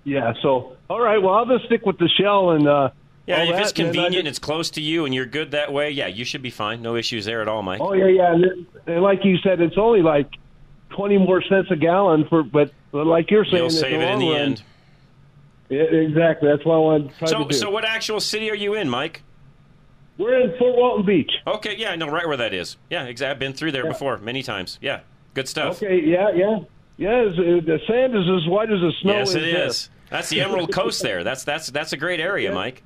Yeah. 0.06 0.34
So 0.42 0.77
all 0.90 1.02
right, 1.02 1.22
well 1.22 1.34
I'll 1.36 1.46
just 1.46 1.66
stick 1.66 1.86
with 1.86 1.98
the 1.98 2.08
Shell 2.10 2.52
and. 2.52 2.68
uh 2.68 2.90
Yeah, 3.26 3.44
if 3.44 3.60
it's 3.60 3.72
that, 3.74 3.80
and 3.82 3.94
then 3.94 4.02
I 4.02 4.04
convenient, 4.04 4.12
just- 4.14 4.20
and 4.20 4.28
it's 4.28 4.40
close 4.40 4.70
to 4.72 4.82
you, 4.82 5.06
and 5.06 5.14
you're 5.14 5.26
good 5.26 5.52
that 5.52 5.72
way, 5.74 5.92
yeah, 5.92 6.08
you 6.08 6.24
should 6.26 6.42
be 6.42 6.50
fine. 6.50 6.82
No 6.82 6.96
issues 6.96 7.26
there 7.26 7.42
at 7.42 7.48
all, 7.48 7.62
Mike. 7.64 7.82
Oh 7.82 7.94
yeah, 7.94 8.08
yeah, 8.08 8.34
and, 8.34 8.66
and 8.88 9.02
like 9.04 9.26
you 9.26 9.38
said, 9.44 9.60
it's 9.62 9.78
only 9.78 10.02
like 10.02 10.30
twenty 10.90 11.18
more 11.18 11.42
cents 11.44 11.70
a 11.72 11.76
gallon 11.76 12.26
for, 12.30 12.44
but, 12.44 12.72
like 12.94 13.30
you're 13.30 13.44
saying, 13.46 13.58
You'll 13.58 13.70
save 13.70 14.00
it 14.00 14.10
in 14.10 14.20
the 14.20 14.30
run- 14.32 14.42
end. 14.42 14.64
Yeah, 15.70 15.82
exactly. 15.82 16.48
That's 16.50 16.64
what 16.66 16.76
I 16.76 16.78
wanted 16.78 17.10
to 17.12 17.18
try 17.20 17.28
So, 17.28 17.44
to 17.44 17.50
do. 17.50 17.56
so 17.56 17.70
what 17.70 17.84
actual 17.84 18.22
city 18.22 18.50
are 18.50 18.56
you 18.56 18.74
in, 18.74 18.90
Mike? 18.90 19.22
We're 20.18 20.40
in 20.40 20.58
Fort 20.58 20.78
Walton 20.78 21.06
Beach. 21.06 21.30
Okay, 21.46 21.76
yeah, 21.78 21.92
I 21.92 21.98
know 21.98 22.08
right 22.10 22.26
where 22.26 22.38
that 22.38 22.54
is. 22.54 22.78
Yeah, 22.90 23.04
exactly. 23.04 23.32
I've 23.32 23.40
been 23.40 23.52
through 23.54 23.74
there 23.74 23.86
before 23.86 24.18
many 24.18 24.42
times. 24.44 24.80
Yeah, 24.82 25.02
good 25.34 25.48
stuff. 25.50 25.84
Okay. 25.84 26.02
Yeah. 26.06 26.32
Yeah. 26.34 26.60
Yeah. 26.96 27.22
it's- 27.24 27.38
uh, 27.38 27.66
The 27.66 27.80
sand 27.86 28.16
is 28.16 28.24
as 28.30 28.48
white 28.50 28.72
as 28.72 28.80
the 28.80 28.94
snow. 29.02 29.12
yes, 29.14 29.36
it 29.36 29.42
there. 29.42 29.68
is. 29.68 29.90
That's 30.10 30.30
the 30.30 30.42
Emerald 30.42 30.72
Coast 30.72 31.02
there. 31.02 31.24
That's 31.24 31.44
that's 31.44 31.68
that's 31.68 31.94
a 31.94 31.98
great 31.98 32.20
area, 32.20 32.54
Mike. 32.54 32.84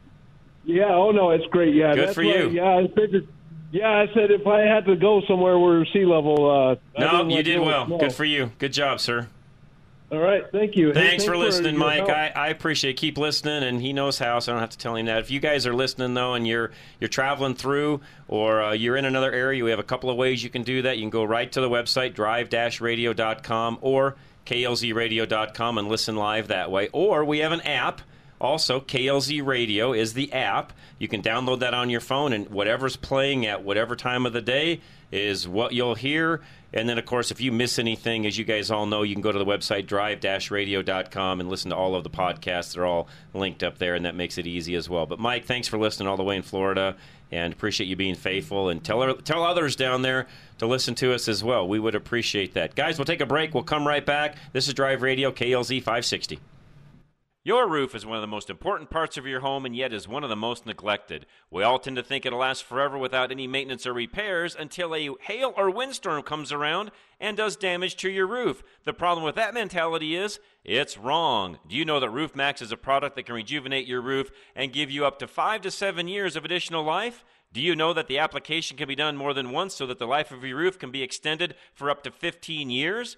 Yeah. 0.63 0.93
Oh 0.93 1.11
no, 1.11 1.31
it's 1.31 1.45
great. 1.47 1.75
Yeah. 1.75 1.93
Good 1.95 2.13
for 2.15 2.23
you. 2.23 2.49
Yeah. 2.49 2.77
I 2.77 2.87
figured. 2.87 3.27
Yeah, 3.71 3.89
I 3.89 4.13
said 4.13 4.31
if 4.31 4.45
I 4.47 4.61
had 4.61 4.85
to 4.85 4.97
go 4.97 5.21
somewhere 5.27 5.57
where 5.57 5.85
sea 5.93 6.05
level. 6.05 6.49
Uh, 6.49 6.75
No, 6.99 7.27
you 7.29 7.41
did 7.41 7.59
well. 7.61 7.85
snow. 7.87 7.99
Good 7.99 8.13
for 8.13 8.25
you. 8.25 8.51
Good 8.59 8.73
job, 8.73 8.99
sir. 8.99 9.27
All 10.11 10.19
right. 10.19 10.43
Thank 10.51 10.75
you. 10.75 10.87
Hey, 10.87 11.11
Thanks 11.11 11.23
for 11.23 11.37
listening, 11.37 11.77
Mike. 11.77 12.09
I, 12.09 12.33
I 12.35 12.47
appreciate 12.49 12.91
it. 12.91 12.97
Keep 12.97 13.17
listening, 13.17 13.63
and 13.63 13.81
he 13.81 13.93
knows 13.93 14.19
how, 14.19 14.39
so 14.39 14.51
I 14.51 14.55
don't 14.55 14.59
have 14.59 14.71
to 14.71 14.77
tell 14.77 14.97
him 14.97 15.05
that. 15.05 15.19
If 15.19 15.31
you 15.31 15.39
guys 15.39 15.65
are 15.65 15.73
listening 15.73 16.13
though, 16.15 16.33
and 16.33 16.45
you're 16.45 16.71
you're 16.99 17.07
traveling 17.07 17.55
through, 17.55 18.01
or 18.27 18.61
uh, 18.61 18.71
you're 18.73 18.97
in 18.97 19.05
another 19.05 19.31
area, 19.31 19.63
we 19.63 19.69
have 19.69 19.79
a 19.79 19.83
couple 19.83 20.09
of 20.09 20.17
ways 20.17 20.43
you 20.43 20.49
can 20.49 20.63
do 20.63 20.81
that. 20.81 20.97
You 20.97 21.03
can 21.03 21.11
go 21.11 21.23
right 21.23 21.49
to 21.53 21.61
the 21.61 21.69
website 21.69 22.13
drive-radio.com 22.13 23.77
or 23.79 24.17
klzradio.com 24.45 25.77
and 25.77 25.87
listen 25.87 26.15
live 26.15 26.47
that 26.47 26.71
way. 26.71 26.89
Or 26.93 27.23
we 27.25 27.39
have 27.39 27.51
an 27.51 27.61
app 27.61 28.01
Also, 28.41 28.79
KLZ 28.79 29.45
Radio 29.45 29.93
is 29.93 30.13
the 30.13 30.33
app. 30.33 30.73
You 30.97 31.07
can 31.07 31.21
download 31.21 31.59
that 31.59 31.75
on 31.75 31.91
your 31.91 32.01
phone, 32.01 32.33
and 32.33 32.49
whatever's 32.49 32.95
playing 32.95 33.45
at 33.45 33.63
whatever 33.63 33.95
time 33.95 34.25
of 34.25 34.33
the 34.33 34.41
day 34.41 34.81
is 35.11 35.47
what 35.47 35.73
you'll 35.73 35.93
hear. 35.93 36.41
And 36.73 36.89
then, 36.89 36.97
of 36.97 37.05
course, 37.05 37.29
if 37.29 37.39
you 37.39 37.51
miss 37.51 37.77
anything, 37.77 38.25
as 38.25 38.39
you 38.39 38.45
guys 38.45 38.71
all 38.71 38.87
know, 38.87 39.03
you 39.03 39.13
can 39.13 39.21
go 39.21 39.31
to 39.31 39.37
the 39.37 39.45
website 39.45 39.85
drive-radio.com 39.85 41.39
and 41.39 41.49
listen 41.49 41.69
to 41.69 41.75
all 41.77 41.93
of 41.93 42.03
the 42.03 42.09
podcasts. 42.09 42.73
They're 42.73 42.85
all 42.85 43.07
linked 43.35 43.61
up 43.61 43.77
there, 43.77 43.93
and 43.93 44.05
that 44.05 44.15
makes 44.15 44.39
it 44.39 44.47
easy 44.47 44.73
as 44.73 44.89
well. 44.89 45.05
But 45.05 45.19
Mike, 45.19 45.45
thanks 45.45 45.67
for 45.67 45.77
listening 45.77 46.07
all 46.07 46.17
the 46.17 46.23
way 46.23 46.35
in 46.35 46.41
Florida, 46.41 46.95
and 47.31 47.53
appreciate 47.53 47.87
you 47.87 47.95
being 47.95 48.15
faithful. 48.15 48.69
And 48.69 48.83
tell 48.83 49.15
tell 49.17 49.43
others 49.43 49.75
down 49.75 50.01
there 50.01 50.27
to 50.59 50.67
listen 50.67 50.95
to 50.95 51.13
us 51.13 51.27
as 51.27 51.43
well. 51.43 51.67
We 51.67 51.79
would 51.79 51.95
appreciate 51.95 52.53
that, 52.53 52.75
guys. 52.75 52.97
We'll 52.97 53.05
take 53.05 53.21
a 53.21 53.25
break. 53.25 53.53
We'll 53.53 53.63
come 53.63 53.87
right 53.87 54.05
back. 54.05 54.35
This 54.53 54.67
is 54.67 54.73
Drive 54.73 55.01
Radio 55.01 55.31
KLZ 55.31 55.79
560. 55.79 56.39
Your 57.43 57.67
roof 57.67 57.95
is 57.95 58.05
one 58.05 58.17
of 58.17 58.21
the 58.21 58.27
most 58.27 58.51
important 58.51 58.91
parts 58.91 59.17
of 59.17 59.25
your 59.25 59.39
home 59.39 59.65
and 59.65 59.75
yet 59.75 59.91
is 59.91 60.07
one 60.07 60.23
of 60.23 60.29
the 60.29 60.35
most 60.35 60.67
neglected. 60.67 61.25
We 61.49 61.63
all 61.63 61.79
tend 61.79 61.95
to 61.95 62.03
think 62.03 62.23
it'll 62.23 62.37
last 62.37 62.63
forever 62.63 62.99
without 62.99 63.31
any 63.31 63.47
maintenance 63.47 63.87
or 63.87 63.93
repairs 63.93 64.55
until 64.55 64.93
a 64.93 65.09
hail 65.21 65.51
or 65.57 65.71
windstorm 65.71 66.21
comes 66.21 66.51
around 66.51 66.91
and 67.21 67.37
does 67.37 67.55
damage 67.55 67.95
to 67.97 68.09
your 68.09 68.27
roof. 68.27 68.63
The 68.83 68.93
problem 68.93 69.23
with 69.23 69.35
that 69.35 69.53
mentality 69.53 70.15
is 70.15 70.39
it's 70.65 70.97
wrong. 70.97 71.59
Do 71.67 71.77
you 71.77 71.85
know 71.85 71.99
that 72.01 72.09
Roof 72.09 72.35
Max 72.35 72.61
is 72.61 72.71
a 72.71 72.77
product 72.77 73.15
that 73.15 73.27
can 73.27 73.35
rejuvenate 73.35 73.87
your 73.87 74.01
roof 74.01 74.29
and 74.55 74.73
give 74.73 74.91
you 74.91 75.05
up 75.05 75.19
to 75.19 75.27
5 75.27 75.61
to 75.61 75.71
7 75.71 76.07
years 76.07 76.35
of 76.35 76.43
additional 76.43 76.83
life? 76.83 77.23
Do 77.53 77.61
you 77.61 77.75
know 77.75 77.93
that 77.93 78.07
the 78.07 78.17
application 78.17 78.75
can 78.75 78.87
be 78.87 78.95
done 78.95 79.15
more 79.15 79.33
than 79.33 79.51
once 79.51 79.75
so 79.75 79.85
that 79.85 79.99
the 79.99 80.07
life 80.07 80.31
of 80.31 80.43
your 80.43 80.57
roof 80.57 80.79
can 80.79 80.89
be 80.89 81.03
extended 81.03 81.55
for 81.73 81.89
up 81.89 82.01
to 82.03 82.11
15 82.11 82.69
years? 82.69 83.17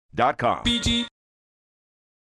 BG. 0.65 1.05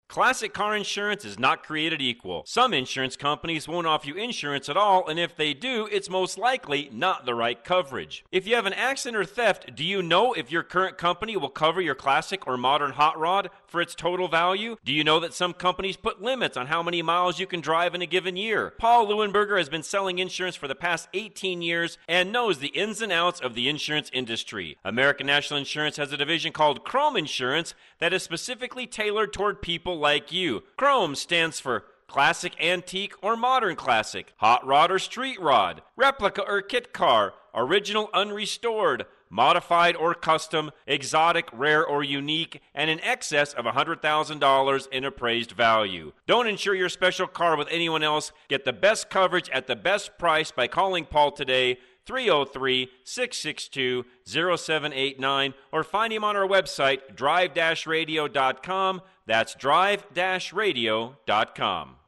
Classic 0.09 0.53
car 0.53 0.75
insurance 0.75 1.23
is 1.23 1.37
not 1.37 1.63
created 1.63 2.01
equal. 2.01 2.43
Some 2.47 2.73
insurance 2.73 3.15
companies 3.15 3.67
won't 3.67 3.85
offer 3.85 4.07
you 4.07 4.15
insurance 4.15 4.67
at 4.67 4.77
all, 4.77 5.07
and 5.07 5.19
if 5.19 5.35
they 5.35 5.53
do, 5.53 5.87
it's 5.91 6.09
most 6.09 6.37
likely 6.37 6.89
not 6.91 7.25
the 7.25 7.35
right 7.35 7.63
coverage. 7.63 8.25
If 8.31 8.47
you 8.47 8.55
have 8.55 8.65
an 8.65 8.73
accident 8.73 9.17
or 9.17 9.25
theft, 9.25 9.75
do 9.75 9.83
you 9.83 10.01
know 10.01 10.33
if 10.33 10.51
your 10.51 10.63
current 10.63 10.97
company 10.97 11.37
will 11.37 11.49
cover 11.49 11.79
your 11.79 11.93
classic 11.93 12.47
or 12.47 12.57
modern 12.57 12.91
hot 12.93 13.19
rod 13.19 13.51
for 13.69 13.81
its 13.81 13.95
total 13.95 14.27
value? 14.27 14.77
Do 14.83 14.93
you 14.93 15.03
know 15.03 15.19
that 15.19 15.33
some 15.33 15.53
companies 15.53 15.97
put 15.97 16.21
limits 16.21 16.57
on 16.57 16.67
how 16.67 16.83
many 16.83 17.01
miles 17.01 17.39
you 17.39 17.47
can 17.47 17.61
drive 17.61 17.95
in 17.95 18.01
a 18.01 18.05
given 18.05 18.35
year? 18.35 18.73
Paul 18.77 19.07
Leuenberger 19.07 19.57
has 19.57 19.69
been 19.69 19.83
selling 19.83 20.19
insurance 20.19 20.55
for 20.55 20.67
the 20.67 20.75
past 20.75 21.07
18 21.13 21.61
years 21.61 21.97
and 22.07 22.31
knows 22.31 22.59
the 22.59 22.67
ins 22.67 23.01
and 23.01 23.11
outs 23.11 23.39
of 23.39 23.55
the 23.55 23.69
insurance 23.69 24.09
industry. 24.13 24.77
American 24.83 25.27
National 25.27 25.59
Insurance 25.59 25.97
has 25.97 26.11
a 26.11 26.17
division 26.17 26.51
called 26.51 26.83
Chrome 26.83 27.15
Insurance 27.15 27.73
that 27.99 28.13
is 28.13 28.23
specifically 28.23 28.87
tailored 28.87 29.33
toward 29.33 29.61
people 29.61 29.99
like 29.99 30.31
you. 30.31 30.63
Chrome 30.77 31.15
stands 31.15 31.59
for 31.59 31.85
classic, 32.09 32.53
antique, 32.59 33.13
or 33.21 33.37
modern 33.37 33.75
classic, 33.75 34.33
hot 34.37 34.65
rod 34.65 34.91
or 34.91 34.99
street 34.99 35.39
rod, 35.39 35.81
replica 35.95 36.41
or 36.41 36.61
kit 36.61 36.91
car, 36.91 37.33
original 37.53 38.09
unrestored, 38.13 39.05
modified 39.29 39.95
or 39.95 40.13
custom, 40.13 40.71
exotic, 40.87 41.47
rare, 41.53 41.85
or 41.85 42.03
unique, 42.03 42.61
and 42.73 42.89
in 42.89 42.99
excess 43.01 43.53
of 43.53 43.65
$100,000 43.65 44.87
in 44.91 45.05
appraised 45.05 45.51
value. 45.51 46.11
Don't 46.27 46.47
insure 46.47 46.75
your 46.75 46.89
special 46.89 47.27
car 47.27 47.57
with 47.57 47.67
anyone 47.69 48.03
else. 48.03 48.31
Get 48.47 48.65
the 48.65 48.73
best 48.73 49.09
coverage 49.09 49.49
at 49.49 49.67
the 49.67 49.75
best 49.75 50.17
price 50.17 50.51
by 50.51 50.67
calling 50.67 51.05
Paul 51.05 51.31
today. 51.31 51.77
303 52.05 52.89
662 53.03 54.03
0789 54.25 55.53
or 55.71 55.83
find 55.83 56.11
him 56.11 56.23
on 56.23 56.35
our 56.35 56.47
website 56.47 57.15
drive 57.15 57.51
radio.com. 57.85 59.01
That's 59.27 59.53
drive 59.53 60.07
radio.com. 60.15 61.98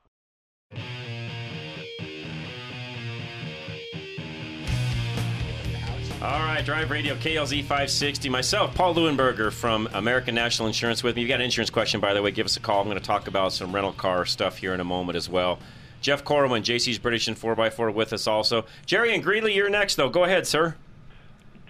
All 6.22 6.40
right, 6.40 6.64
Drive 6.64 6.92
Radio 6.92 7.16
KLZ 7.16 7.62
560. 7.62 8.30
Myself, 8.30 8.76
Paul 8.76 8.94
Leuenberger 8.94 9.52
from 9.52 9.90
American 9.92 10.36
National 10.36 10.68
Insurance 10.68 11.02
with 11.02 11.16
me. 11.16 11.24
If 11.24 11.26
you 11.26 11.28
got 11.28 11.40
an 11.40 11.46
insurance 11.46 11.72
question, 11.72 12.00
by 12.00 12.14
the 12.14 12.22
way, 12.22 12.30
give 12.30 12.46
us 12.46 12.56
a 12.58 12.60
call. 12.60 12.80
I'm 12.80 12.86
going 12.86 13.00
to 13.00 13.04
talk 13.04 13.28
about 13.28 13.54
some 13.54 13.74
rental 13.74 13.92
car 13.92 14.28
stuff 14.28 14.58
here 14.60 14.76
in 14.76 14.80
a 14.80 14.84
moment 14.84 15.16
as 15.16 15.28
well. 15.28 15.58
Jeff 16.00 16.24
Corwin, 16.24 16.62
JC's 16.62 17.00
British 17.00 17.28
and 17.28 17.36
4x4 17.36 17.92
with 17.96 18.14
us 18.14 18.28
also. 18.28 18.66
Jerry 18.86 19.16
and 19.16 19.24
Greeley, 19.24 19.56
you're 19.56 19.72
next, 19.72 19.96
though. 19.96 20.10
Go 20.10 20.24
ahead, 20.24 20.46
sir. 20.46 20.76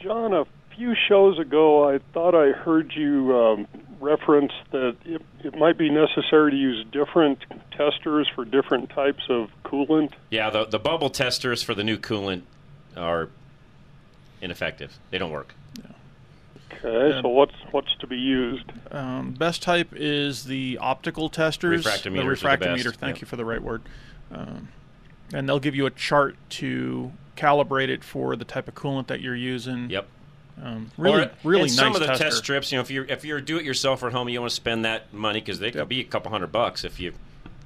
John, 0.02 0.34
a 0.34 0.44
few 0.76 0.96
shows 1.08 1.40
ago, 1.40 1.90
I 1.90 2.00
thought 2.12 2.36
I 2.36 2.52
heard 2.52 2.92
you 2.94 3.34
um, 3.34 3.68
reference 4.02 4.52
that 4.72 4.98
it, 5.06 5.22
it 5.46 5.56
might 5.56 5.78
be 5.78 5.90
necessary 5.90 6.52
to 6.52 6.58
use 6.58 6.86
different 6.92 7.40
testers 7.72 8.30
for 8.36 8.44
different 8.44 8.90
types 8.90 9.24
of 9.30 9.50
coolant. 9.64 10.12
Yeah, 10.30 10.50
the, 10.50 10.66
the 10.66 10.80
bubble 10.80 11.10
testers 11.10 11.64
for 11.64 11.74
the 11.74 11.86
new 11.86 11.98
coolant 11.98 12.42
are 12.98 13.30
ineffective. 14.42 14.98
They 15.10 15.18
don't 15.18 15.32
work. 15.32 15.54
Okay, 16.74 17.20
so 17.22 17.28
what's 17.28 17.54
what's 17.72 17.94
to 18.00 18.08
be 18.08 18.18
used? 18.18 18.66
Um, 18.92 19.32
best 19.34 19.62
type 19.62 19.90
is 19.94 20.46
the 20.46 20.78
optical 20.82 21.30
testers. 21.30 21.86
Refractometers 21.86 22.42
The 22.42 22.48
are 22.48 22.58
the 22.58 22.66
refractometer. 22.66 22.84
best, 22.86 23.00
Thank 23.00 23.16
yep. 23.18 23.22
you 23.22 23.28
for 23.28 23.36
the 23.36 23.46
right 23.46 23.62
word. 23.62 23.82
Um, 24.32 24.70
and 25.34 25.48
they'll 25.48 25.60
give 25.60 25.76
you 25.76 25.86
a 25.86 25.92
chart 25.92 26.36
to 26.52 27.12
calibrate 27.38 27.90
it 27.90 28.04
for 28.04 28.36
the 28.36 28.46
type 28.46 28.68
of 28.68 28.76
coolant 28.76 29.08
that 29.08 29.22
you're 29.22 29.36
using. 29.36 29.90
Yep. 29.90 30.08
Um, 30.62 30.92
really, 30.98 31.24
Or- 31.24 31.32
really 31.44 31.62
and 31.64 31.72
nice 31.72 31.76
some 31.76 31.94
of 31.96 32.02
the 32.02 32.08
tester. 32.08 32.24
test 32.26 32.38
strips. 32.38 32.72
You 32.72 32.78
know, 32.78 32.82
if 32.82 32.92
you're 32.92 33.06
if 33.06 33.26
you're 33.26 33.42
do-it-yourselfer 33.42 34.08
at 34.08 34.14
home, 34.14 34.30
you 34.30 34.36
don't 34.36 34.44
want 34.44 34.52
to 34.52 34.56
spend 34.56 34.86
that 34.86 35.14
money 35.14 35.40
because 35.42 35.60
they 35.60 35.72
could 35.72 35.88
be 35.90 36.00
a 36.00 36.04
couple 36.06 36.32
hundred 36.32 36.52
bucks 36.52 36.84
if 36.84 37.00
you 37.00 37.14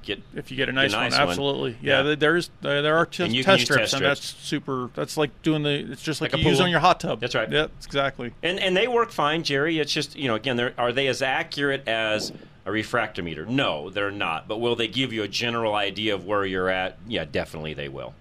get 0.06 0.22
if 0.34 0.50
you 0.50 0.56
get 0.56 0.68
a 0.68 0.72
nice, 0.72 0.94
one, 0.94 1.10
one. 1.10 1.12
absolutely. 1.12 1.76
Yeah, 1.82 2.02
th- 2.02 2.18
there's 2.18 2.50
uh, 2.62 2.80
there 2.80 2.96
are 2.96 3.04
And 3.04 3.12
test, 3.12 3.30
you 3.32 3.42
test 3.42 3.64
strips, 3.64 3.80
test 3.80 3.94
and 3.94 4.04
that's 4.04 4.24
super. 4.24 4.90
That's 4.94 5.16
like 5.16 5.42
doing 5.42 5.62
the. 5.62 5.92
It's 5.92 6.02
just 6.02 6.20
like, 6.20 6.32
Like 6.32 6.40
a 6.40 6.44
you 6.44 6.50
use 6.50 6.60
on 6.60 6.70
your 6.70 6.80
hot 6.80 7.00
tub. 7.00 7.20
That's 7.20 7.34
right. 7.34 7.50
Yeah, 7.50 7.66
exactly. 7.84 8.32
And 8.42 8.58
and 8.58 8.76
they 8.76 8.88
work 8.88 9.10
fine, 9.10 9.42
Jerry. 9.42 9.78
It's 9.78 9.92
just 9.92 10.16
you 10.16 10.28
know 10.28 10.34
again, 10.34 10.56
they're, 10.56 10.92
they 10.92 11.08
as 11.08 11.20
accurate 11.20 11.86
as 11.86 12.32
a 12.66 12.70
refractometer? 12.70 13.46
No, 13.46 13.88
they're 13.90 14.10
not. 14.10 14.48
But 14.48 14.58
will 14.58 14.76
they 14.76 14.88
give 14.88 15.12
you 15.12 15.22
a 15.22 15.28
general 15.28 15.74
idea 15.74 16.14
of 16.14 16.26
where 16.26 16.44
you're 16.44 16.68
at? 16.68 16.98
Yeah, 17.06 17.24
definitely 17.24 17.74
they 17.74 17.88
will. 17.88 18.12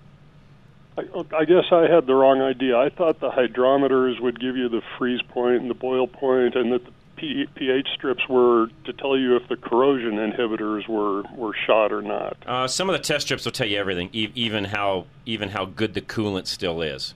I, 0.97 1.01
I 1.35 1.45
guess 1.45 1.65
I 1.71 1.87
had 1.87 2.05
the 2.05 2.13
wrong 2.15 2.41
idea. 2.41 2.77
I 2.77 2.89
thought 2.89 3.19
the 3.19 3.31
hydrometers 3.31 4.21
would 4.21 4.39
give 4.39 4.55
you 4.55 4.69
the 4.69 4.81
freeze 4.97 5.21
point 5.23 5.61
and 5.61 5.69
the 5.69 5.75
boil 5.75 6.07
point, 6.07 6.55
and 6.55 6.71
that 6.71 6.85
the 6.85 6.91
P- 6.91 6.94
pH 7.15 7.87
strips 7.95 8.27
were 8.27 8.67
to 8.83 8.93
tell 8.93 9.17
you 9.17 9.35
if 9.35 9.47
the 9.47 9.55
corrosion 9.55 10.13
inhibitors 10.15 10.87
were 10.87 11.23
were 11.35 11.53
shot 11.65 11.91
or 11.91 12.01
not. 12.01 12.37
Uh, 12.45 12.67
some 12.67 12.89
of 12.89 12.93
the 12.93 13.01
test 13.01 13.25
strips 13.25 13.45
will 13.45 13.51
tell 13.51 13.67
you 13.67 13.77
everything, 13.77 14.09
e- 14.13 14.31
even 14.35 14.65
how 14.65 15.05
even 15.25 15.49
how 15.49 15.65
good 15.65 15.93
the 15.93 16.01
coolant 16.01 16.47
still 16.47 16.81
is. 16.81 17.13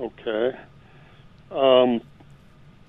Okay. 0.00 0.56
Um, 1.50 2.00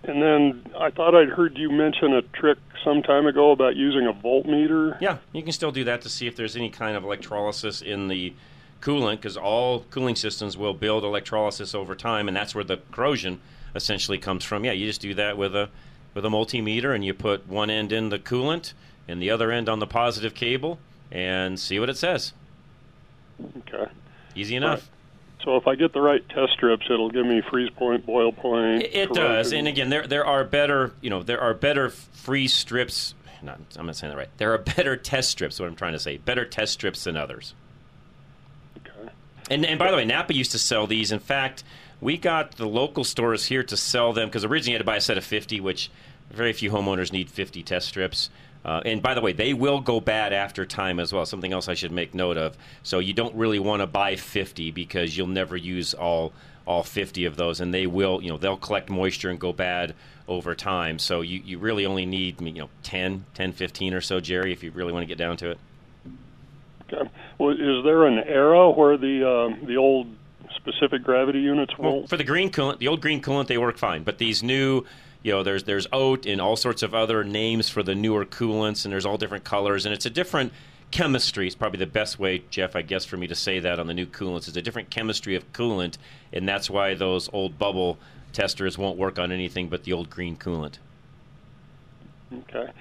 and 0.04 0.22
then 0.22 0.66
I 0.78 0.92
thought 0.92 1.16
I'd 1.16 1.30
heard 1.30 1.58
you 1.58 1.70
mention 1.72 2.14
a 2.14 2.22
trick 2.22 2.58
some 2.84 3.02
time 3.02 3.26
ago 3.26 3.52
about 3.52 3.76
using 3.76 4.08
a 4.08 4.14
voltmeter. 4.14 5.00
Yeah, 5.02 5.18
you 5.34 5.44
can 5.44 5.52
still 5.52 5.72
do 5.72 5.84
that 5.86 6.02
to 6.02 6.10
see 6.10 6.28
if 6.28 6.36
there's 6.36 6.56
any 6.56 6.70
kind 6.70 6.96
of 6.96 7.04
electrolysis 7.04 7.82
in 7.82 8.08
the 8.08 8.34
coolant, 8.82 9.18
because 9.18 9.36
all 9.36 9.82
cooling 9.92 10.16
systems 10.16 10.56
will 10.58 10.74
build 10.74 11.04
electrolysis 11.04 11.76
over 11.76 11.96
time, 11.96 12.28
and 12.28 12.38
that's 12.38 12.56
where 12.56 12.64
the 12.64 12.78
corrosion 12.92 13.42
essentially 13.76 14.18
comes 14.18 14.44
from. 14.44 14.64
Yeah, 14.64 14.72
you 14.72 14.86
just 14.88 15.02
do 15.02 15.14
that 15.16 15.38
with 15.38 15.56
a 15.56 15.70
with 16.14 16.26
a 16.26 16.30
multimeter, 16.30 16.94
and 16.94 17.04
you 17.06 17.14
put 17.14 17.48
one 17.48 17.70
end 17.70 17.92
in 17.92 18.10
the 18.10 18.20
coolant 18.20 18.74
and 19.08 19.22
the 19.22 19.30
other 19.30 19.52
end 19.52 19.68
on 19.70 19.80
the 19.80 19.88
positive 19.88 20.34
cable, 20.34 20.80
and 21.12 21.60
see 21.60 21.80
what 21.80 21.90
it 21.90 21.98
says. 21.98 22.34
Okay. 23.60 23.92
Easy 24.36 24.56
enough. 24.56 24.90
So 25.44 25.56
if 25.56 25.68
I 25.68 25.76
get 25.76 25.94
the 25.94 26.02
right 26.02 26.28
test 26.30 26.54
strips, 26.54 26.86
it'll 26.90 27.10
give 27.10 27.26
me 27.26 27.42
freeze 27.50 27.70
point, 27.70 28.06
boil 28.06 28.32
point. 28.32 28.84
It, 28.84 28.94
it 28.94 29.14
does, 29.14 29.54
and 29.54 29.68
again, 29.68 29.90
there 29.90 30.06
there 30.06 30.26
are 30.26 30.44
better, 30.44 30.92
you 31.02 31.10
know, 31.10 31.24
there 31.24 31.40
are 31.40 31.54
better 31.54 31.90
freeze 31.90 32.54
strips. 32.54 33.16
Not, 33.42 33.58
I'm 33.78 33.86
not 33.86 33.96
saying 33.96 34.12
that 34.12 34.18
right. 34.18 34.30
There 34.38 34.54
are 34.54 34.58
better 34.58 34.98
test 34.98 35.30
strips. 35.30 35.60
What 35.60 35.68
I'm 35.68 35.76
trying 35.76 35.94
to 35.94 36.00
say, 36.00 36.18
better 36.18 36.44
test 36.44 36.74
strips 36.74 37.06
than 37.06 37.16
others. 37.16 37.54
Okay. 38.78 39.10
And 39.50 39.66
and 39.66 39.80
by 39.80 39.90
the 39.92 39.98
way, 39.98 40.04
Napa 40.04 40.36
used 40.36 40.52
to 40.52 40.60
sell 40.60 40.88
these. 40.88 41.12
In 41.14 41.20
fact, 41.20 41.64
we 42.02 42.18
got 42.18 42.54
the 42.54 42.68
local 42.68 43.04
stores 43.04 43.46
here 43.46 43.64
to 43.64 43.78
sell 43.78 44.14
them 44.14 44.28
because 44.28 44.46
originally 44.46 44.72
you 44.72 44.78
had 44.78 44.82
to 44.82 44.86
buy 44.86 44.98
a 44.98 45.02
set 45.02 45.18
of 45.18 45.24
50, 45.24 45.60
which 45.60 45.90
very 46.30 46.54
few 46.54 46.72
homeowners 46.72 47.12
need 47.12 47.30
50 47.30 47.64
test 47.64 47.88
strips. 47.88 48.30
Uh, 48.64 48.82
and 48.86 49.02
by 49.02 49.14
the 49.14 49.22
way, 49.22 49.32
they 49.32 49.54
will 49.54 49.80
go 49.80 50.00
bad 50.00 50.34
after 50.34 50.66
time 50.66 51.00
as 51.00 51.14
well. 51.14 51.26
Something 51.26 51.54
else 51.54 51.68
I 51.68 51.74
should 51.74 51.92
make 51.92 52.14
note 52.14 52.38
of. 52.38 52.58
So 52.84 53.00
you 53.00 53.14
don't 53.14 53.36
really 53.36 53.60
want 53.60 53.82
to 53.82 53.88
buy 53.88 54.16
50 54.16 54.72
because 54.72 55.18
you'll 55.18 55.28
never 55.28 55.56
use 55.56 55.94
all 55.94 56.34
all 56.66 56.84
50 56.84 57.26
of 57.26 57.36
those, 57.36 57.62
and 57.62 57.74
they 57.74 57.88
will, 57.88 58.22
you 58.22 58.30
know, 58.30 58.38
they'll 58.38 58.56
collect 58.56 58.92
moisture 58.92 59.32
and 59.32 59.40
go 59.40 59.52
bad 59.52 59.96
over 60.28 60.54
time. 60.54 61.00
So 61.00 61.22
you, 61.22 61.42
you 61.44 61.58
really 61.58 61.84
only 61.84 62.06
need, 62.06 62.40
you 62.40 62.52
know, 62.52 62.70
10, 62.84 63.26
10, 63.34 63.54
15 63.54 63.96
or 63.96 64.02
so, 64.02 64.20
Jerry, 64.20 64.54
if 64.54 64.62
you 64.62 64.70
really 64.70 64.94
want 64.94 65.02
to 65.02 65.08
get 65.08 65.18
down 65.18 65.36
to 65.38 65.50
it. 65.50 65.58
Okay. 66.94 67.10
Well, 67.40 67.52
is 67.54 67.84
there 67.84 68.06
an 68.06 68.20
era 68.20 68.70
where 68.70 68.98
the 68.98 69.28
uh, 69.28 69.66
the 69.66 69.78
old 69.78 70.08
specific 70.70 71.04
gravity 71.04 71.40
units 71.40 71.78
Well, 71.78 71.92
won't? 71.94 72.10
for 72.10 72.18
the 72.18 72.24
green 72.24 72.50
coolant, 72.52 72.80
the 72.80 72.88
old 72.88 73.02
green 73.02 73.22
coolant, 73.22 73.48
they 73.48 73.58
work 73.58 73.78
fine. 73.78 74.04
But 74.04 74.18
these 74.18 74.44
new, 74.44 74.86
you 75.24 75.32
know, 75.32 75.44
there's 75.44 75.64
there's 75.64 75.88
OAT 75.92 76.26
and 76.26 76.40
all 76.42 76.56
sorts 76.56 76.84
of 76.84 76.94
other 76.94 77.24
names 77.24 77.70
for 77.70 77.84
the 77.84 77.96
newer 77.96 78.26
coolants, 78.26 78.86
and 78.86 78.92
there's 78.92 79.06
all 79.06 79.18
different 79.18 79.44
colors, 79.44 79.86
and 79.86 79.94
it's 79.94 80.06
a 80.06 80.10
different 80.10 80.54
chemistry. 80.92 81.46
It's 81.48 81.56
probably 81.56 81.80
the 81.80 81.86
best 81.88 82.20
way, 82.20 82.44
Jeff, 82.50 82.76
I 82.76 82.82
guess, 82.82 83.06
for 83.06 83.18
me 83.18 83.28
to 83.28 83.36
say 83.36 83.60
that 83.60 83.80
on 83.80 83.88
the 83.88 83.94
new 83.94 84.06
coolants. 84.08 84.48
It's 84.48 84.58
a 84.58 84.62
different 84.62 84.90
chemistry 84.90 85.36
of 85.36 85.52
coolant, 85.54 85.98
and 86.34 86.48
that's 86.48 86.70
why 86.70 86.96
those 86.96 87.30
old 87.34 87.58
bubble 87.60 87.98
testers 88.34 88.78
won't 88.78 88.98
work 88.98 89.18
on 89.20 89.32
anything 89.32 89.70
but 89.70 89.84
the 89.84 89.94
old 89.94 90.10
green 90.10 90.36
coolant. 90.36 90.78
Okay. 92.34 92.72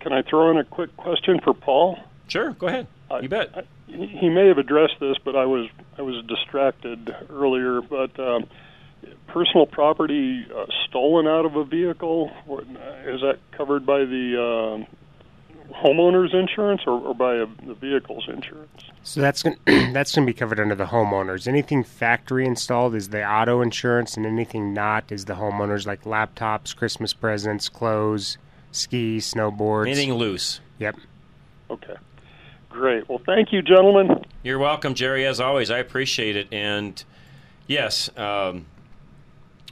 Can 0.00 0.12
I 0.12 0.22
throw 0.22 0.50
in 0.50 0.56
a 0.56 0.64
quick 0.64 0.96
question 0.96 1.38
for 1.44 1.54
Paul? 1.54 1.98
Sure, 2.26 2.50
go 2.52 2.66
ahead. 2.66 2.88
You 3.20 3.28
bet. 3.28 3.66
he 3.86 4.06
he 4.06 4.28
may 4.28 4.48
have 4.48 4.58
addressed 4.58 5.00
this, 5.00 5.16
but 5.24 5.36
I 5.36 5.46
was 5.46 5.68
I 5.96 6.02
was 6.02 6.24
distracted 6.26 7.14
earlier. 7.30 7.80
But 7.80 8.18
um, 8.18 8.46
personal 9.26 9.66
property 9.66 10.46
uh, 10.54 10.66
stolen 10.86 11.26
out 11.26 11.44
of 11.44 11.56
a 11.56 11.64
vehicle 11.64 12.30
is 13.06 13.20
that 13.20 13.38
covered 13.52 13.86
by 13.86 14.00
the 14.00 14.86
uh, 14.86 15.74
homeowner's 15.74 16.34
insurance 16.34 16.82
or, 16.86 17.00
or 17.00 17.14
by 17.14 17.36
a, 17.36 17.46
the 17.66 17.74
vehicle's 17.74 18.28
insurance? 18.28 18.82
So 19.02 19.20
that's 19.20 19.42
gonna, 19.42 19.56
that's 19.92 20.14
going 20.14 20.26
to 20.26 20.32
be 20.32 20.36
covered 20.36 20.60
under 20.60 20.74
the 20.74 20.86
homeowners. 20.86 21.46
Anything 21.46 21.84
factory 21.84 22.46
installed 22.46 22.94
is 22.94 23.10
the 23.10 23.24
auto 23.24 23.60
insurance, 23.60 24.16
and 24.16 24.26
anything 24.26 24.74
not 24.74 25.10
is 25.12 25.26
the 25.26 25.34
homeowners, 25.34 25.86
like 25.86 26.04
laptops, 26.04 26.74
Christmas 26.74 27.12
presents, 27.12 27.68
clothes, 27.68 28.38
ski, 28.72 29.18
snowboards. 29.18 29.86
Anything 29.86 30.14
loose. 30.14 30.60
Yep. 30.78 30.96
Okay. 31.70 31.94
Great. 32.78 33.08
Well, 33.08 33.20
thank 33.26 33.52
you, 33.52 33.60
gentlemen. 33.60 34.24
You're 34.44 34.60
welcome, 34.60 34.94
Jerry. 34.94 35.26
As 35.26 35.40
always, 35.40 35.68
I 35.68 35.78
appreciate 35.78 36.36
it. 36.36 36.46
And 36.52 37.02
yes, 37.66 38.08
um, 38.16 38.66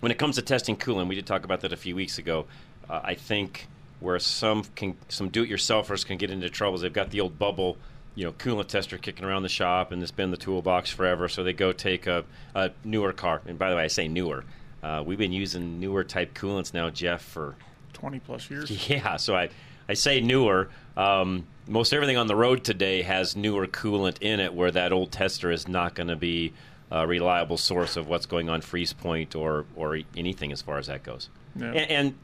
when 0.00 0.10
it 0.10 0.18
comes 0.18 0.34
to 0.34 0.42
testing 0.42 0.76
coolant, 0.76 1.06
we 1.06 1.14
did 1.14 1.24
talk 1.24 1.44
about 1.44 1.60
that 1.60 1.72
a 1.72 1.76
few 1.76 1.94
weeks 1.94 2.18
ago. 2.18 2.46
Uh, 2.90 3.00
I 3.04 3.14
think 3.14 3.68
where 4.00 4.18
some 4.18 4.64
can, 4.74 4.96
some 5.08 5.28
do-it-yourselfers 5.28 6.04
can 6.04 6.18
get 6.18 6.32
into 6.32 6.50
trouble 6.50 6.74
is 6.74 6.80
they've 6.80 6.92
got 6.92 7.10
the 7.10 7.20
old 7.20 7.38
bubble, 7.38 7.76
you 8.16 8.24
know, 8.24 8.32
coolant 8.32 8.66
tester 8.66 8.98
kicking 8.98 9.24
around 9.24 9.44
the 9.44 9.48
shop, 9.48 9.92
and 9.92 10.02
it's 10.02 10.10
been 10.10 10.24
in 10.24 10.30
the 10.32 10.36
toolbox 10.36 10.90
forever. 10.90 11.28
So 11.28 11.44
they 11.44 11.52
go 11.52 11.70
take 11.70 12.08
a, 12.08 12.24
a 12.56 12.72
newer 12.82 13.12
car. 13.12 13.40
And 13.46 13.56
by 13.56 13.70
the 13.70 13.76
way, 13.76 13.84
I 13.84 13.86
say 13.86 14.08
newer. 14.08 14.44
Uh, 14.82 15.04
we've 15.06 15.16
been 15.16 15.32
using 15.32 15.78
newer 15.78 16.02
type 16.02 16.34
coolants 16.34 16.74
now, 16.74 16.90
Jeff, 16.90 17.22
for 17.22 17.54
20 17.92 18.18
plus 18.18 18.50
years. 18.50 18.88
yeah, 18.90 19.16
so 19.16 19.36
I, 19.36 19.50
I 19.88 19.94
say 19.94 20.20
newer. 20.20 20.70
Um, 20.96 21.46
most 21.68 21.92
everything 21.92 22.16
on 22.16 22.26
the 22.26 22.36
road 22.36 22.64
today 22.64 23.02
has 23.02 23.36
newer 23.36 23.66
coolant 23.66 24.18
in 24.20 24.40
it, 24.40 24.54
where 24.54 24.70
that 24.70 24.92
old 24.92 25.12
tester 25.12 25.50
is 25.50 25.68
not 25.68 25.94
going 25.94 26.08
to 26.08 26.16
be 26.16 26.52
a 26.90 27.06
reliable 27.06 27.56
source 27.56 27.96
of 27.96 28.06
what's 28.06 28.26
going 28.26 28.48
on 28.48 28.60
freeze 28.60 28.92
point 28.92 29.34
or 29.34 29.66
or 29.74 29.98
anything 30.16 30.52
as 30.52 30.62
far 30.62 30.78
as 30.78 30.86
that 30.86 31.02
goes. 31.02 31.28
Yeah. 31.56 31.66
And, 31.66 31.90
and 31.90 32.14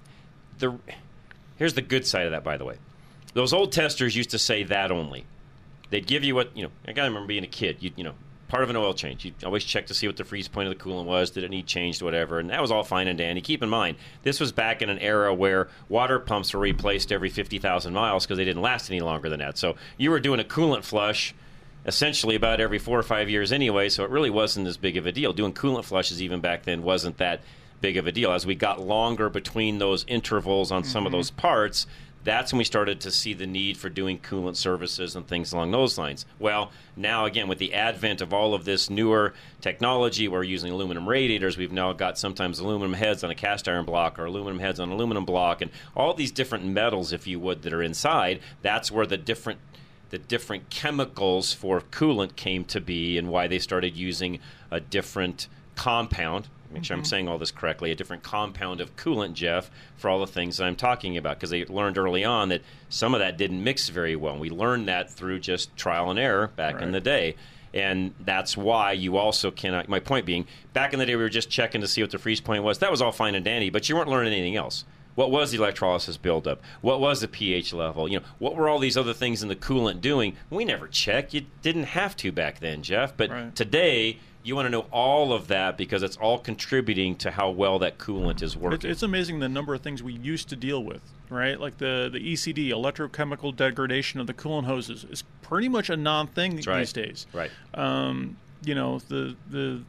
the 0.59 0.79
here's 1.57 1.75
the 1.75 1.83
good 1.83 2.07
side 2.07 2.27
of 2.27 2.33
that, 2.33 2.45
by 2.45 2.57
the 2.57 2.65
way. 2.65 2.77
Those 3.35 3.53
old 3.53 3.73
testers 3.73 4.15
used 4.15 4.31
to 4.31 4.39
say 4.39 4.63
that 4.65 4.93
only. 4.93 5.25
They'd 5.91 6.07
give 6.07 6.25
you 6.25 6.35
what 6.35 6.57
you 6.57 6.63
know. 6.65 6.71
I 6.87 6.93
gotta 6.93 7.09
remember 7.09 7.27
being 7.27 7.45
a 7.45 7.49
kid. 7.49 7.79
You 7.81 7.91
you 7.97 8.05
know, 8.05 8.15
part 8.53 8.63
of 8.63 8.69
an 8.69 8.77
oil 8.77 8.93
change. 8.93 9.25
You 9.25 9.33
always 9.47 9.65
check 9.65 9.87
to 9.87 9.95
see 9.95 10.07
what 10.07 10.19
the 10.19 10.25
freeze 10.25 10.47
point 10.47 10.69
of 10.69 10.79
the 10.79 10.85
coolant 10.85 11.07
was. 11.07 11.31
Did 11.31 11.43
it 11.43 11.49
need 11.51 11.67
changed, 11.67 12.03
whatever. 12.03 12.39
And 12.39 12.51
that 12.51 12.61
was 12.61 12.71
all 12.71 12.85
fine 12.85 13.09
and 13.09 13.17
dandy. 13.17 13.41
Keep 13.41 13.63
in 13.63 13.71
mind, 13.71 13.97
this 14.25 14.39
was 14.41 14.53
back 14.53 14.83
in 14.83 14.91
an 14.91 14.99
era 14.99 15.33
where 15.33 15.69
water 15.89 16.19
pumps 16.19 16.53
were 16.53 16.61
replaced 16.61 17.11
every 17.13 17.31
fifty 17.31 17.59
thousand 17.59 17.95
miles 17.95 18.27
because 18.27 18.37
they 18.37 18.45
didn't 18.45 18.61
last 18.61 18.91
any 18.91 19.01
longer 19.01 19.31
than 19.31 19.39
that. 19.41 19.57
So 19.57 19.77
you 19.97 20.11
were 20.11 20.21
doing 20.21 20.39
a 20.39 20.45
coolant 20.45 20.85
flush 20.85 21.35
essentially 21.87 22.35
about 22.37 22.61
every 22.61 22.79
four 22.79 22.99
or 22.99 23.03
five 23.03 23.31
years 23.31 23.53
anyway. 23.53 23.89
So 23.89 24.05
it 24.05 24.11
really 24.11 24.29
wasn't 24.29 24.67
as 24.69 24.77
big 24.77 24.99
of 24.99 25.07
a 25.07 25.13
deal. 25.13 25.33
Doing 25.33 25.55
coolant 25.55 25.85
flushes 25.87 26.21
even 26.23 26.41
back 26.41 26.65
then 26.65 26.83
wasn't 26.83 27.17
that 27.17 27.41
big 27.81 27.97
of 27.97 28.07
a 28.07 28.13
deal. 28.13 28.33
As 28.33 28.45
we 28.45 28.55
got 28.55 28.81
longer 28.87 29.31
between 29.31 29.79
those 29.79 30.05
intervals 30.09 30.71
on 30.71 30.85
some 30.85 31.07
of 31.07 31.11
Mhm. 31.13 31.17
those 31.17 31.31
parts, 31.31 31.87
that's 32.25 32.53
when 32.53 32.59
we 32.59 32.65
started 32.65 33.01
to 33.01 33.11
see 33.11 33.35
the 33.35 33.47
need 33.47 33.77
for 33.77 33.89
doing 33.89 34.19
coolant 34.19 34.57
services 34.57 35.17
and 35.17 35.27
things 35.27 35.53
along 35.53 35.71
those 35.71 35.99
lines. 35.99 36.25
Well, 36.39 36.71
now 36.97 37.25
again, 37.25 37.49
with 37.49 37.59
the 37.59 37.75
advent 37.75 38.21
of 38.21 38.33
all 38.33 38.55
of 38.55 38.65
this 38.65 38.89
newer 38.89 39.35
technology, 39.61 40.29
we're 40.29 40.45
using 40.45 40.73
aluminum 40.73 41.09
radiators. 41.09 41.57
We've 41.57 41.73
now 41.73 41.93
got 41.93 42.19
sometimes 42.19 42.59
aluminum 42.59 42.95
heads 42.95 43.25
on 43.25 43.31
a 43.31 43.35
cast 43.35 43.69
iron 43.69 43.85
block 43.85 44.19
or 44.19 44.27
aluminum 44.27 44.61
heads 44.61 44.79
on 44.79 44.91
aluminum 44.91 45.25
block, 45.25 45.61
and 45.61 45.71
all 45.97 46.15
these 46.15 46.33
different 46.33 46.65
metals, 46.65 47.13
if 47.13 47.27
you 47.27 47.41
would, 47.41 47.63
that 47.63 47.73
are 47.73 47.83
inside. 47.83 48.41
That's 48.63 48.91
where 48.91 49.07
the 49.07 49.17
different 49.19 49.59
the 50.11 50.19
different 50.19 50.69
chemicals 50.69 51.55
for 51.55 51.81
coolant 51.81 52.37
came 52.37 52.67
to 52.67 52.83
be 52.83 53.17
and 53.17 53.29
why 53.31 53.49
they 53.49 53.59
started 53.59 53.97
using 53.97 54.39
a 54.71 54.79
different 54.79 55.49
compound. 55.75 56.49
Make 56.73 56.85
sure 56.85 56.97
I'm 56.97 57.03
Mhm. 57.03 57.07
saying 57.07 57.29
all 57.29 57.39
this 57.39 57.51
correctly. 57.51 57.91
A 57.91 57.95
different 57.95 58.23
compound 58.23 58.81
of 58.81 58.97
coolant, 58.97 59.35
Jeff, 59.35 59.71
for 59.97 60.09
all 60.09 60.19
the 60.21 60.27
things 60.27 60.57
that 60.57 60.65
I'm 60.65 60.77
talking 60.77 61.17
about, 61.17 61.37
because 61.39 61.51
they 61.51 61.65
learned 61.67 61.99
early 61.99 62.25
on 62.25 62.49
that 62.49 62.63
some 62.89 63.15
of 63.15 63.21
that 63.21 63.37
didn't 63.37 63.63
mix 63.63 63.89
very 63.89 64.17
well. 64.17 64.33
And 64.33 64.41
We 64.41 64.51
learned 64.51 64.89
that 64.89 65.11
through 65.11 65.41
just 65.41 65.77
trial 65.77 66.11
and 66.11 66.19
error 66.19 66.51
back 66.57 66.81
in 66.81 66.93
the 66.93 67.01
day. 67.01 67.37
And 67.75 68.13
that's 68.21 68.57
why 68.57 68.93
you 68.93 69.17
also 69.17 69.51
cannot. 69.51 69.89
My 69.89 69.99
point 70.01 70.27
being, 70.27 70.47
back 70.75 70.93
in 70.93 70.99
the 70.99 71.07
day, 71.07 71.17
we 71.17 71.23
were 71.23 71.29
just 71.31 71.49
checking 71.49 71.81
to 71.81 71.89
see 71.89 72.03
what 72.03 72.11
the 72.11 72.19
freeze 72.19 72.41
point 72.41 72.63
was. 72.65 72.79
That 72.79 72.91
was 72.91 73.01
all 73.01 73.13
fine 73.13 73.35
and 73.35 73.45
dandy, 73.45 73.71
but 73.71 73.89
you 73.89 73.97
weren't 73.97 74.11
learning 74.11 74.33
anything 74.33 74.57
else. 74.57 74.85
What 75.15 75.31
was 75.31 75.51
the 75.53 75.59
electrolysis 75.59 76.17
buildup? 76.17 76.63
What 76.81 76.99
was 77.01 77.21
the 77.21 77.29
pH 77.29 77.73
level? 77.75 78.09
You 78.11 78.21
know, 78.21 78.25
what 78.39 78.57
were 78.57 78.69
all 78.69 78.79
these 78.79 78.97
other 78.97 79.13
things 79.13 79.43
in 79.43 79.49
the 79.49 79.57
coolant 79.57 80.01
doing? 80.01 80.37
We 80.49 80.65
never 80.65 80.87
checked. 80.89 81.35
You 81.35 81.43
didn't 81.63 81.85
have 81.85 82.17
to 82.19 82.33
back 82.33 82.61
then, 82.61 82.83
Jeff. 82.83 83.15
But 83.17 83.55
today, 83.55 84.19
you 84.45 84.57
want 84.57 84.67
to 84.67 84.71
know 84.71 84.87
all 84.91 85.33
of 85.33 85.49
that 85.49 85.77
because 85.77 86.03
it's 86.03 86.17
all 86.17 86.39
contributing 86.39 87.15
to 87.17 87.31
how 87.31 87.51
well 87.51 87.79
that 87.79 87.99
coolant 87.99 88.43
is 88.43 88.57
working. 88.57 88.77
It's, 88.77 88.85
it's 88.85 89.03
amazing 89.03 89.39
the 89.39 89.49
number 89.49 89.75
of 89.75 89.83
things 89.83 90.03
we 90.03 90.15
used 90.15 90.49
to 90.49 90.57
deal 90.57 90.83
with, 90.83 91.03
right? 91.31 91.59
Like 91.61 91.79
the, 91.79 92.11
the 92.13 92.19
ECD, 92.19 92.71
electrochemical 92.71 93.55
degradation 93.55 94.21
of 94.21 94.27
the 94.27 94.35
coolant 94.35 94.65
hoses, 94.65 95.05
is 95.05 95.23
pretty 95.43 95.69
much 95.69 95.91
a 95.91 95.97
non-thing 95.97 96.57
these 96.57 96.67
right. 96.67 96.93
days. 96.93 97.27
Right. 97.33 97.51
Um, 97.75 98.37
you 98.65 98.75
know 98.75 98.99
the 99.09 99.37
the 99.51 99.83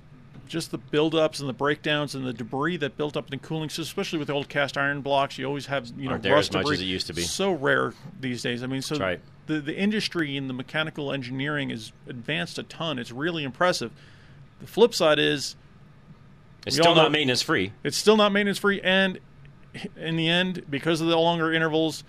just 0.47 0.71
the 0.71 0.77
buildups 0.77 1.39
and 1.39 1.47
the 1.47 1.53
breakdowns 1.53 2.15
and 2.15 2.25
the 2.25 2.33
debris 2.33 2.77
that 2.77 2.97
built 2.97 3.15
up 3.15 3.25
in 3.25 3.39
the 3.39 3.47
cooling 3.47 3.69
system, 3.69 3.83
especially 3.83 4.19
with 4.19 4.27
the 4.27 4.33
old 4.33 4.49
cast 4.49 4.77
iron 4.77 5.01
blocks. 5.01 5.37
You 5.37 5.45
always 5.45 5.67
have 5.67 5.87
you 5.97 6.05
know 6.05 6.11
Aren't 6.11 6.23
there 6.23 6.33
rust 6.33 6.49
as 6.49 6.55
much 6.55 6.63
debris. 6.63 6.75
as 6.77 6.81
it 6.81 6.85
used 6.85 7.07
to 7.07 7.13
be. 7.13 7.21
So 7.21 7.53
rare 7.53 7.93
these 8.19 8.41
days. 8.41 8.63
I 8.63 8.67
mean, 8.67 8.81
so 8.81 8.97
right. 8.97 9.19
the 9.47 9.59
the 9.59 9.75
industry 9.75 10.35
and 10.37 10.49
the 10.49 10.53
mechanical 10.53 11.11
engineering 11.11 11.71
is 11.71 11.91
advanced 12.07 12.57
a 12.59 12.63
ton. 12.63 12.99
It's 12.99 13.11
really 13.11 13.43
impressive. 13.43 13.91
The 14.61 14.67
flip 14.67 14.93
side 14.93 15.19
is 15.19 15.55
It's 16.65 16.77
we 16.77 16.81
all 16.81 16.93
still 16.93 17.03
not 17.03 17.11
maintenance 17.11 17.41
free. 17.41 17.73
It's 17.83 17.97
still 17.97 18.17
not 18.17 18.31
maintenance 18.31 18.59
free, 18.59 18.81
and 18.81 19.19
in 19.97 20.15
the 20.15 20.29
end, 20.29 20.63
because 20.69 21.01
of 21.01 21.07
the 21.07 21.17
longer 21.17 21.51
intervals, 21.51 22.03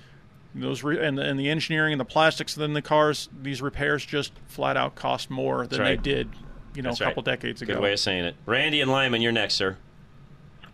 those 0.54 0.82
re- 0.82 1.04
and 1.04 1.18
the, 1.18 1.22
and 1.22 1.38
the 1.38 1.48
engineering 1.48 1.92
and 1.92 2.00
the 2.00 2.04
plastics 2.04 2.56
in 2.56 2.74
the 2.74 2.82
cars, 2.82 3.28
these 3.42 3.60
repairs 3.60 4.04
just 4.04 4.32
flat 4.46 4.76
out 4.76 4.94
cost 4.94 5.30
more 5.30 5.66
than 5.66 5.80
right. 5.80 6.02
they 6.02 6.14
did, 6.14 6.30
you 6.74 6.82
know, 6.82 6.90
That's 6.90 7.00
a 7.00 7.04
right. 7.04 7.10
couple 7.10 7.22
decades 7.24 7.62
ago. 7.62 7.74
Good 7.74 7.82
way 7.82 7.92
of 7.92 7.98
saying 8.00 8.24
it. 8.24 8.36
Randy 8.46 8.80
and 8.80 8.90
Limon, 8.92 9.20
you're 9.22 9.32
next, 9.32 9.54
sir. 9.54 9.76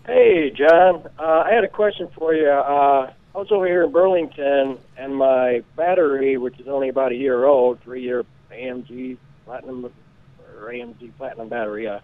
Hey, 0.07 0.51
John. 0.51 1.09
Uh, 1.19 1.45
I 1.47 1.53
had 1.53 1.65
a 1.65 1.69
question 1.69 2.09
for 2.17 2.35
you. 2.35 2.49
Uh, 2.49 3.13
I 3.35 3.39
was 3.39 3.53
over 3.53 3.67
here 3.67 3.85
in 3.85 3.93
Burlington, 3.93 4.79
and 4.97 5.15
my 5.15 5.63
battery, 5.77 6.37
which 6.37 6.59
is 6.59 6.67
only 6.67 6.89
about 6.89 7.13
a 7.13 7.15
year 7.15 7.45
old, 7.45 7.81
three-year 7.83 8.25
AMG 8.51 9.17
Platinum 9.45 9.93
or 10.61 10.73
AMG 10.73 11.13
Platinum 11.17 11.49
battery, 11.49 11.89
uh, 11.89 12.01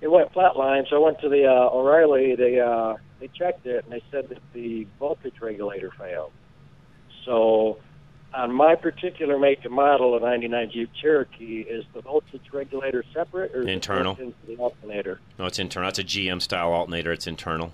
it 0.00 0.10
went 0.10 0.32
flatline. 0.32 0.88
So 0.88 0.96
I 0.96 0.98
went 0.98 1.20
to 1.20 1.28
the 1.28 1.46
uh, 1.46 1.70
O'Reilly. 1.76 2.34
They 2.34 2.58
uh, 2.60 2.94
they 3.20 3.28
checked 3.28 3.66
it, 3.66 3.84
and 3.84 3.92
they 3.92 4.02
said 4.10 4.28
that 4.30 4.38
the 4.52 4.86
voltage 4.98 5.40
regulator 5.40 5.90
failed. 5.98 6.32
So 7.24 7.78
on 8.32 8.52
my 8.52 8.74
particular 8.76 9.38
make 9.38 9.64
and 9.64 9.74
model, 9.74 10.16
a 10.16 10.20
'99 10.20 10.70
Jeep 10.72 10.90
Cherokee, 11.00 11.60
is 11.60 11.84
the 11.94 12.00
voltage 12.00 12.42
regulator 12.52 13.04
separate 13.12 13.54
or 13.54 13.62
is 13.62 13.66
it 13.66 13.70
Internal. 13.70 14.16
into 14.18 14.34
the 14.46 14.56
alternator? 14.56 15.20
No, 15.38 15.46
it's 15.46 15.58
internal. 15.58 15.88
That's 15.88 15.98
a 15.98 16.04
GM 16.04 16.40
style 16.40 16.72
alternator. 16.72 17.12
It's 17.12 17.26
internal. 17.26 17.72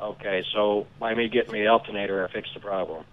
Okay, 0.00 0.44
so 0.52 0.86
by 1.00 1.14
me 1.14 1.28
getting 1.28 1.52
me 1.52 1.62
the 1.62 1.68
alternator, 1.68 2.26
I 2.26 2.30
fixed 2.30 2.52
the 2.52 2.60
problem. 2.60 3.04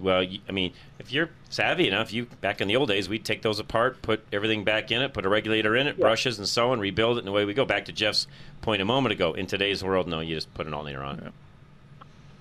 Well, 0.00 0.24
I 0.48 0.52
mean, 0.52 0.72
if 0.98 1.10
you're 1.12 1.30
savvy 1.48 1.88
enough, 1.88 2.12
you 2.12 2.26
back 2.40 2.60
in 2.60 2.68
the 2.68 2.76
old 2.76 2.88
days, 2.90 3.08
we'd 3.08 3.24
take 3.24 3.42
those 3.42 3.58
apart, 3.58 4.02
put 4.02 4.22
everything 4.32 4.62
back 4.64 4.90
in 4.90 5.00
it, 5.00 5.14
put 5.14 5.24
a 5.24 5.28
regulator 5.28 5.74
in 5.74 5.86
it, 5.86 5.98
brushes 5.98 6.38
and 6.38 6.46
so 6.46 6.70
on, 6.72 6.80
rebuild 6.80 7.16
it, 7.16 7.20
and 7.20 7.28
away 7.28 7.44
we 7.44 7.54
go. 7.54 7.64
Back 7.64 7.86
to 7.86 7.92
Jeff's 7.92 8.26
point 8.60 8.82
a 8.82 8.84
moment 8.84 9.12
ago. 9.12 9.32
In 9.32 9.46
today's 9.46 9.82
world, 9.82 10.06
no, 10.06 10.20
you 10.20 10.34
just 10.34 10.52
put 10.54 10.66
an 10.66 10.74
alternator 10.74 11.02
on. 11.02 11.18
it. 11.20 11.32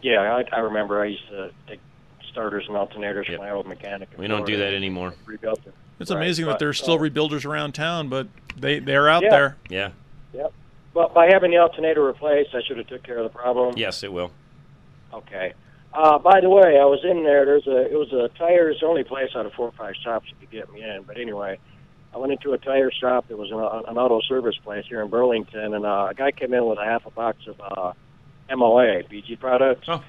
Yeah, 0.01 0.21
I, 0.33 0.43
I 0.55 0.59
remember 0.59 1.01
I 1.01 1.05
used 1.07 1.27
to 1.29 1.51
take 1.67 1.79
starters 2.29 2.65
and 2.67 2.75
alternators 2.75 3.25
from 3.25 3.37
my 3.37 3.51
old 3.51 3.67
mechanic. 3.67 4.09
We 4.17 4.27
don't 4.27 4.45
do 4.45 4.57
that 4.57 4.73
anymore. 4.73 5.09
and 5.09 5.17
Rebuilt 5.27 5.61
it. 5.65 5.73
It's 5.99 6.11
Right, 6.11 6.17
amazing 6.17 6.45
that 6.45 6.53
but, 6.53 6.59
there's 6.59 6.77
still 6.77 6.93
uh, 6.95 6.97
rebuilders 6.99 7.45
around 7.45 7.73
town, 7.73 8.07
but 8.09 8.27
they 8.57 8.79
they're 8.79 9.09
out 9.09 9.23
Yeah. 9.23 9.29
there. 9.29 9.57
Yeah. 9.69 9.89
Yep. 10.33 10.53
But 10.93 11.13
by 11.13 11.27
having 11.31 11.51
the 11.51 11.57
alternator 11.57 12.03
replaced, 12.03 12.55
I 12.55 12.61
should 12.65 12.77
have 12.77 12.87
took 12.87 13.03
care 13.03 13.17
of 13.17 13.23
the 13.23 13.37
problem. 13.37 13.73
Yes, 13.77 14.03
it 14.03 14.11
will. 14.11 14.31
Okay. 15.13 15.53
Uh, 15.93 16.19
by 16.19 16.39
the 16.39 16.49
way, 16.49 16.79
I 16.79 16.85
was 16.85 16.99
in 17.03 17.23
there. 17.23 17.45
There's 17.45 17.67
a 17.67 17.91
it 17.91 17.97
was 17.97 18.13
a 18.13 18.29
tires 18.37 18.81
only 18.83 19.03
place 19.03 19.31
out 19.35 19.45
of 19.45 19.53
four 19.53 19.67
or 19.67 19.71
five 19.71 19.95
shops 20.03 20.27
that 20.29 20.39
could 20.39 20.51
get 20.51 20.71
me 20.71 20.83
in. 20.83 21.03
But 21.03 21.17
anyway, 21.17 21.59
I 22.13 22.17
went 22.17 22.31
into 22.31 22.53
a 22.53 22.57
tire 22.57 22.91
shop. 22.91 23.25
There 23.27 23.37
was 23.37 23.51
an, 23.51 23.57
an 23.57 23.97
auto 23.97 24.21
service 24.21 24.55
place 24.63 24.85
here 24.87 25.01
in 25.01 25.09
Burlington, 25.09 25.73
and 25.73 25.85
uh, 25.85 26.07
a 26.11 26.13
guy 26.13 26.31
came 26.31 26.53
in 26.53 26.65
with 26.65 26.77
a 26.77 26.85
half 26.85 27.05
a 27.05 27.11
box 27.11 27.39
of 27.47 27.59
uh, 27.59 27.93
MOA 28.55 29.03
BG 29.03 29.39
products. 29.39 29.87
Oh. 29.87 30.03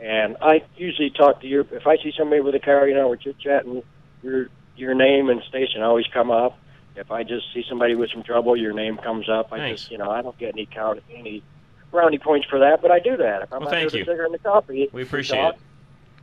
And 0.00 0.36
I 0.40 0.62
usually 0.76 1.10
talk 1.10 1.42
to 1.42 1.46
you 1.46 1.60
if 1.70 1.86
I 1.86 1.96
see 1.96 2.12
somebody 2.16 2.40
with 2.40 2.54
a 2.54 2.60
car, 2.60 2.88
you 2.88 2.94
know, 2.94 3.08
we're 3.08 3.16
chit 3.16 3.38
chatting. 3.38 3.82
Your 4.22 4.48
your 4.76 4.94
name 4.94 5.28
and 5.28 5.42
station 5.42 5.82
always 5.82 6.06
come 6.12 6.30
up. 6.30 6.58
If 6.96 7.10
I 7.10 7.22
just 7.22 7.52
see 7.54 7.64
somebody 7.68 7.94
with 7.94 8.10
some 8.10 8.22
trouble, 8.22 8.56
your 8.56 8.72
name 8.72 8.96
comes 8.96 9.28
up. 9.28 9.52
I 9.52 9.58
Thanks. 9.58 9.82
just 9.82 9.92
you 9.92 9.98
know 9.98 10.10
I 10.10 10.22
don't 10.22 10.36
get 10.38 10.54
any 10.54 10.66
count 10.66 11.02
any 11.14 11.42
brownie 11.90 12.18
points 12.18 12.46
for 12.48 12.58
that, 12.60 12.80
but 12.82 12.90
I 12.90 12.98
do 13.00 13.16
that. 13.16 13.42
If 13.42 13.52
I'm 13.52 13.60
Well, 13.60 13.70
thank 13.70 13.92
you. 13.92 14.02
a 14.02 14.04
cigarette 14.04 14.26
and 14.26 14.34
a 14.34 14.38
coffee, 14.38 14.88
We 14.92 15.02
appreciate 15.02 15.38
talk, 15.40 15.54
it. 15.54 15.60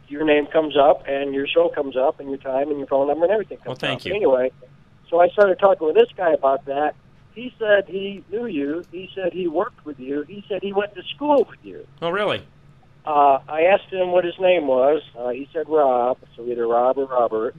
Your 0.10 0.24
name 0.24 0.48
comes 0.48 0.78
up, 0.78 1.04
and 1.08 1.34
your 1.34 1.48
show 1.48 1.70
comes 1.70 1.98
up, 1.98 2.20
and 2.20 2.30
your 2.30 2.38
time, 2.38 2.70
and 2.70 2.78
your 2.78 2.88
phone 2.88 3.08
number, 3.08 3.26
and 3.26 3.34
everything 3.34 3.58
comes 3.58 3.68
Well, 3.68 3.76
thank 3.76 4.02
up. 4.02 4.06
you. 4.06 4.16
Anyway, 4.16 4.52
so 5.10 5.20
I 5.20 5.28
started 5.30 5.60
talking 5.60 5.86
with 5.86 5.96
this 5.96 6.10
guy 6.16 6.32
about 6.32 6.66
that. 6.66 6.96
He 7.36 7.54
said 7.60 7.86
he 7.88 8.24
knew 8.32 8.46
you. 8.46 8.84
He 8.92 9.10
said 9.14 9.34
he 9.34 9.48
worked 9.48 9.86
with 9.86 10.00
you. 10.00 10.24
He 10.24 10.44
said 10.48 10.64
he 10.64 10.74
went 10.74 10.96
to 10.96 11.04
school 11.04 11.46
with 11.50 11.60
you. 11.64 11.86
Oh, 12.02 12.10
really? 12.10 12.42
Uh, 13.06 13.40
I 13.48 13.64
asked 13.64 13.92
him 13.92 14.12
what 14.12 14.26
his 14.26 14.34
name 14.40 14.68
was. 14.68 15.02
Uh, 15.18 15.30
he 15.30 15.48
said 15.54 15.70
Rob, 15.70 16.18
so 16.36 16.44
either 16.46 16.66
Rob 16.68 16.98
or 16.98 17.06
Robert. 17.06 17.56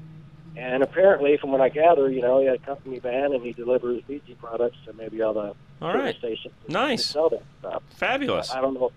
And 0.58 0.82
apparently, 0.82 1.36
from 1.36 1.52
what 1.52 1.60
I 1.60 1.68
gather, 1.68 2.10
you 2.10 2.20
know, 2.20 2.40
he 2.40 2.46
had 2.46 2.56
a 2.56 2.58
company 2.58 2.98
van 2.98 3.32
and 3.32 3.42
he 3.44 3.52
delivers 3.52 4.02
BG 4.08 4.36
products 4.38 4.76
to 4.86 4.92
maybe 4.92 5.22
all 5.22 5.32
the 5.32 5.54
All 5.80 5.94
right. 5.94 6.16
stations. 6.16 6.52
Nice. 6.66 7.06
Sell 7.06 7.30
that 7.30 7.42
stuff. 7.60 7.82
Fabulous. 7.90 8.50
I 8.50 8.60
don't 8.60 8.74
know. 8.74 8.90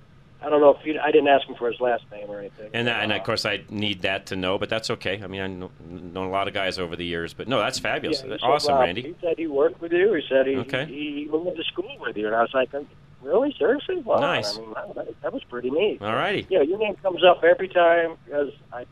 I 0.44 0.50
don't 0.50 0.60
know 0.60 0.72
if 0.72 0.82
he, 0.82 0.98
I 0.98 1.12
didn't 1.12 1.28
ask 1.28 1.48
him 1.48 1.54
for 1.54 1.70
his 1.72 1.80
last 1.80 2.04
name 2.12 2.28
or 2.28 2.40
anything. 2.40 2.72
And, 2.74 2.88
that, 2.88 3.04
and 3.04 3.12
of 3.14 3.22
course, 3.24 3.46
I 3.46 3.62
need 3.70 4.02
that 4.02 4.26
to 4.28 4.36
know, 4.36 4.58
but 4.58 4.70
that's 4.70 4.90
okay. 4.90 5.22
I 5.24 5.28
mean, 5.28 5.40
I've 5.40 5.52
know, 5.52 5.70
known 5.88 6.26
a 6.26 6.32
lot 6.32 6.48
of 6.48 6.56
guys 6.56 6.80
over 6.80 6.96
the 6.96 7.06
years, 7.06 7.36
but 7.36 7.48
no, 7.48 7.60
that's 7.60 7.78
fabulous. 7.78 8.24
Yeah, 8.26 8.34
he 8.34 8.40
said, 8.40 8.40
awesome, 8.42 8.74
Rob, 8.74 8.82
Randy. 8.82 9.04
He 9.04 9.16
said 9.22 9.38
he 9.38 9.46
worked 9.46 9.80
with 9.82 9.92
you. 9.92 10.12
He 10.16 10.24
said 10.28 10.48
he 10.48 10.56
Okay. 10.58 10.86
he, 10.88 11.26
he 11.26 11.28
went 11.30 11.56
to 11.56 11.64
school 11.66 11.96
with 12.00 12.18
you, 12.18 12.26
and 12.26 12.36
I 12.36 12.42
was 12.42 12.50
like, 12.56 12.74
uh, 12.74 12.80
really, 13.22 13.54
seriously? 13.60 13.98
Wow. 13.98 14.18
Nice. 14.20 14.58
I 14.58 14.62
mean, 14.62 14.74
that, 14.96 15.22
that 15.22 15.32
was 15.32 15.44
pretty 15.44 15.70
neat. 15.70 16.02
All 16.02 16.12
righty. 16.16 16.48
Yeah, 16.50 16.64
your 16.64 16.80
name 16.80 16.96
comes 17.04 17.24
up 17.24 17.44
every 17.44 17.68
time 17.68 18.18
because 18.26 18.50
I 18.74 18.86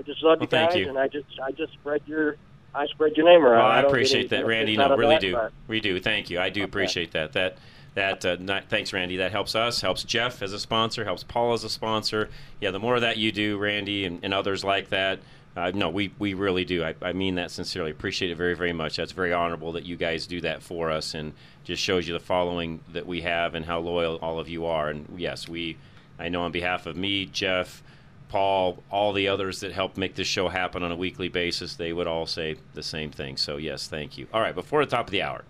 I 0.00 0.02
just 0.02 0.22
love 0.22 0.38
Well, 0.38 0.44
you 0.44 0.48
thank 0.48 0.70
guys, 0.70 0.78
you. 0.78 0.88
and 0.88 0.98
I 0.98 1.08
just 1.08 1.26
I 1.44 1.50
just 1.52 1.72
spread 1.74 2.00
your 2.06 2.36
I 2.74 2.86
spread 2.86 3.16
your 3.16 3.26
name 3.26 3.44
around. 3.44 3.58
Well, 3.58 3.66
I 3.66 3.82
don't 3.82 3.90
appreciate 3.90 4.30
that, 4.30 4.46
Randy. 4.46 4.76
No, 4.76 4.96
really 4.96 5.16
that, 5.16 5.20
do. 5.20 5.32
but- 5.34 5.52
We 5.68 5.80
do. 5.80 6.00
Thank 6.00 6.30
you. 6.30 6.40
I 6.40 6.48
do 6.48 6.64
appreciate 6.64 7.12
that. 7.12 7.32
That 7.34 7.58
that 7.94 8.24
uh, 8.24 8.36
not, 8.40 8.68
thanks, 8.70 8.92
Randy. 8.92 9.16
That 9.16 9.32
helps 9.32 9.54
us. 9.54 9.80
Helps 9.80 10.04
Jeff 10.04 10.40
as 10.42 10.52
a 10.52 10.58
sponsor. 10.60 11.04
Helps 11.04 11.24
Paul 11.24 11.52
as 11.52 11.64
a 11.64 11.68
sponsor. 11.68 12.30
Yeah, 12.60 12.70
the 12.70 12.78
more 12.78 12.94
of 12.94 13.00
that 13.02 13.16
you 13.18 13.32
do, 13.32 13.58
Randy, 13.58 14.04
and, 14.04 14.20
and 14.22 14.32
others 14.32 14.64
like 14.64 14.88
that. 14.90 15.18
Uh, 15.56 15.72
no, 15.74 15.90
we, 15.90 16.12
we 16.20 16.32
really 16.32 16.64
do. 16.64 16.84
I, 16.84 16.94
I 17.02 17.12
mean 17.12 17.34
that 17.34 17.50
sincerely. 17.50 17.90
Appreciate 17.90 18.30
it 18.30 18.36
very 18.36 18.54
very 18.54 18.72
much. 18.72 18.96
That's 18.96 19.10
very 19.12 19.32
honorable 19.32 19.72
that 19.72 19.84
you 19.84 19.96
guys 19.96 20.26
do 20.28 20.40
that 20.42 20.62
for 20.62 20.90
us, 20.92 21.12
and 21.14 21.32
just 21.64 21.82
shows 21.82 22.06
you 22.06 22.14
the 22.14 22.20
following 22.20 22.80
that 22.92 23.06
we 23.06 23.20
have 23.22 23.54
and 23.56 23.66
how 23.66 23.80
loyal 23.80 24.16
all 24.22 24.38
of 24.38 24.48
you 24.48 24.64
are. 24.66 24.88
And 24.88 25.06
yes, 25.18 25.48
we. 25.48 25.76
I 26.20 26.28
know 26.28 26.42
on 26.42 26.52
behalf 26.52 26.86
of 26.86 26.96
me, 26.96 27.26
Jeff, 27.26 27.82
Paul, 28.30 28.80
all 28.92 29.12
the 29.12 29.26
others 29.26 29.58
that 29.60 29.72
help 29.72 29.96
make 29.96 30.14
this 30.14 30.28
show 30.28 30.48
happen 30.48 30.84
on 30.84 30.92
a 30.92 30.96
weekly 30.96 31.28
basis, 31.28 31.74
they 31.74 31.92
would 31.92 32.06
all 32.06 32.26
say 32.26 32.56
the 32.74 32.82
same 32.82 33.10
thing. 33.10 33.36
So, 33.36 33.56
yes, 33.56 33.88
thank 33.88 34.16
you. 34.16 34.28
All 34.32 34.40
right, 34.40 34.54
before 34.54 34.84
the 34.84 34.90
top 34.90 35.08
of 35.08 35.10
the 35.10 35.22
hour, 35.22 35.44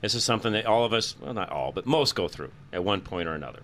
this 0.00 0.14
is 0.14 0.24
something 0.24 0.52
that 0.54 0.64
all 0.64 0.86
of 0.86 0.94
us, 0.94 1.14
well, 1.20 1.34
not 1.34 1.50
all, 1.50 1.72
but 1.72 1.84
most 1.84 2.14
go 2.14 2.26
through 2.26 2.52
at 2.72 2.82
one 2.82 3.02
point 3.02 3.28
or 3.28 3.34
another. 3.34 3.60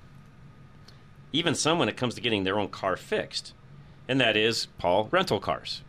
Even 1.32 1.54
some 1.54 1.78
when 1.78 1.88
it 1.88 1.96
comes 1.96 2.14
to 2.14 2.20
getting 2.20 2.44
their 2.44 2.58
own 2.58 2.68
car 2.68 2.94
fixed. 2.94 3.54
And 4.06 4.20
that 4.20 4.36
is, 4.36 4.66
Paul, 4.76 5.08
rental 5.10 5.40
cars. 5.40 5.80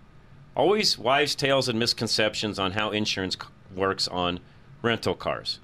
Always 0.56 0.98
wives' 0.98 1.36
tales 1.36 1.68
and 1.68 1.78
misconceptions 1.78 2.58
on 2.60 2.72
how 2.72 2.92
insurance 2.92 3.36
works 3.76 4.08
on 4.08 4.40
rental 4.82 5.16
cars. 5.16 5.60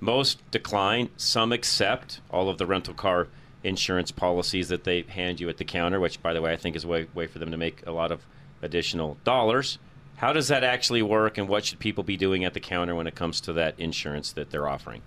Most 0.00 0.50
decline, 0.50 1.10
some 1.18 1.52
accept 1.52 2.20
all 2.30 2.48
of 2.48 2.56
the 2.56 2.64
rental 2.64 2.94
car 2.94 3.28
insurance 3.64 4.10
policies 4.10 4.68
that 4.68 4.84
they 4.84 5.02
hand 5.02 5.40
you 5.40 5.48
at 5.48 5.56
the 5.56 5.64
counter, 5.64 6.00
which, 6.00 6.22
by 6.22 6.32
the 6.32 6.40
way, 6.40 6.52
I 6.52 6.56
think 6.56 6.76
is 6.76 6.84
a 6.84 6.88
way, 6.88 7.06
way 7.14 7.26
for 7.26 7.38
them 7.38 7.50
to 7.50 7.56
make 7.56 7.86
a 7.86 7.92
lot 7.92 8.12
of 8.12 8.24
additional 8.62 9.16
dollars. 9.24 9.78
How 10.16 10.32
does 10.32 10.48
that 10.48 10.64
actually 10.64 11.02
work, 11.02 11.38
and 11.38 11.48
what 11.48 11.64
should 11.64 11.78
people 11.78 12.04
be 12.04 12.16
doing 12.16 12.44
at 12.44 12.54
the 12.54 12.60
counter 12.60 12.94
when 12.94 13.06
it 13.06 13.14
comes 13.14 13.40
to 13.42 13.52
that 13.54 13.78
insurance 13.78 14.32
that 14.32 14.50
they're 14.50 14.68
offering? 14.68 15.02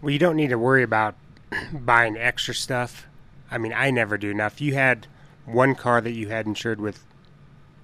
Well, 0.00 0.10
you 0.10 0.18
don't 0.18 0.36
need 0.36 0.50
to 0.50 0.58
worry 0.58 0.82
about 0.82 1.14
buying 1.72 2.16
extra 2.16 2.54
stuff. 2.54 3.06
I 3.50 3.58
mean, 3.58 3.72
I 3.72 3.90
never 3.90 4.18
do. 4.18 4.34
Now, 4.34 4.46
if 4.46 4.60
you 4.60 4.74
had 4.74 5.06
one 5.44 5.74
car 5.74 6.00
that 6.00 6.12
you 6.12 6.28
had 6.28 6.46
insured 6.46 6.80
with 6.80 7.04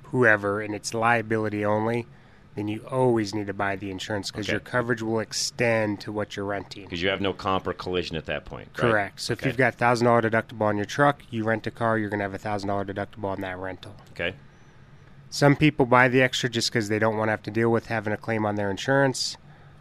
whoever 0.04 0.60
and 0.60 0.74
it's 0.74 0.94
liability 0.94 1.64
only, 1.64 2.06
then 2.58 2.66
you 2.66 2.84
always 2.90 3.34
need 3.36 3.46
to 3.46 3.54
buy 3.54 3.76
the 3.76 3.88
insurance 3.88 4.32
because 4.32 4.46
Okay. 4.46 4.54
your 4.54 4.60
coverage 4.60 5.00
will 5.00 5.20
extend 5.20 6.00
to 6.00 6.10
what 6.10 6.34
you're 6.34 6.44
renting. 6.44 6.82
Because 6.84 7.00
you 7.00 7.08
have 7.08 7.20
no 7.20 7.32
comp 7.32 7.68
or 7.68 7.72
collision 7.72 8.16
at 8.16 8.26
that 8.26 8.44
point. 8.44 8.66
right? 8.76 8.90
Correct. 8.90 9.20
So 9.20 9.32
if 9.32 9.46
you've 9.46 9.56
got 9.56 9.76
thousand 9.76 10.06
dollar 10.06 10.22
deductible 10.22 10.62
on 10.62 10.76
your 10.76 10.84
truck, 10.86 11.22
you 11.30 11.44
rent 11.44 11.66
a 11.68 11.70
car, 11.70 11.96
you're 11.96 12.10
gonna 12.10 12.24
have 12.24 12.34
a 12.34 12.38
thousand 12.38 12.68
dollar 12.68 12.84
deductible 12.84 13.26
on 13.26 13.40
that 13.42 13.56
rental. 13.58 13.94
Okay. 14.10 14.34
Some 15.30 15.54
people 15.54 15.86
buy 15.86 16.08
the 16.08 16.20
extra 16.20 16.48
just 16.48 16.70
because 16.70 16.88
they 16.88 16.98
don't 16.98 17.16
want 17.16 17.28
to 17.28 17.30
have 17.30 17.42
to 17.44 17.50
deal 17.52 17.70
with 17.70 17.86
having 17.86 18.12
a 18.12 18.16
claim 18.16 18.44
on 18.44 18.56
their 18.56 18.70
insurance. 18.70 19.36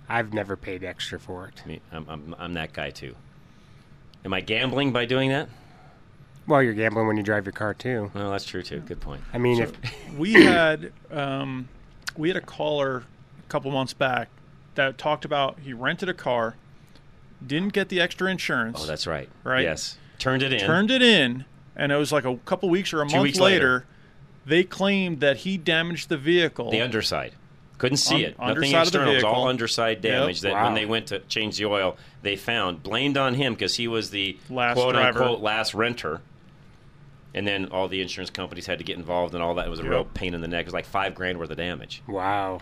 I've 0.08 0.34
never 0.34 0.56
paid 0.56 0.84
extra 0.84 1.20
for 1.20 1.48
it. 1.48 1.66
Me, 1.66 1.82
I'm, 1.92 2.06
I'm, 2.08 2.36
I'm 2.38 2.54
that 2.54 2.74
guy 2.74 2.92
too. 2.92 3.16
Am 4.24 4.34
I 4.34 4.42
gambling 4.42 4.92
by 4.92 5.06
doing 5.06 5.30
that? 5.32 5.50
Well, 6.48 6.62
you're 6.62 6.74
gambling 6.74 7.08
when 7.08 7.18
you 7.18 7.24
drive 7.24 7.46
your 7.46 7.54
car 7.54 7.74
too. 7.74 8.12
Well, 8.14 8.32
that's 8.32 8.46
true 8.46 8.62
too. 8.62 8.80
Good 8.82 9.02
point. 9.02 9.22
I 9.34 9.38
mean, 9.38 9.58
So 9.58 9.64
if 9.64 10.18
we 10.18 10.34
had 10.34 10.92
um, 11.12 11.68
we 12.18 12.28
had 12.30 12.38
a 12.38 12.42
caller 12.42 13.04
a 13.40 13.50
couple 13.50 13.72
months 13.72 13.94
back 13.94 14.30
that 14.76 14.98
talked 14.98 15.26
about 15.26 15.60
he 15.64 15.74
rented 15.74 16.10
a 16.10 16.14
car, 16.14 16.56
didn't 17.46 17.74
get 17.74 17.90
the 17.90 18.00
extra 18.02 18.30
insurance. 18.30 18.80
Oh, 18.82 18.86
that's 18.86 19.08
right. 19.08 19.30
Right. 19.44 19.64
Yes. 19.64 19.98
Turned 20.20 20.42
it 20.44 20.52
in. 20.54 20.60
Turned 20.60 20.90
it 20.92 21.02
in, 21.02 21.46
and 21.76 21.92
it 21.92 21.96
was 21.96 22.12
like 22.12 22.26
a 22.26 22.36
couple 22.38 22.70
weeks 22.70 22.94
or 22.94 23.02
a 23.02 23.08
Two 23.08 23.16
month 23.18 23.24
weeks 23.24 23.40
later, 23.40 23.74
later. 23.74 23.86
they 24.46 24.64
claimed 24.64 25.20
that 25.20 25.38
he 25.38 25.58
damaged 25.58 26.10
the 26.10 26.18
vehicle. 26.18 26.72
The 26.72 26.82
underside. 26.82 27.34
Couldn't 27.78 27.98
see 27.98 28.16
Un- 28.16 28.22
it. 28.32 28.40
Nothing 28.40 28.50
underside 28.50 28.82
external. 28.88 29.12
It 29.12 29.16
was 29.16 29.24
all 29.24 29.32
vehicle. 29.34 29.48
underside 29.50 30.04
Yep. 30.04 30.14
damage 30.14 30.42
that 30.42 30.54
Wow. 30.54 30.64
when 30.66 30.74
they 30.74 30.86
went 30.88 31.08
to 31.08 31.20
change 31.20 31.58
the 31.58 31.66
oil, 31.66 31.96
they 32.24 32.36
found. 32.36 32.82
Blamed 32.82 33.18
on 33.18 33.36
him 33.36 33.54
because 33.54 33.76
he 33.76 33.88
was 33.88 34.10
the 34.10 34.38
Last 34.50 34.76
quote 34.76 34.96
driver. 34.96 35.22
unquote 35.22 35.42
last 35.42 35.76
renter. 35.76 36.22
And 37.38 37.48
then 37.48 37.68
all 37.68 37.88
the 37.88 38.02
insurance 38.02 38.32
companies 38.32 38.66
had 38.66 38.80
to 38.80 38.84
get 38.84 38.98
involved 38.98 39.36
and 39.36 39.44
all 39.44 39.54
that. 39.56 39.68
It 39.68 39.70
was 39.70 39.80
a 39.80 39.84
real 39.84 40.06
pain 40.06 40.34
in 40.34 40.42
the 40.42 40.48
neck. 40.48 40.62
It 40.62 40.66
was 40.68 40.74
like 40.74 40.86
five 40.86 41.14
grand 41.14 41.38
worth 41.38 41.52
of 41.52 41.58
damage. 41.58 42.02
Wow. 42.08 42.62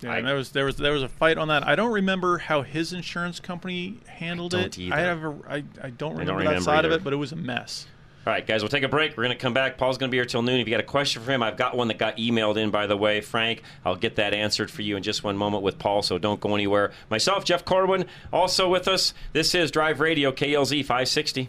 Yeah, 0.00 0.14
and 0.14 0.26
there 0.26 0.34
was 0.34 0.52
there 0.52 0.64
was 0.64 0.76
there 0.76 0.92
was 0.92 1.02
a 1.02 1.08
fight 1.08 1.36
on 1.36 1.48
that. 1.48 1.66
I 1.66 1.74
don't 1.74 1.92
remember 1.92 2.38
how 2.38 2.62
his 2.62 2.94
insurance 2.94 3.38
company 3.38 3.98
handled 4.06 4.54
I 4.54 4.60
it. 4.60 4.62
don't 4.62 4.78
either. 4.78 4.94
I 4.94 5.00
have 5.00 5.24
a 5.24 5.34
I, 5.46 5.64
I 5.82 5.90
don't 5.90 6.12
remember, 6.12 6.32
that 6.40 6.48
remember 6.48 6.60
side 6.62 6.78
either. 6.78 6.88
of 6.88 7.00
it, 7.00 7.04
but 7.04 7.12
it 7.12 7.16
was 7.16 7.32
a 7.32 7.36
mess. 7.36 7.86
All 8.26 8.32
right, 8.32 8.46
guys, 8.46 8.62
we'll 8.62 8.68
take 8.68 8.82
a 8.82 8.88
break. 8.88 9.16
We're 9.16 9.24
going 9.24 9.36
to 9.36 9.40
come 9.42 9.54
back. 9.54 9.78
Paul's 9.78 9.96
going 9.96 10.08
to 10.08 10.10
be 10.10 10.18
here 10.18 10.24
till 10.26 10.42
noon. 10.42 10.60
If 10.60 10.68
you 10.68 10.70
got 10.72 10.80
a 10.80 10.86
question 10.86 11.22
for 11.22 11.30
him, 11.30 11.42
I've 11.42 11.56
got 11.56 11.76
one 11.76 11.88
that 11.88 11.98
got 11.98 12.18
emailed 12.18 12.58
in, 12.58 12.70
by 12.70 12.86
the 12.86 12.96
way, 12.96 13.22
Frank. 13.22 13.62
I'll 13.86 13.96
get 13.96 14.16
that 14.16 14.34
answered 14.34 14.70
for 14.70 14.82
you 14.82 14.96
in 14.96 15.02
just 15.02 15.24
one 15.24 15.36
moment 15.36 15.62
with 15.62 15.78
Paul, 15.78 16.02
so 16.02 16.18
don't 16.18 16.38
go 16.38 16.54
anywhere. 16.54 16.92
Myself, 17.10 17.44
Jeff 17.46 17.64
Corwin, 17.64 18.04
also 18.30 18.68
with 18.68 18.86
us. 18.86 19.14
This 19.32 19.54
is 19.54 19.70
Drive 19.70 20.00
Radio, 20.00 20.30
KLZ 20.30 20.80
560. 20.82 21.48